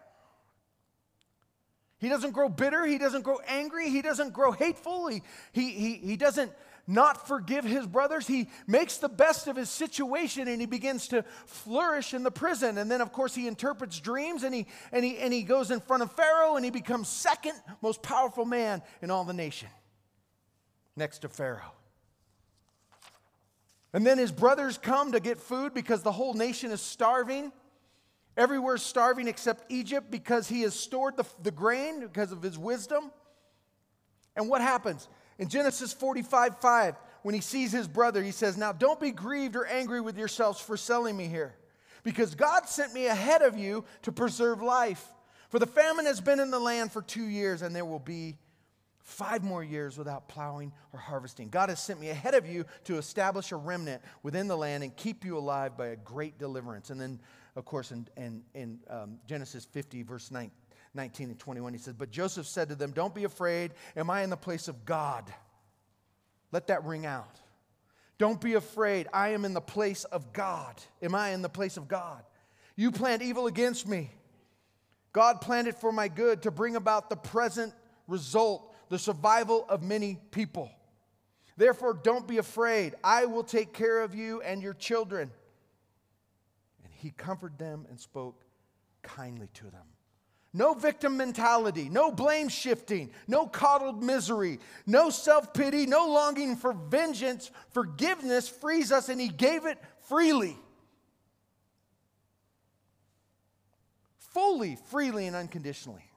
He 1.98 2.08
doesn't 2.08 2.32
grow 2.32 2.48
bitter. 2.48 2.84
He 2.84 2.98
doesn't 2.98 3.22
grow 3.22 3.38
angry. 3.46 3.88
He 3.88 4.02
doesn't 4.02 4.32
grow 4.32 4.50
hateful. 4.50 5.06
He, 5.06 5.22
he, 5.52 5.70
he, 5.70 5.94
he 5.94 6.16
doesn't 6.16 6.50
not 6.86 7.26
forgive 7.26 7.64
his 7.64 7.86
brothers. 7.86 8.26
He 8.26 8.48
makes 8.66 8.98
the 8.98 9.08
best 9.08 9.48
of 9.48 9.56
his 9.56 9.68
situation 9.68 10.46
and 10.46 10.60
he 10.60 10.66
begins 10.66 11.08
to 11.08 11.24
flourish 11.46 12.14
in 12.14 12.22
the 12.22 12.30
prison. 12.30 12.78
And 12.78 12.90
then, 12.90 13.00
of 13.00 13.12
course, 13.12 13.34
he 13.34 13.48
interprets 13.48 13.98
dreams 13.98 14.44
and 14.44 14.54
he, 14.54 14.66
and 14.92 15.04
he, 15.04 15.18
and 15.18 15.32
he 15.32 15.42
goes 15.42 15.70
in 15.70 15.80
front 15.80 16.02
of 16.02 16.12
Pharaoh 16.12 16.56
and 16.56 16.64
he 16.64 16.70
becomes 16.70 17.08
second 17.08 17.54
most 17.82 18.02
powerful 18.02 18.44
man 18.44 18.82
in 19.02 19.10
all 19.10 19.24
the 19.24 19.32
nation, 19.32 19.68
next 20.94 21.20
to 21.20 21.28
Pharaoh. 21.28 21.72
And 23.92 24.06
then 24.06 24.18
his 24.18 24.30
brothers 24.30 24.78
come 24.78 25.12
to 25.12 25.20
get 25.20 25.38
food 25.38 25.74
because 25.74 26.02
the 26.02 26.12
whole 26.12 26.34
nation 26.34 26.70
is 26.70 26.80
starving. 26.80 27.50
Everywhere's 28.36 28.82
starving 28.82 29.26
except 29.26 29.72
Egypt 29.72 30.10
because 30.10 30.46
he 30.48 30.60
has 30.62 30.74
stored 30.74 31.16
the, 31.16 31.24
the 31.42 31.50
grain 31.50 32.00
because 32.00 32.30
of 32.30 32.42
his 32.42 32.58
wisdom. 32.58 33.10
And 34.36 34.50
what 34.50 34.60
happens? 34.60 35.08
In 35.38 35.48
Genesis 35.48 35.92
45 35.92 36.58
5, 36.58 36.96
when 37.22 37.34
he 37.34 37.40
sees 37.40 37.72
his 37.72 37.88
brother, 37.88 38.22
he 38.22 38.30
says, 38.30 38.56
Now 38.56 38.72
don't 38.72 39.00
be 39.00 39.10
grieved 39.10 39.56
or 39.56 39.66
angry 39.66 40.00
with 40.00 40.16
yourselves 40.16 40.60
for 40.60 40.76
selling 40.76 41.16
me 41.16 41.26
here, 41.26 41.54
because 42.02 42.34
God 42.34 42.68
sent 42.68 42.94
me 42.94 43.06
ahead 43.06 43.42
of 43.42 43.58
you 43.58 43.84
to 44.02 44.12
preserve 44.12 44.62
life. 44.62 45.12
For 45.48 45.58
the 45.58 45.66
famine 45.66 46.06
has 46.06 46.20
been 46.20 46.40
in 46.40 46.50
the 46.50 46.58
land 46.58 46.92
for 46.92 47.02
two 47.02 47.26
years, 47.26 47.62
and 47.62 47.74
there 47.74 47.84
will 47.84 47.98
be 47.98 48.36
five 49.06 49.44
more 49.44 49.62
years 49.62 49.96
without 49.96 50.28
plowing 50.28 50.72
or 50.92 50.98
harvesting. 50.98 51.48
God 51.48 51.68
has 51.68 51.80
sent 51.80 52.00
me 52.00 52.08
ahead 52.08 52.34
of 52.34 52.46
you 52.46 52.64
to 52.84 52.98
establish 52.98 53.52
a 53.52 53.56
remnant 53.56 54.02
within 54.24 54.48
the 54.48 54.56
land 54.56 54.82
and 54.82 54.94
keep 54.96 55.24
you 55.24 55.38
alive 55.38 55.76
by 55.76 55.88
a 55.88 55.96
great 55.96 56.38
deliverance. 56.38 56.90
And 56.90 57.00
then, 57.00 57.20
of 57.54 57.64
course, 57.64 57.92
in, 57.92 58.08
in, 58.16 58.42
in 58.54 58.80
um, 58.90 59.18
Genesis 59.28 59.64
50, 59.64 60.02
verse 60.02 60.32
9, 60.32 60.50
19 60.96 61.30
and 61.30 61.38
21, 61.38 61.72
he 61.74 61.78
says, 61.78 61.94
But 61.94 62.10
Joseph 62.10 62.46
said 62.46 62.70
to 62.70 62.74
them, 62.74 62.90
Don't 62.90 63.14
be 63.14 63.24
afraid. 63.24 63.72
Am 63.96 64.10
I 64.10 64.22
in 64.22 64.30
the 64.30 64.36
place 64.36 64.66
of 64.66 64.84
God? 64.84 65.32
Let 66.52 66.68
that 66.68 66.84
ring 66.84 67.06
out. 67.06 67.40
Don't 68.18 68.40
be 68.40 68.54
afraid. 68.54 69.08
I 69.12 69.28
am 69.30 69.44
in 69.44 69.52
the 69.52 69.60
place 69.60 70.04
of 70.04 70.32
God. 70.32 70.74
Am 71.02 71.14
I 71.14 71.30
in 71.30 71.42
the 71.42 71.48
place 71.48 71.76
of 71.76 71.86
God? 71.86 72.22
You 72.74 72.90
planned 72.90 73.22
evil 73.22 73.46
against 73.46 73.86
me. 73.86 74.10
God 75.12 75.40
planned 75.40 75.68
it 75.68 75.78
for 75.78 75.92
my 75.92 76.08
good 76.08 76.42
to 76.42 76.50
bring 76.50 76.76
about 76.76 77.08
the 77.08 77.16
present 77.16 77.72
result, 78.06 78.74
the 78.88 78.98
survival 78.98 79.64
of 79.68 79.82
many 79.82 80.18
people. 80.30 80.70
Therefore, 81.56 81.94
don't 81.94 82.28
be 82.28 82.38
afraid. 82.38 82.94
I 83.02 83.24
will 83.24 83.44
take 83.44 83.72
care 83.72 84.02
of 84.02 84.14
you 84.14 84.42
and 84.42 84.62
your 84.62 84.74
children. 84.74 85.30
And 86.84 86.92
he 86.92 87.10
comforted 87.10 87.58
them 87.58 87.86
and 87.88 87.98
spoke 87.98 88.44
kindly 89.02 89.48
to 89.54 89.64
them. 89.64 89.86
No 90.56 90.72
victim 90.72 91.18
mentality, 91.18 91.90
no 91.90 92.10
blame 92.10 92.48
shifting, 92.48 93.10
no 93.28 93.46
coddled 93.46 94.02
misery, 94.02 94.58
no 94.86 95.10
self 95.10 95.52
pity, 95.52 95.84
no 95.84 96.06
longing 96.06 96.56
for 96.56 96.72
vengeance. 96.72 97.50
Forgiveness 97.74 98.48
frees 98.48 98.90
us, 98.90 99.10
and 99.10 99.20
He 99.20 99.28
gave 99.28 99.66
it 99.66 99.76
freely. 100.08 100.56
Fully, 104.32 104.78
freely, 104.88 105.26
and 105.26 105.36
unconditionally. 105.36 106.10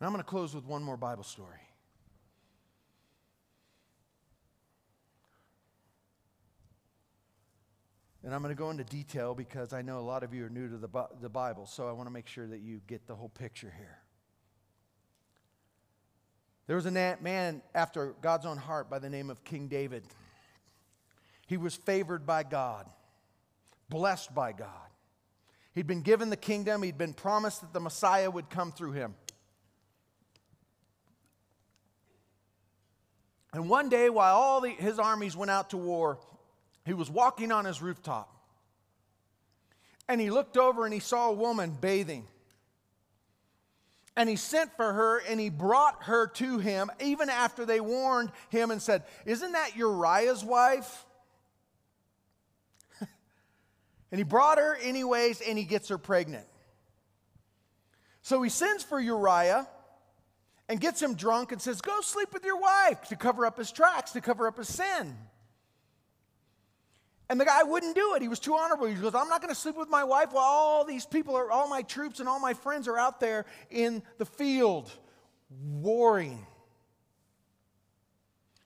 And 0.00 0.06
I'm 0.08 0.12
going 0.12 0.24
to 0.24 0.28
close 0.28 0.56
with 0.56 0.64
one 0.64 0.82
more 0.82 0.96
Bible 0.96 1.22
story. 1.22 1.60
And 8.24 8.34
I'm 8.34 8.40
going 8.40 8.54
to 8.54 8.58
go 8.58 8.70
into 8.70 8.84
detail 8.84 9.34
because 9.34 9.72
I 9.72 9.82
know 9.82 9.98
a 9.98 10.00
lot 10.00 10.22
of 10.22 10.32
you 10.32 10.46
are 10.46 10.48
new 10.48 10.68
to 10.68 10.76
the, 10.76 10.88
the 11.20 11.28
Bible, 11.28 11.66
so 11.66 11.88
I 11.88 11.92
want 11.92 12.06
to 12.06 12.12
make 12.12 12.28
sure 12.28 12.46
that 12.46 12.60
you 12.60 12.80
get 12.86 13.06
the 13.06 13.16
whole 13.16 13.28
picture 13.28 13.72
here. 13.76 13.98
There 16.68 16.76
was 16.76 16.86
a 16.86 16.90
man 16.90 17.62
after 17.74 18.14
God's 18.20 18.46
own 18.46 18.56
heart 18.56 18.88
by 18.88 19.00
the 19.00 19.10
name 19.10 19.28
of 19.28 19.42
King 19.42 19.66
David. 19.66 20.04
He 21.48 21.56
was 21.56 21.74
favored 21.74 22.24
by 22.24 22.44
God, 22.44 22.86
blessed 23.88 24.32
by 24.34 24.52
God. 24.52 24.68
He'd 25.74 25.88
been 25.88 26.02
given 26.02 26.30
the 26.30 26.36
kingdom, 26.36 26.82
he'd 26.82 26.98
been 26.98 27.14
promised 27.14 27.62
that 27.62 27.72
the 27.72 27.80
Messiah 27.80 28.30
would 28.30 28.48
come 28.48 28.70
through 28.70 28.92
him. 28.92 29.14
And 33.52 33.68
one 33.68 33.88
day, 33.88 34.08
while 34.08 34.36
all 34.36 34.60
the, 34.60 34.70
his 34.70 34.98
armies 34.98 35.36
went 35.36 35.50
out 35.50 35.70
to 35.70 35.76
war, 35.76 36.20
he 36.84 36.94
was 36.94 37.10
walking 37.10 37.52
on 37.52 37.64
his 37.64 37.80
rooftop. 37.80 38.28
And 40.08 40.20
he 40.20 40.30
looked 40.30 40.56
over 40.56 40.84
and 40.84 40.92
he 40.92 41.00
saw 41.00 41.30
a 41.30 41.32
woman 41.32 41.76
bathing. 41.80 42.26
And 44.16 44.28
he 44.28 44.36
sent 44.36 44.76
for 44.76 44.92
her 44.92 45.18
and 45.18 45.40
he 45.40 45.48
brought 45.48 46.04
her 46.04 46.26
to 46.26 46.58
him, 46.58 46.90
even 47.00 47.30
after 47.30 47.64
they 47.64 47.80
warned 47.80 48.30
him 48.50 48.70
and 48.70 48.82
said, 48.82 49.04
Isn't 49.24 49.52
that 49.52 49.76
Uriah's 49.76 50.44
wife? 50.44 51.06
and 53.00 54.18
he 54.18 54.22
brought 54.22 54.58
her 54.58 54.76
anyways 54.76 55.40
and 55.40 55.56
he 55.56 55.64
gets 55.64 55.88
her 55.88 55.98
pregnant. 55.98 56.46
So 58.20 58.42
he 58.42 58.50
sends 58.50 58.82
for 58.84 59.00
Uriah 59.00 59.66
and 60.68 60.80
gets 60.80 61.00
him 61.00 61.14
drunk 61.14 61.52
and 61.52 61.60
says, 61.60 61.80
Go 61.80 62.00
sleep 62.02 62.34
with 62.34 62.44
your 62.44 62.60
wife 62.60 63.08
to 63.08 63.16
cover 63.16 63.46
up 63.46 63.56
his 63.56 63.72
tracks, 63.72 64.12
to 64.12 64.20
cover 64.20 64.46
up 64.46 64.58
his 64.58 64.68
sin. 64.68 65.16
And 67.32 67.40
the 67.40 67.46
guy 67.46 67.62
wouldn't 67.62 67.94
do 67.94 68.12
it. 68.14 68.20
He 68.20 68.28
was 68.28 68.38
too 68.38 68.54
honorable. 68.54 68.86
He 68.88 68.94
goes, 68.94 69.14
I'm 69.14 69.30
not 69.30 69.40
going 69.40 69.54
to 69.54 69.58
sleep 69.58 69.74
with 69.74 69.88
my 69.88 70.04
wife 70.04 70.32
while 70.32 70.44
all 70.44 70.84
these 70.84 71.06
people 71.06 71.34
are, 71.34 71.50
all 71.50 71.66
my 71.66 71.80
troops 71.80 72.20
and 72.20 72.28
all 72.28 72.38
my 72.38 72.52
friends 72.52 72.86
are 72.88 72.98
out 72.98 73.20
there 73.20 73.46
in 73.70 74.02
the 74.18 74.26
field 74.26 74.92
warring. 75.48 76.46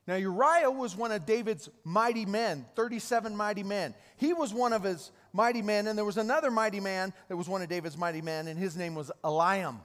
Now, 0.09 0.17
Uriah 0.17 0.69
was 0.69 0.97
one 0.97 1.13
of 1.13 1.25
David's 1.25 1.69
mighty 1.85 2.27
men, 2.27 2.67
37 2.75 3.37
mighty 3.37 3.63
men. 3.63 3.95
He 4.17 4.33
was 4.33 4.53
one 4.53 4.73
of 4.73 4.83
his 4.83 5.13
mighty 5.33 5.63
men, 5.63 5.87
and 5.87 5.97
there 5.97 6.05
was 6.05 6.17
another 6.17 6.51
mighty 6.51 6.81
man 6.81 7.13
that 7.29 7.37
was 7.37 7.49
one 7.49 7.63
of 7.63 7.69
David's 7.69 7.97
mighty 7.97 8.21
men, 8.21 8.49
and 8.49 8.59
his 8.59 8.77
name 8.77 8.97
was 8.97 9.13
Eliam. 9.23 9.77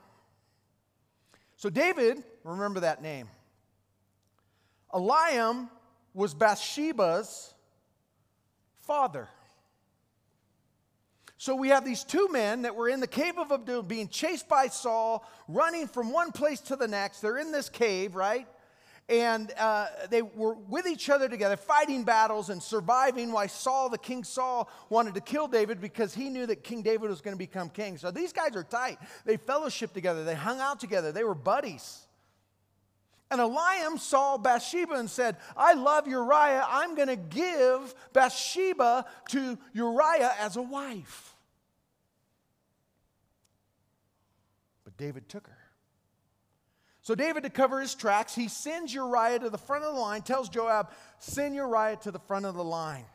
So, 1.55 1.69
David, 1.69 2.23
remember 2.43 2.79
that 2.79 3.03
name. 3.03 3.27
Eliam 4.91 5.69
was 6.15 6.33
Bathsheba's 6.33 7.53
father. 8.91 9.29
So 11.37 11.55
we 11.55 11.69
have 11.69 11.85
these 11.85 12.03
two 12.03 12.27
men 12.29 12.63
that 12.63 12.75
were 12.75 12.89
in 12.89 12.99
the 12.99 13.07
cave 13.07 13.37
of 13.37 13.49
Adullam 13.49 13.87
being 13.87 14.09
chased 14.09 14.49
by 14.49 14.67
Saul, 14.67 15.25
running 15.47 15.87
from 15.87 16.11
one 16.11 16.33
place 16.33 16.59
to 16.59 16.75
the 16.75 16.89
next. 16.89 17.21
They're 17.21 17.37
in 17.37 17.53
this 17.53 17.69
cave, 17.69 18.15
right? 18.15 18.45
and 19.07 19.51
uh, 19.57 19.87
they 20.09 20.21
were 20.21 20.53
with 20.53 20.87
each 20.87 21.09
other 21.09 21.29
together, 21.29 21.55
fighting 21.55 22.03
battles 22.03 22.49
and 22.49 22.61
surviving. 22.61 23.31
Why 23.31 23.47
Saul, 23.47 23.89
the 23.89 23.97
King 23.97 24.25
Saul, 24.25 24.69
wanted 24.89 25.15
to 25.15 25.21
kill 25.21 25.47
David 25.47 25.79
because 25.79 26.13
he 26.13 26.29
knew 26.29 26.45
that 26.45 26.63
King 26.63 26.81
David 26.81 27.09
was 27.09 27.21
going 27.21 27.33
to 27.33 27.39
become 27.39 27.69
king. 27.69 27.97
So 27.97 28.11
these 28.11 28.33
guys 28.33 28.55
are 28.57 28.63
tight. 28.63 28.99
They 29.25 29.37
fellowship 29.37 29.93
together, 29.93 30.25
they 30.25 30.35
hung 30.35 30.59
out 30.59 30.81
together, 30.81 31.13
they 31.13 31.23
were 31.23 31.35
buddies. 31.35 32.07
And 33.31 33.39
Eliam 33.39 33.97
saw 33.97 34.37
Bathsheba 34.37 34.95
and 34.95 35.09
said, 35.09 35.37
I 35.55 35.73
love 35.73 36.05
Uriah. 36.05 36.65
I'm 36.67 36.95
going 36.95 37.07
to 37.07 37.15
give 37.15 37.95
Bathsheba 38.11 39.05
to 39.29 39.57
Uriah 39.71 40.33
as 40.37 40.57
a 40.57 40.61
wife. 40.61 41.33
But 44.83 44.97
David 44.97 45.29
took 45.29 45.47
her. 45.47 45.57
So 47.03 47.15
David, 47.15 47.43
to 47.43 47.49
cover 47.49 47.79
his 47.79 47.95
tracks, 47.95 48.35
he 48.35 48.49
sends 48.49 48.93
Uriah 48.93 49.39
to 49.39 49.49
the 49.49 49.57
front 49.57 49.85
of 49.85 49.95
the 49.95 49.99
line, 49.99 50.21
tells 50.21 50.49
Joab, 50.49 50.91
send 51.17 51.55
Uriah 51.55 51.97
to 52.03 52.11
the 52.11 52.19
front 52.19 52.45
of 52.45 52.55
the 52.55 52.63
line. 52.63 53.05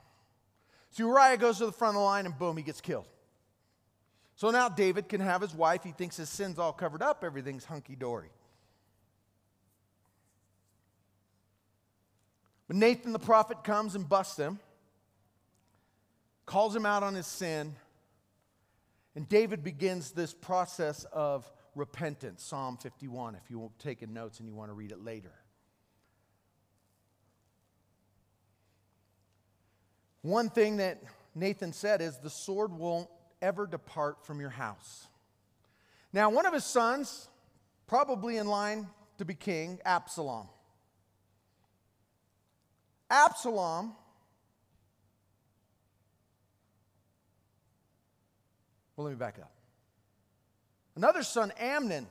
So 0.91 1.07
Uriah 1.07 1.37
goes 1.37 1.59
to 1.59 1.67
the 1.67 1.73
front 1.73 1.95
of 1.95 2.01
the 2.01 2.05
line, 2.05 2.25
and 2.25 2.37
boom, 2.37 2.57
he 2.57 2.63
gets 2.63 2.81
killed. 2.81 3.07
So 4.35 4.51
now 4.51 4.71
David 4.71 5.11
can 5.11 5.21
have 5.21 5.43
his 5.43 5.55
wife. 5.55 5.85
He 5.85 5.93
thinks 5.93 6.17
his 6.17 6.31
sin's 6.31 6.59
all 6.59 6.73
covered 6.73 7.03
up, 7.03 7.23
everything's 7.23 7.67
hunky 7.67 7.97
dory. 7.97 8.31
But 12.69 12.77
Nathan 12.77 13.13
the 13.13 13.19
prophet 13.19 13.63
comes 13.63 13.95
and 13.95 14.09
busts 14.09 14.39
him, 14.39 14.59
calls 16.47 16.75
him 16.75 16.85
out 16.85 17.03
on 17.03 17.15
his 17.15 17.27
sin, 17.27 17.75
and 19.15 19.29
David 19.29 19.63
begins 19.63 20.11
this 20.11 20.35
process 20.35 21.05
of 21.13 21.51
repentance, 21.75 22.43
Psalm 22.43 22.77
51, 22.77 23.35
if 23.37 23.43
you're 23.51 23.71
taking 23.79 24.13
notes 24.13 24.41
and 24.41 24.49
you 24.49 24.55
want 24.55 24.71
to 24.71 24.75
read 24.75 24.93
it 24.93 25.03
later. 25.03 25.33
One 30.23 30.51
thing 30.51 30.79
that 30.79 31.03
Nathan 31.37 31.73
said 31.73 32.01
is, 32.01 32.19
The 32.19 32.31
sword 32.31 32.73
won't 32.73 33.09
ever 33.41 33.67
depart 33.67 34.27
from 34.27 34.41
your 34.41 34.51
house. 34.51 35.07
Now, 36.13 36.31
one 36.31 36.47
of 36.47 36.53
his 36.53 36.65
sons, 36.65 37.29
probably 37.87 38.39
in 38.39 38.49
line 38.49 38.89
to 39.19 39.25
be 39.25 39.35
king, 39.35 39.79
Absalom. 39.85 40.49
Absalom 43.11 43.95
well, 48.97 49.05
let 49.05 49.11
me 49.11 49.17
back 49.17 49.39
up. 49.41 49.53
Another 50.97 51.23
son, 51.23 51.53
Amnon. 51.59 52.07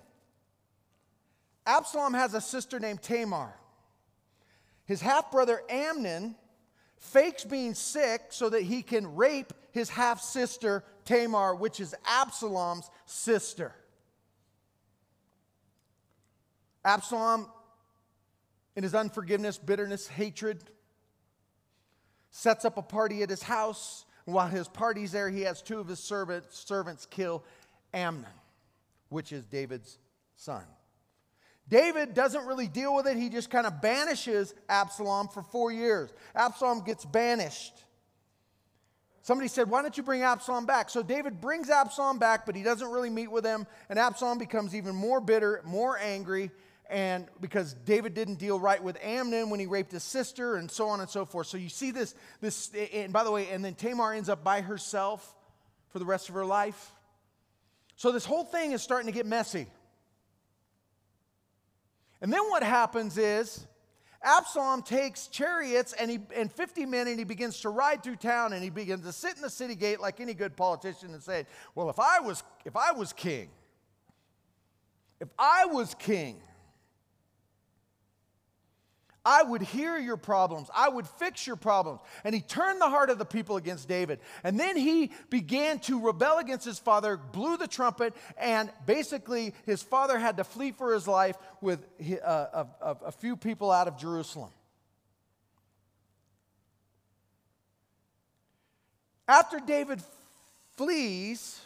Absalom 1.65 2.13
has 2.13 2.35
a 2.35 2.41
sister 2.41 2.79
named 2.79 3.01
Tamar. 3.01 3.55
His 4.85 5.01
half 5.01 5.31
brother, 5.31 5.61
Amnon, 5.67 6.35
fakes 6.97 7.43
being 7.43 7.73
sick 7.73 8.27
so 8.29 8.49
that 8.49 8.61
he 8.61 8.83
can 8.83 9.15
rape 9.15 9.51
his 9.71 9.89
half 9.89 10.21
sister, 10.21 10.83
Tamar, 11.05 11.55
which 11.55 11.79
is 11.79 11.95
Absalom's 12.05 12.89
sister. 13.07 13.73
Absalom, 16.83 17.47
in 18.75 18.83
his 18.83 18.93
unforgiveness, 18.93 19.57
bitterness, 19.57 20.07
hatred, 20.07 20.63
sets 22.35 22.65
up 22.65 22.77
a 22.77 22.81
party 22.81 23.23
at 23.23 23.29
his 23.29 23.43
house. 23.43 24.05
While 24.25 24.47
his 24.47 24.67
party's 24.67 25.11
there, 25.11 25.29
he 25.29 25.41
has 25.41 25.61
two 25.61 25.79
of 25.79 25.87
his 25.87 25.99
servants, 25.99 26.57
servants 26.57 27.05
kill 27.05 27.43
Amnon 27.93 28.25
which 29.09 29.31
is 29.31 29.45
David's 29.45 29.97
son. 30.35 30.63
David 31.67 32.13
doesn't 32.13 32.45
really 32.45 32.67
deal 32.67 32.93
with 32.95 33.07
it. 33.07 33.17
He 33.17 33.29
just 33.29 33.49
kind 33.49 33.65
of 33.65 33.81
banishes 33.81 34.53
Absalom 34.69 35.29
for 35.29 35.41
four 35.41 35.71
years. 35.71 36.11
Absalom 36.35 36.83
gets 36.83 37.05
banished. 37.05 37.73
Somebody 39.23 39.47
said, 39.47 39.69
Why 39.69 39.81
don't 39.81 39.97
you 39.97 40.03
bring 40.03 40.21
Absalom 40.21 40.67
back? 40.67 40.89
So 40.91 41.01
David 41.01 41.41
brings 41.41 41.69
Absalom 41.69 42.19
back, 42.19 42.45
but 42.45 42.55
he 42.55 42.61
doesn't 42.61 42.91
really 42.91 43.09
meet 43.09 43.31
with 43.31 43.43
him. 43.43 43.65
And 43.89 43.97
Absalom 43.97 44.37
becomes 44.37 44.75
even 44.75 44.93
more 44.93 45.19
bitter, 45.19 45.61
more 45.65 45.97
angry, 45.97 46.51
and 46.89 47.27
because 47.41 47.73
David 47.73 48.13
didn't 48.13 48.35
deal 48.35 48.59
right 48.59 48.81
with 48.81 48.97
Amnon 49.03 49.49
when 49.49 49.59
he 49.59 49.65
raped 49.65 49.91
his 49.91 50.03
sister, 50.03 50.55
and 50.55 50.69
so 50.69 50.87
on 50.87 50.99
and 50.99 51.09
so 51.09 51.25
forth. 51.25 51.47
So 51.47 51.57
you 51.57 51.69
see 51.69 51.91
this, 51.91 52.15
this, 52.41 52.71
and 52.93 53.11
by 53.11 53.23
the 53.23 53.31
way, 53.31 53.49
and 53.49 53.63
then 53.63 53.75
Tamar 53.75 54.13
ends 54.13 54.29
up 54.29 54.43
by 54.43 54.61
herself 54.61 55.35
for 55.89 55.99
the 55.99 56.05
rest 56.05 56.29
of 56.29 56.35
her 56.35 56.45
life. 56.45 56.91
So 57.95 58.11
this 58.11 58.25
whole 58.25 58.43
thing 58.43 58.73
is 58.73 58.81
starting 58.81 59.07
to 59.07 59.13
get 59.13 59.25
messy. 59.25 59.67
And 62.21 62.31
then 62.31 62.41
what 62.49 62.63
happens 62.63 63.17
is 63.17 63.65
Absalom 64.23 64.81
takes 64.81 65.27
chariots 65.27 65.93
and, 65.93 66.09
he, 66.09 66.19
and 66.35 66.51
50 66.51 66.85
men 66.85 67.07
and 67.07 67.19
he 67.19 67.25
begins 67.25 67.61
to 67.61 67.69
ride 67.69 68.03
through 68.03 68.15
town 68.15 68.53
and 68.53 68.63
he 68.63 68.69
begins 68.69 69.05
to 69.05 69.13
sit 69.13 69.35
in 69.35 69.41
the 69.41 69.49
city 69.49 69.75
gate 69.75 70.01
like 70.01 70.19
any 70.19 70.33
good 70.33 70.55
politician 70.55 71.13
and 71.13 71.21
say, 71.21 71.45
Well, 71.75 71.89
if 71.89 71.99
I 71.99 72.19
was, 72.19 72.43
if 72.65 72.75
I 72.75 72.91
was 72.91 73.13
king, 73.13 73.49
if 75.19 75.29
I 75.37 75.65
was 75.65 75.93
king, 75.95 76.41
I 79.25 79.41
would 79.41 79.63
hear 79.63 79.97
your 79.97 80.17
problems. 80.17 80.69
I 80.73 80.87
would 80.87 81.07
fix 81.07 81.47
your 81.47 81.55
problems. 81.55 81.99
And 82.23 82.35
he 82.35 82.41
turned 82.41 82.79
the 82.79 82.89
heart 82.89 83.09
of 83.09 83.17
the 83.17 83.25
people 83.25 83.57
against 83.57 83.87
David. 83.87 84.19
And 84.43 84.59
then 84.59 84.77
he 84.77 85.11
began 85.31 85.79
to 85.79 85.99
rebel 85.99 86.37
against 86.37 86.63
his 86.63 86.77
father, 86.77 87.17
blew 87.17 87.57
the 87.57 87.67
trumpet, 87.67 88.13
and 88.37 88.69
basically 88.85 89.55
his 89.65 89.81
father 89.81 90.19
had 90.19 90.37
to 90.37 90.43
flee 90.43 90.71
for 90.71 90.93
his 90.93 91.07
life 91.07 91.35
with 91.59 91.83
uh, 92.23 92.27
a, 92.53 92.67
a, 92.81 92.97
a 93.07 93.11
few 93.11 93.35
people 93.35 93.71
out 93.71 93.87
of 93.87 93.97
Jerusalem. 93.97 94.51
After 99.27 99.59
David 99.59 100.03
flees, 100.77 101.59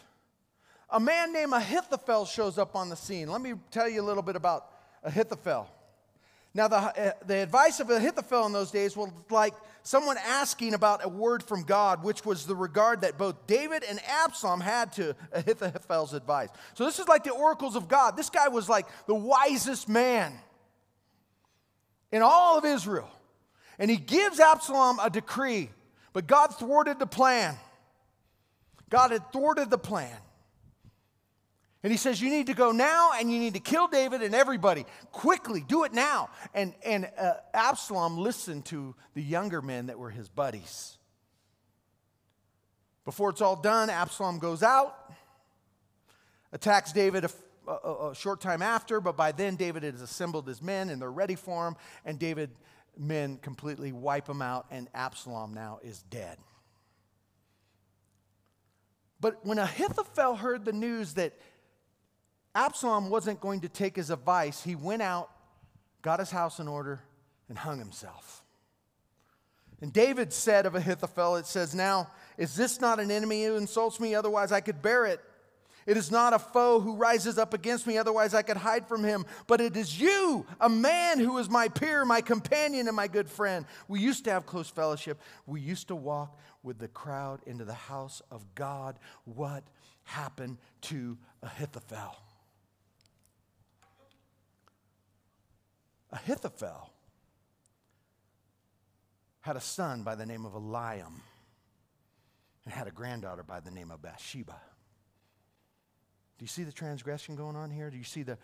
a 0.88 0.98
man 0.98 1.34
named 1.34 1.52
Ahithophel 1.52 2.24
shows 2.24 2.56
up 2.56 2.74
on 2.74 2.88
the 2.88 2.96
scene. 2.96 3.28
Let 3.28 3.42
me 3.42 3.52
tell 3.70 3.86
you 3.88 4.00
a 4.00 4.06
little 4.06 4.22
bit 4.22 4.34
about 4.34 4.66
Ahithophel. 5.04 5.68
Now, 6.52 6.68
the, 6.68 6.76
uh, 6.76 7.12
the 7.26 7.36
advice 7.42 7.78
of 7.78 7.90
Ahithophel 7.90 8.46
in 8.46 8.52
those 8.52 8.70
days 8.72 8.96
was 8.96 9.10
like 9.30 9.54
someone 9.84 10.16
asking 10.18 10.74
about 10.74 11.04
a 11.04 11.08
word 11.08 11.42
from 11.42 11.62
God, 11.62 12.02
which 12.02 12.24
was 12.24 12.44
the 12.44 12.56
regard 12.56 13.02
that 13.02 13.16
both 13.16 13.46
David 13.46 13.84
and 13.88 14.00
Absalom 14.08 14.60
had 14.60 14.92
to 14.94 15.14
Ahithophel's 15.32 16.12
advice. 16.12 16.48
So, 16.74 16.84
this 16.84 16.98
is 16.98 17.06
like 17.06 17.22
the 17.22 17.30
oracles 17.30 17.76
of 17.76 17.88
God. 17.88 18.16
This 18.16 18.30
guy 18.30 18.48
was 18.48 18.68
like 18.68 18.86
the 19.06 19.14
wisest 19.14 19.88
man 19.88 20.32
in 22.10 22.22
all 22.22 22.58
of 22.58 22.64
Israel. 22.64 23.10
And 23.78 23.90
he 23.90 23.96
gives 23.96 24.40
Absalom 24.40 24.98
a 25.00 25.08
decree, 25.08 25.70
but 26.12 26.26
God 26.26 26.48
thwarted 26.48 26.98
the 26.98 27.06
plan. 27.06 27.56
God 28.90 29.12
had 29.12 29.32
thwarted 29.32 29.70
the 29.70 29.78
plan. 29.78 30.16
And 31.82 31.90
he 31.90 31.96
says, 31.96 32.20
You 32.20 32.30
need 32.30 32.46
to 32.48 32.54
go 32.54 32.72
now 32.72 33.12
and 33.18 33.32
you 33.32 33.38
need 33.38 33.54
to 33.54 33.60
kill 33.60 33.88
David 33.88 34.22
and 34.22 34.34
everybody. 34.34 34.84
Quickly, 35.12 35.64
do 35.66 35.84
it 35.84 35.92
now. 35.92 36.30
And, 36.54 36.74
and 36.84 37.10
uh, 37.18 37.34
Absalom 37.54 38.18
listened 38.18 38.66
to 38.66 38.94
the 39.14 39.22
younger 39.22 39.62
men 39.62 39.86
that 39.86 39.98
were 39.98 40.10
his 40.10 40.28
buddies. 40.28 40.98
Before 43.04 43.30
it's 43.30 43.40
all 43.40 43.56
done, 43.56 43.88
Absalom 43.88 44.38
goes 44.38 44.62
out, 44.62 44.94
attacks 46.52 46.92
David 46.92 47.24
a, 47.24 47.30
a, 47.70 48.10
a 48.10 48.14
short 48.14 48.42
time 48.42 48.60
after, 48.60 49.00
but 49.00 49.16
by 49.16 49.32
then 49.32 49.56
David 49.56 49.82
has 49.82 50.02
assembled 50.02 50.46
his 50.46 50.60
men 50.60 50.90
and 50.90 51.00
they're 51.00 51.10
ready 51.10 51.34
for 51.34 51.66
him. 51.66 51.76
And 52.04 52.18
David 52.18 52.50
men 52.98 53.38
completely 53.38 53.92
wipe 53.92 54.28
him 54.28 54.42
out, 54.42 54.66
and 54.70 54.88
Absalom 54.94 55.54
now 55.54 55.78
is 55.82 56.02
dead. 56.10 56.36
But 59.20 59.44
when 59.44 59.58
Ahithophel 59.58 60.36
heard 60.36 60.64
the 60.64 60.72
news 60.72 61.14
that 61.14 61.34
Absalom 62.54 63.10
wasn't 63.10 63.40
going 63.40 63.60
to 63.60 63.68
take 63.68 63.96
his 63.96 64.10
advice. 64.10 64.62
He 64.62 64.74
went 64.74 65.02
out, 65.02 65.30
got 66.02 66.18
his 66.18 66.30
house 66.30 66.58
in 66.58 66.68
order, 66.68 67.00
and 67.48 67.56
hung 67.56 67.78
himself. 67.78 68.42
And 69.80 69.92
David 69.92 70.32
said 70.32 70.66
of 70.66 70.74
Ahithophel, 70.74 71.36
it 71.36 71.46
says, 71.46 71.74
Now, 71.74 72.08
is 72.36 72.54
this 72.54 72.80
not 72.80 73.00
an 73.00 73.10
enemy 73.10 73.44
who 73.44 73.56
insults 73.56 73.98
me? 73.98 74.14
Otherwise, 74.14 74.52
I 74.52 74.60
could 74.60 74.82
bear 74.82 75.06
it. 75.06 75.20
It 75.86 75.96
is 75.96 76.10
not 76.10 76.34
a 76.34 76.38
foe 76.38 76.78
who 76.78 76.96
rises 76.96 77.38
up 77.38 77.54
against 77.54 77.86
me, 77.86 77.96
otherwise, 77.96 78.34
I 78.34 78.42
could 78.42 78.58
hide 78.58 78.86
from 78.86 79.02
him. 79.02 79.24
But 79.46 79.60
it 79.62 79.76
is 79.76 79.98
you, 79.98 80.46
a 80.60 80.68
man 80.68 81.18
who 81.18 81.38
is 81.38 81.48
my 81.48 81.68
peer, 81.68 82.04
my 82.04 82.20
companion, 82.20 82.86
and 82.86 82.94
my 82.94 83.08
good 83.08 83.30
friend. 83.30 83.64
We 83.88 84.00
used 84.00 84.24
to 84.24 84.30
have 84.30 84.44
close 84.44 84.68
fellowship. 84.68 85.18
We 85.46 85.60
used 85.60 85.88
to 85.88 85.96
walk 85.96 86.38
with 86.62 86.78
the 86.78 86.88
crowd 86.88 87.40
into 87.46 87.64
the 87.64 87.72
house 87.72 88.20
of 88.30 88.54
God. 88.54 88.98
What 89.24 89.64
happened 90.04 90.58
to 90.82 91.16
Ahithophel? 91.42 92.16
Ahithophel 96.12 96.90
had 99.40 99.56
a 99.56 99.60
son 99.60 100.02
by 100.02 100.14
the 100.14 100.26
name 100.26 100.44
of 100.44 100.52
Eliam 100.52 101.20
and 102.64 102.74
had 102.74 102.86
a 102.86 102.90
granddaughter 102.90 103.42
by 103.42 103.60
the 103.60 103.70
name 103.70 103.90
of 103.90 104.02
Bathsheba. 104.02 104.60
Do 106.38 106.44
you 106.44 106.48
see 106.48 106.64
the 106.64 106.72
transgression 106.72 107.36
going 107.36 107.56
on 107.56 107.70
here? 107.70 107.90
Do 107.90 107.96
you 107.96 108.04
see 108.04 108.22
the 108.22 108.38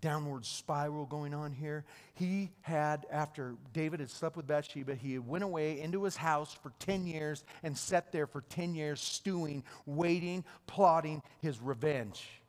downward 0.00 0.46
spiral 0.46 1.06
going 1.06 1.34
on 1.34 1.52
here? 1.52 1.84
He 2.14 2.50
had, 2.62 3.06
after 3.10 3.56
David 3.72 4.00
had 4.00 4.10
slept 4.10 4.36
with 4.36 4.46
Bathsheba, 4.46 4.94
he 4.94 5.18
went 5.18 5.44
away 5.44 5.80
into 5.80 6.04
his 6.04 6.16
house 6.16 6.54
for 6.54 6.72
10 6.78 7.06
years 7.06 7.44
and 7.62 7.76
sat 7.76 8.10
there 8.10 8.26
for 8.26 8.40
10 8.42 8.74
years, 8.74 9.00
stewing, 9.00 9.64
waiting, 9.86 10.44
plotting 10.66 11.22
his 11.40 11.60
revenge. 11.60 12.39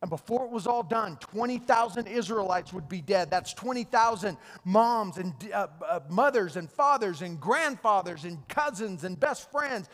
And 0.00 0.10
before 0.10 0.44
it 0.44 0.52
was 0.52 0.66
all 0.66 0.84
done, 0.84 1.16
20,000 1.16 2.06
Israelites 2.06 2.72
would 2.72 2.88
be 2.88 3.00
dead. 3.00 3.30
That's 3.30 3.52
20,000 3.54 4.36
moms 4.64 5.16
and 5.16 5.34
uh, 5.52 5.66
uh, 5.86 6.00
mothers 6.08 6.56
and 6.56 6.70
fathers 6.70 7.20
and 7.22 7.40
grandfathers 7.40 8.24
and 8.24 8.46
cousins 8.48 9.02
and 9.02 9.18
best 9.18 9.50
friends. 9.50 9.88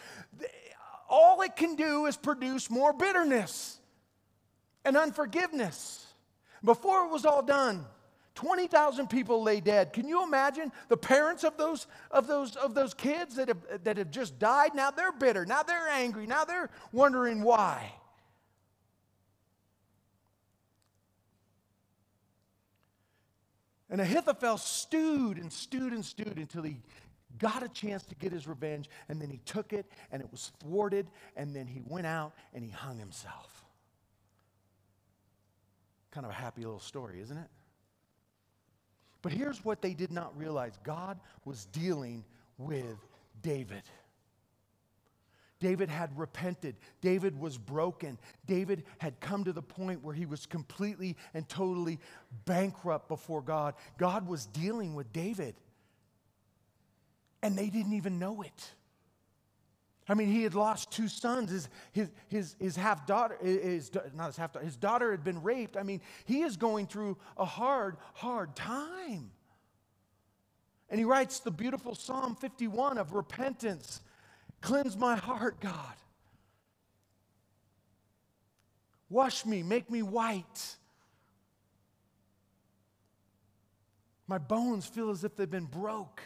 All 1.08 1.40
it 1.40 1.56
can 1.56 1.74
do 1.74 2.04
is 2.04 2.16
produce 2.18 2.68
more 2.68 2.92
bitterness 2.92 3.78
and 4.84 4.96
unforgiveness. 4.96 6.06
Before 6.62 7.06
it 7.06 7.10
was 7.10 7.24
all 7.24 7.42
done, 7.42 7.86
20,000 8.34 9.08
people 9.08 9.42
lay 9.42 9.60
dead. 9.60 9.92
Can 9.94 10.06
you 10.06 10.22
imagine 10.22 10.70
the 10.88 10.96
parents 10.96 11.44
of 11.44 11.56
those, 11.56 11.86
of 12.10 12.26
those, 12.26 12.56
of 12.56 12.74
those 12.74 12.92
kids 12.92 13.36
that 13.36 13.48
have, 13.48 13.84
that 13.84 13.96
have 13.96 14.10
just 14.10 14.38
died? 14.38 14.74
Now 14.74 14.90
they're 14.90 15.12
bitter. 15.12 15.46
Now 15.46 15.62
they're 15.62 15.88
angry. 15.88 16.26
Now 16.26 16.44
they're 16.44 16.68
wondering 16.92 17.42
why. 17.42 17.92
And 23.90 24.00
Ahithophel 24.00 24.58
stewed 24.58 25.38
and 25.38 25.52
stewed 25.52 25.92
and 25.92 26.04
stewed 26.04 26.38
until 26.38 26.62
he 26.62 26.78
got 27.38 27.62
a 27.62 27.68
chance 27.68 28.04
to 28.06 28.14
get 28.14 28.32
his 28.32 28.46
revenge, 28.46 28.88
and 29.08 29.20
then 29.20 29.28
he 29.28 29.38
took 29.44 29.72
it, 29.72 29.86
and 30.12 30.22
it 30.22 30.30
was 30.30 30.52
thwarted, 30.60 31.06
and 31.36 31.54
then 31.54 31.66
he 31.66 31.82
went 31.86 32.06
out 32.06 32.32
and 32.52 32.64
he 32.64 32.70
hung 32.70 32.98
himself. 32.98 33.64
Kind 36.10 36.24
of 36.24 36.30
a 36.30 36.34
happy 36.34 36.62
little 36.62 36.80
story, 36.80 37.20
isn't 37.20 37.36
it? 37.36 37.48
But 39.20 39.32
here's 39.32 39.64
what 39.64 39.82
they 39.82 39.94
did 39.94 40.12
not 40.12 40.38
realize 40.38 40.78
God 40.84 41.18
was 41.44 41.64
dealing 41.66 42.24
with 42.58 42.98
David. 43.42 43.82
David 45.64 45.88
had 45.88 46.10
repented. 46.18 46.76
David 47.00 47.40
was 47.40 47.56
broken. 47.56 48.18
David 48.44 48.84
had 48.98 49.18
come 49.20 49.44
to 49.44 49.52
the 49.54 49.62
point 49.62 50.04
where 50.04 50.14
he 50.14 50.26
was 50.26 50.44
completely 50.44 51.16
and 51.32 51.48
totally 51.48 52.00
bankrupt 52.44 53.08
before 53.08 53.40
God. 53.40 53.72
God 53.96 54.28
was 54.28 54.44
dealing 54.44 54.94
with 54.94 55.10
David. 55.10 55.54
And 57.42 57.56
they 57.56 57.70
didn't 57.70 57.94
even 57.94 58.18
know 58.18 58.42
it. 58.42 58.74
I 60.06 60.12
mean, 60.12 60.28
he 60.28 60.42
had 60.42 60.54
lost 60.54 60.90
two 60.90 61.08
sons. 61.08 61.50
His, 61.50 61.70
his, 61.92 62.10
his, 62.28 62.56
his 62.60 62.76
half 62.76 63.06
daughter, 63.06 63.38
his, 63.40 63.90
not 64.14 64.26
his 64.26 64.36
half 64.36 64.52
daughter, 64.52 64.66
his 64.66 64.76
daughter 64.76 65.12
had 65.12 65.24
been 65.24 65.42
raped. 65.42 65.78
I 65.78 65.82
mean, 65.82 66.02
he 66.26 66.42
is 66.42 66.58
going 66.58 66.88
through 66.88 67.16
a 67.38 67.46
hard, 67.46 67.96
hard 68.12 68.54
time. 68.54 69.30
And 70.90 70.98
he 70.98 71.06
writes 71.06 71.40
the 71.40 71.50
beautiful 71.50 71.94
Psalm 71.94 72.36
51 72.36 72.98
of 72.98 73.14
repentance 73.14 74.02
Cleanse 74.64 74.96
my 74.96 75.14
heart, 75.16 75.60
God. 75.60 75.94
Wash 79.10 79.44
me, 79.44 79.62
make 79.62 79.90
me 79.90 80.02
white. 80.02 80.76
My 84.26 84.38
bones 84.38 84.86
feel 84.86 85.10
as 85.10 85.22
if 85.22 85.36
they've 85.36 85.50
been 85.50 85.66
broke. 85.66 86.22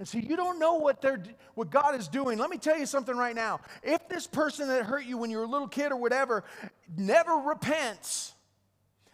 And 0.00 0.08
see, 0.08 0.18
you 0.18 0.34
don't 0.34 0.58
know 0.58 0.74
what, 0.74 1.00
they're, 1.00 1.22
what 1.54 1.70
God 1.70 1.94
is 1.94 2.08
doing. 2.08 2.36
Let 2.36 2.50
me 2.50 2.58
tell 2.58 2.76
you 2.76 2.86
something 2.86 3.16
right 3.16 3.36
now. 3.36 3.60
If 3.84 4.08
this 4.08 4.26
person 4.26 4.66
that 4.66 4.84
hurt 4.84 5.04
you 5.04 5.18
when 5.18 5.30
you 5.30 5.38
were 5.38 5.44
a 5.44 5.48
little 5.48 5.68
kid 5.68 5.92
or 5.92 5.96
whatever 5.96 6.42
never 6.96 7.34
repents, 7.36 8.34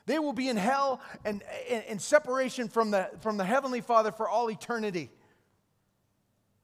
they 0.06 0.18
will 0.18 0.32
be 0.32 0.48
in 0.48 0.56
hell 0.56 1.02
and 1.26 1.42
in 1.86 1.98
separation 1.98 2.66
from 2.66 2.90
the, 2.92 3.10
from 3.20 3.36
the 3.36 3.44
Heavenly 3.44 3.82
Father 3.82 4.10
for 4.10 4.26
all 4.26 4.50
eternity. 4.50 5.10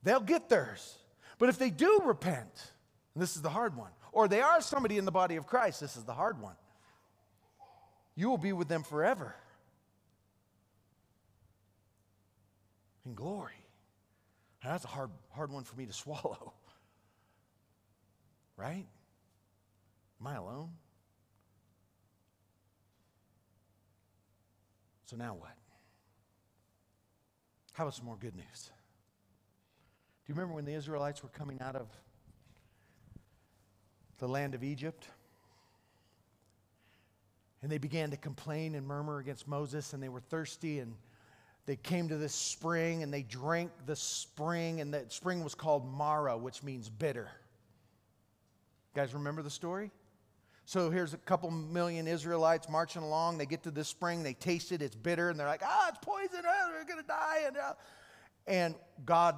They'll 0.05 0.21
get 0.21 0.49
theirs. 0.49 0.99
But 1.39 1.49
if 1.49 1.59
they 1.59 1.71
do 1.71 2.03
repent, 2.05 2.73
and 3.15 3.23
this 3.23 3.35
is 3.35 3.43
the 3.43 3.51
hard 3.51 3.77
one, 3.77 3.91
or 4.13 4.29
they 4.29 4.41
are 4.41 4.61
somebody 4.61 4.99
in 4.99 5.05
the 5.05 5.11
body 5.11 5.37
of 5.37 5.47
Christ, 5.47 5.81
this 5.81 5.97
is 5.97 6.05
the 6.05 6.13
hard 6.13 6.41
one, 6.41 6.55
you 8.15 8.29
will 8.29 8.39
be 8.39 8.53
with 8.53 8.69
them 8.69 8.85
forever 8.85 9.35
in 13.05 13.15
glory. 13.15 13.53
Now, 14.63 14.71
that's 14.71 14.85
a 14.85 14.89
hard, 14.89 15.11
hard 15.31 15.51
one 15.51 15.65
for 15.65 15.77
me 15.77 15.87
to 15.87 15.93
swallow. 16.05 16.53
Right? 18.57 18.87
Am 20.21 20.27
I 20.27 20.37
alone? 20.37 20.71
So 25.07 25.17
now 25.17 25.35
what? 25.35 25.57
How 27.73 27.85
about 27.85 27.95
some 27.95 28.07
more 28.07 28.17
good 28.17 28.37
news? 28.37 28.71
Do 30.25 30.33
you 30.33 30.37
remember 30.37 30.55
when 30.55 30.65
the 30.65 30.73
Israelites 30.73 31.23
were 31.23 31.29
coming 31.29 31.61
out 31.61 31.77
of 31.77 31.87
the 34.19 34.27
land 34.27 34.55
of 34.55 34.65
Egypt? 34.65 35.07
And 37.63 37.71
they 37.71 37.77
began 37.77 38.11
to 38.11 38.17
complain 38.17 38.75
and 38.75 38.87
murmur 38.87 39.19
against 39.19 39.47
Moses, 39.47 39.93
and 39.93 40.03
they 40.03 40.09
were 40.09 40.21
thirsty, 40.21 40.79
and 40.79 40.95
they 41.67 41.77
came 41.77 42.09
to 42.09 42.17
this 42.17 42.35
spring, 42.35 43.03
and 43.03 43.13
they 43.13 43.23
drank 43.23 43.71
the 43.85 43.97
spring, 43.97 44.81
and 44.81 44.95
that 44.95 45.13
spring 45.13 45.45
was 45.45 45.55
called 45.55 45.87
Mara, 45.87 46.39
which 46.39 46.63
means 46.63 46.89
bitter. 46.89 47.29
You 48.95 49.03
guys 49.03 49.13
remember 49.13 49.43
the 49.43 49.51
story? 49.51 49.91
So 50.65 50.89
here's 50.89 51.13
a 51.13 51.19
couple 51.19 51.51
million 51.51 52.09
Israelites 52.09 52.71
marching 52.71 53.03
along. 53.03 53.37
They 53.37 53.45
get 53.45 53.63
to 53.65 53.71
this 53.71 53.89
spring, 53.89 54.23
they 54.23 54.33
taste 54.33 54.73
it, 54.73 54.81
it's 54.81 54.97
bitter, 54.97 55.29
and 55.29 55.39
they're 55.39 55.47
like, 55.47 55.63
ah, 55.63 55.89
it's 55.91 55.99
poison, 56.01 56.45
oh, 56.47 56.71
we're 56.73 56.97
to 56.97 57.07
die. 57.07 57.43
And, 57.47 57.57
uh, 57.59 57.73
and 58.47 58.75
God 59.05 59.37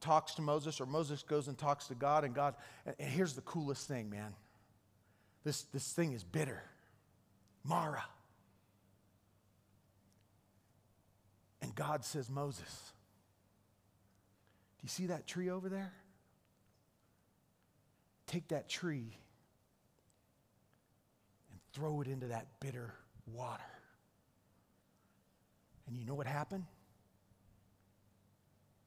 talks 0.00 0.34
to 0.34 0.42
Moses, 0.42 0.80
or 0.80 0.86
Moses 0.86 1.22
goes 1.22 1.48
and 1.48 1.56
talks 1.56 1.86
to 1.88 1.94
God, 1.94 2.24
and 2.24 2.34
God, 2.34 2.54
and 2.86 2.96
here's 2.98 3.34
the 3.34 3.42
coolest 3.42 3.86
thing, 3.86 4.10
man. 4.10 4.34
This, 5.44 5.62
this 5.64 5.92
thing 5.92 6.12
is 6.12 6.24
bitter. 6.24 6.62
Mara. 7.64 8.04
And 11.62 11.74
God 11.74 12.04
says, 12.04 12.30
Moses, 12.30 12.92
do 14.78 14.84
you 14.84 14.88
see 14.88 15.06
that 15.06 15.26
tree 15.26 15.50
over 15.50 15.68
there? 15.68 15.92
Take 18.26 18.48
that 18.48 18.68
tree 18.68 19.18
and 21.50 21.60
throw 21.72 22.00
it 22.00 22.08
into 22.08 22.28
that 22.28 22.46
bitter 22.60 22.94
water. 23.26 23.62
And 25.86 25.96
you 25.96 26.04
know 26.06 26.14
what 26.14 26.26
happened? 26.26 26.64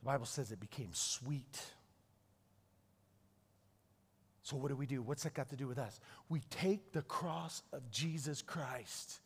The 0.04 0.10
Bible 0.10 0.26
says 0.26 0.52
it 0.52 0.60
became 0.60 0.90
sweet. 0.92 1.62
So, 4.42 4.58
what 4.58 4.68
do 4.68 4.76
we 4.76 4.86
do? 4.86 5.02
What's 5.02 5.24
that 5.24 5.34
got 5.34 5.50
to 5.52 5.56
do 5.56 5.66
with 5.66 5.80
us? 5.80 5.98
We 6.28 6.42
take 6.50 6.92
the 6.92 7.04
cross 7.04 7.64
of 7.72 7.90
Jesus 7.90 8.42
Christ, 8.42 9.22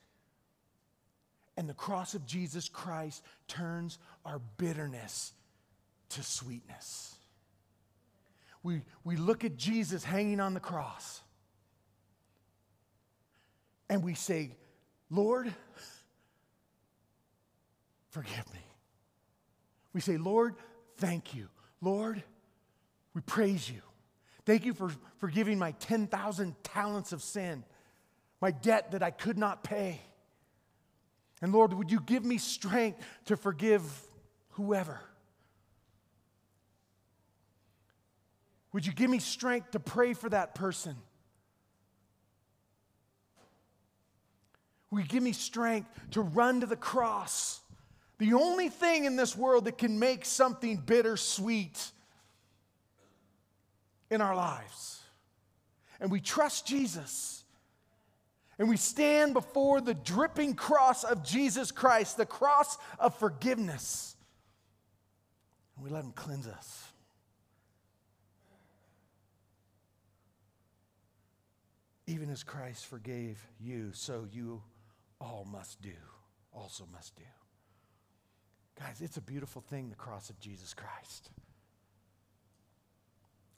and 1.57 1.67
the 1.67 1.73
cross 1.73 2.13
of 2.13 2.27
Jesus 2.27 2.69
Christ 2.69 3.23
turns 3.47 3.97
our 4.23 4.39
bitterness 4.57 5.33
to 6.09 6.21
sweetness. 6.21 7.15
We, 8.61 8.83
we 9.03 9.15
look 9.15 9.43
at 9.43 9.57
Jesus 9.57 10.03
hanging 10.03 10.39
on 10.39 10.53
the 10.53 10.59
cross, 10.59 11.21
and 13.89 14.03
we 14.03 14.13
say, 14.13 14.51
Lord, 15.09 15.51
forgive 18.11 18.53
me. 18.53 18.66
We 19.97 20.01
say, 20.01 20.17
Lord, 20.17 20.53
thank 20.97 21.33
you. 21.33 21.47
Lord, 21.81 22.21
we 23.15 23.21
praise 23.21 23.67
you 23.67 23.81
Thank 24.47 24.63
you 24.63 24.73
for 24.73 24.89
forgiving 25.17 25.59
my 25.59 25.71
10,000 25.71 26.55
talents 26.63 27.11
of 27.11 27.21
sin, 27.21 27.65
my 28.39 28.51
debt 28.51 28.91
that 28.91 29.03
I 29.03 29.11
could 29.11 29.37
not 29.37 29.61
pay. 29.61 29.99
And 31.41 31.51
Lord, 31.51 31.73
would 31.73 31.91
you 31.91 31.99
give 31.99 32.23
me 32.23 32.37
strength 32.37 33.05
to 33.25 33.35
forgive 33.35 33.83
whoever? 34.51 35.01
Would 38.71 38.85
you 38.85 38.93
give 38.93 39.09
me 39.09 39.19
strength 39.19 39.71
to 39.71 39.81
pray 39.81 40.13
for 40.13 40.29
that 40.29 40.55
person? 40.55 40.95
Will 44.89 45.01
you 45.01 45.07
give 45.07 45.23
me 45.23 45.33
strength 45.33 45.89
to 46.11 46.21
run 46.21 46.61
to 46.61 46.65
the 46.65 46.77
cross? 46.77 47.59
The 48.19 48.33
only 48.33 48.69
thing 48.69 49.05
in 49.05 49.15
this 49.15 49.35
world 49.35 49.65
that 49.65 49.77
can 49.77 49.99
make 49.99 50.25
something 50.25 50.77
bittersweet 50.77 51.91
in 54.09 54.21
our 54.21 54.35
lives. 54.35 55.01
And 55.99 56.11
we 56.11 56.19
trust 56.19 56.65
Jesus. 56.65 57.43
And 58.59 58.69
we 58.69 58.77
stand 58.77 59.33
before 59.33 59.81
the 59.81 59.93
dripping 59.93 60.55
cross 60.55 61.03
of 61.03 61.23
Jesus 61.23 61.71
Christ, 61.71 62.17
the 62.17 62.25
cross 62.25 62.77
of 62.97 63.15
forgiveness. 63.19 64.15
And 65.75 65.85
we 65.85 65.91
let 65.91 66.03
Him 66.03 66.11
cleanse 66.11 66.47
us. 66.47 66.83
Even 72.07 72.31
as 72.31 72.41
Christ 72.41 72.85
forgave 72.85 73.45
you, 73.59 73.91
so 73.93 74.25
you 74.31 74.63
all 75.19 75.45
must 75.51 75.81
do, 75.81 75.91
also 76.53 76.87
must 76.91 77.15
do. 77.15 77.23
Guys, 78.79 79.01
it's 79.01 79.17
a 79.17 79.21
beautiful 79.21 79.61
thing, 79.61 79.89
the 79.89 79.95
cross 79.95 80.29
of 80.29 80.39
Jesus 80.39 80.73
Christ. 80.73 81.29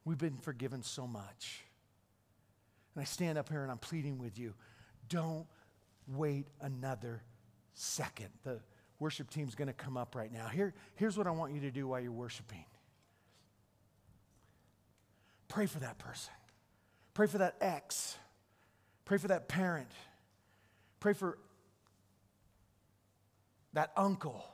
We've 0.06 0.18
been 0.18 0.38
forgiven 0.38 0.82
so 0.82 1.06
much. 1.06 1.64
And 2.96 3.02
I 3.02 3.06
stand 3.06 3.38
up 3.38 3.50
here 3.50 3.62
and 3.62 3.72
I'm 3.72 3.78
pleading 3.78 4.18
with 4.18 4.40
you 4.40 4.54
don't 5.10 5.48
wait 6.08 6.48
another 6.62 7.24
second. 7.74 8.30
The 8.44 8.60
worship 9.00 9.30
team's 9.30 9.56
going 9.56 9.68
to 9.68 9.74
come 9.74 9.98
up 9.98 10.16
right 10.16 10.32
now. 10.32 10.48
Here, 10.48 10.74
here's 10.96 11.18
what 11.18 11.28
I 11.28 11.32
want 11.32 11.54
you 11.54 11.62
to 11.62 11.72
do 11.72 11.88
while 11.88 12.00
you're 12.00 12.12
worshiping 12.12 12.66
pray 15.48 15.66
for 15.66 15.80
that 15.80 15.98
person, 15.98 16.32
pray 17.16 17.26
for 17.26 17.40
that 17.40 17.56
ex, 17.60 18.16
pray 19.04 19.18
for 19.18 19.30
that 19.30 19.48
parent, 19.48 19.90
pray 21.00 21.14
for 21.14 21.40
that 23.74 23.92
uncle, 23.98 24.46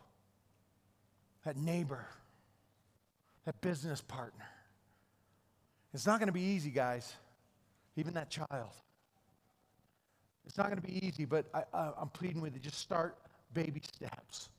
that 1.45 1.57
neighbor, 1.57 2.05
that 3.45 3.61
business 3.61 4.01
partner. 4.01 4.45
It's 5.93 6.05
not 6.05 6.19
going 6.19 6.27
to 6.27 6.33
be 6.33 6.41
easy, 6.41 6.71
guys, 6.71 7.13
even 7.95 8.15
that 8.15 8.29
child. 8.29 8.71
It's 10.45 10.57
not 10.57 10.67
going 10.67 10.81
to 10.81 10.87
be 10.87 11.05
easy, 11.07 11.25
but 11.25 11.45
I, 11.53 11.91
am 12.01 12.09
pleading 12.09 12.41
with 12.41 12.53
you 12.53 12.59
just 12.59 12.79
start 12.79 13.17
baby 13.53 13.81
steps. 13.81 14.49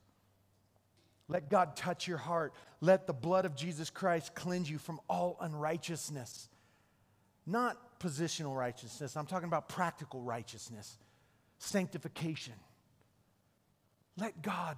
Let 1.28 1.51
God 1.51 1.76
touch 1.76 2.07
your 2.07 2.18
heart. 2.18 2.55
Let 2.80 3.07
the 3.07 3.12
blood 3.12 3.45
of 3.45 3.57
Jesus 3.57 3.91
Christ 3.91 4.34
cleanse 4.34 4.70
you 4.70 4.78
from 4.78 5.01
all 5.09 5.37
unrighteousness. 5.41 6.49
Not 7.47 8.01
positional 8.01 8.57
righteousness, 8.57 9.16
I'm 9.16 9.26
talking 9.26 9.49
about 9.49 9.68
practical 9.68 10.20
righteousness, 10.20 10.99
sanctification. 11.59 12.55
Let 14.16 14.43
God 14.43 14.76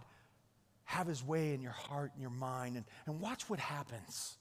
have 0.89 1.07
his 1.07 1.23
way 1.23 1.53
in 1.53 1.61
your 1.61 1.73
heart 1.73 2.13
and 2.15 2.23
your 2.23 2.31
mind 2.31 2.75
and, 2.75 2.85
and 3.05 3.21
watch 3.21 3.51
what 3.51 3.61
happens. 3.61 4.39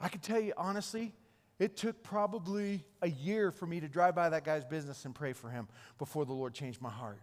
I 0.00 0.08
can 0.08 0.20
tell 0.20 0.38
you 0.38 0.52
honestly, 0.56 1.12
it 1.58 1.76
took 1.76 2.04
probably 2.04 2.84
a 3.02 3.08
year 3.08 3.50
for 3.50 3.66
me 3.66 3.80
to 3.80 3.88
drive 3.88 4.14
by 4.14 4.28
that 4.28 4.44
guy's 4.44 4.64
business 4.64 5.04
and 5.04 5.12
pray 5.12 5.32
for 5.32 5.50
him 5.50 5.66
before 5.98 6.24
the 6.24 6.32
Lord 6.32 6.54
changed 6.54 6.80
my 6.80 6.90
heart. 6.90 7.18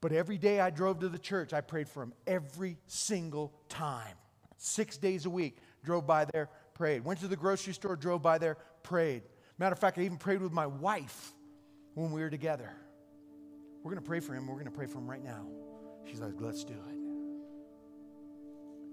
But 0.00 0.12
every 0.12 0.38
day 0.38 0.60
I 0.60 0.70
drove 0.70 1.00
to 1.00 1.10
the 1.10 1.18
church, 1.18 1.52
I 1.52 1.60
prayed 1.60 1.90
for 1.90 2.02
him 2.02 2.14
every 2.26 2.78
single 2.86 3.52
time. 3.68 4.16
Six 4.56 4.96
days 4.96 5.26
a 5.26 5.30
week, 5.30 5.58
drove 5.84 6.06
by 6.06 6.24
there, 6.24 6.48
prayed. 6.72 7.04
Went 7.04 7.20
to 7.20 7.28
the 7.28 7.36
grocery 7.36 7.74
store, 7.74 7.96
drove 7.96 8.22
by 8.22 8.38
there, 8.38 8.56
prayed. 8.82 9.24
Matter 9.58 9.74
of 9.74 9.78
fact, 9.78 9.98
I 9.98 10.02
even 10.02 10.16
prayed 10.16 10.40
with 10.40 10.52
my 10.52 10.66
wife 10.66 11.32
when 11.92 12.12
we 12.12 12.22
were 12.22 12.30
together. 12.30 12.72
We're 13.82 13.90
going 13.90 14.02
to 14.02 14.08
pray 14.08 14.20
for 14.20 14.32
him. 14.32 14.46
We're 14.46 14.54
going 14.54 14.64
to 14.64 14.70
pray 14.70 14.86
for 14.86 14.96
him 14.96 15.10
right 15.10 15.22
now. 15.22 15.44
She's 16.04 16.20
like, 16.20 16.34
let's 16.38 16.64
do 16.64 16.74
it. 16.74 17.00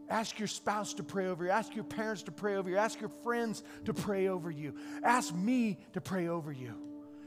Ask 0.09 0.39
your 0.39 0.47
spouse 0.47 0.93
to 0.95 1.03
pray 1.03 1.27
over 1.27 1.43
you. 1.43 1.49
Ask 1.49 1.75
your 1.75 1.83
parents 1.83 2.23
to 2.23 2.31
pray 2.31 2.55
over 2.55 2.69
you. 2.69 2.77
Ask 2.77 3.01
your 3.01 3.11
friends 3.23 3.63
to 3.85 3.93
pray 3.93 4.27
over 4.27 4.49
you. 4.49 4.73
Ask 5.03 5.35
me 5.35 5.79
to 5.93 6.01
pray 6.01 6.27
over 6.29 6.51
you. 6.51 6.73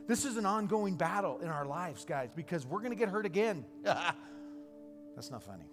This 0.06 0.24
is 0.24 0.36
an 0.36 0.46
ongoing 0.46 0.96
battle 0.96 1.38
in 1.40 1.48
our 1.48 1.66
lives, 1.66 2.04
guys, 2.04 2.30
because 2.34 2.66
we're 2.66 2.80
going 2.80 2.90
to 2.90 2.96
get 2.96 3.08
hurt 3.08 3.26
again. 3.26 3.64
That's 3.84 5.30
not 5.30 5.42
funny. 5.42 5.70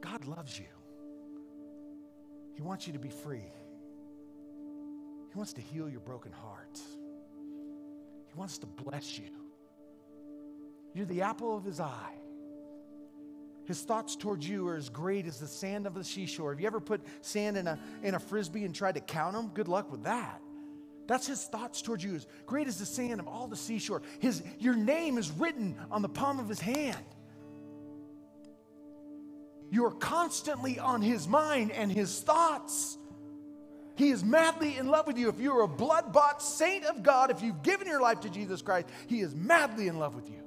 God 0.00 0.26
loves 0.26 0.58
you. 0.58 0.66
He 2.54 2.62
wants 2.62 2.86
you 2.86 2.92
to 2.92 2.98
be 2.98 3.08
free. 3.08 3.50
He 5.30 5.36
wants 5.36 5.52
to 5.54 5.60
heal 5.62 5.88
your 5.88 6.00
broken 6.00 6.32
heart. 6.32 6.80
He 8.32 8.38
wants 8.38 8.58
to 8.58 8.66
bless 8.66 9.18
you. 9.18 9.30
You're 10.94 11.06
the 11.06 11.22
apple 11.22 11.56
of 11.56 11.64
his 11.64 11.80
eye. 11.80 12.14
His 13.64 13.82
thoughts 13.82 14.16
towards 14.16 14.48
you 14.48 14.66
are 14.68 14.76
as 14.76 14.88
great 14.88 15.26
as 15.26 15.38
the 15.38 15.46
sand 15.46 15.86
of 15.86 15.94
the 15.94 16.04
seashore. 16.04 16.52
Have 16.52 16.60
you 16.60 16.66
ever 16.66 16.80
put 16.80 17.00
sand 17.20 17.56
in 17.56 17.66
a, 17.66 17.78
in 18.02 18.14
a 18.14 18.18
frisbee 18.18 18.64
and 18.64 18.74
tried 18.74 18.94
to 18.96 19.00
count 19.00 19.34
them? 19.34 19.50
Good 19.54 19.68
luck 19.68 19.90
with 19.90 20.04
that. 20.04 20.40
That's 21.06 21.26
his 21.26 21.44
thoughts 21.44 21.82
towards 21.82 22.02
you, 22.02 22.14
as 22.14 22.26
great 22.46 22.68
as 22.68 22.78
the 22.78 22.86
sand 22.86 23.20
of 23.20 23.28
all 23.28 23.46
the 23.46 23.56
seashore. 23.56 24.02
His, 24.18 24.42
your 24.58 24.74
name 24.74 25.18
is 25.18 25.30
written 25.30 25.76
on 25.90 26.02
the 26.02 26.08
palm 26.08 26.40
of 26.40 26.48
his 26.48 26.60
hand. 26.60 27.04
You 29.70 29.86
are 29.86 29.92
constantly 29.92 30.78
on 30.78 31.02
his 31.02 31.26
mind 31.26 31.70
and 31.70 31.90
his 31.90 32.20
thoughts. 32.20 32.98
He 33.96 34.10
is 34.10 34.24
madly 34.24 34.78
in 34.78 34.88
love 34.88 35.06
with 35.06 35.18
you. 35.18 35.28
If 35.28 35.38
you're 35.38 35.62
a 35.62 35.68
blood 35.68 36.12
bought 36.12 36.42
saint 36.42 36.84
of 36.84 37.02
God, 37.02 37.30
if 37.30 37.42
you've 37.42 37.62
given 37.62 37.86
your 37.86 38.00
life 38.00 38.20
to 38.20 38.30
Jesus 38.30 38.62
Christ, 38.62 38.88
he 39.06 39.20
is 39.20 39.34
madly 39.34 39.88
in 39.88 39.98
love 39.98 40.14
with 40.14 40.30
you 40.30 40.42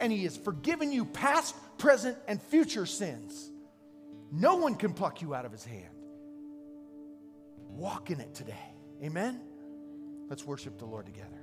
and 0.00 0.10
He 0.10 0.24
has 0.24 0.36
forgiven 0.36 0.90
you 0.90 1.04
past, 1.04 1.54
present, 1.78 2.16
and 2.26 2.42
future 2.42 2.86
sins. 2.86 3.50
No 4.32 4.56
one 4.56 4.74
can 4.74 4.92
pluck 4.94 5.22
you 5.22 5.34
out 5.34 5.44
of 5.44 5.52
His 5.52 5.64
hand. 5.64 5.94
Walk 7.68 8.10
in 8.10 8.20
it 8.20 8.34
today. 8.34 8.74
Amen? 9.04 9.40
Let's 10.28 10.44
worship 10.44 10.78
the 10.78 10.86
Lord 10.86 11.06
together. 11.06 11.39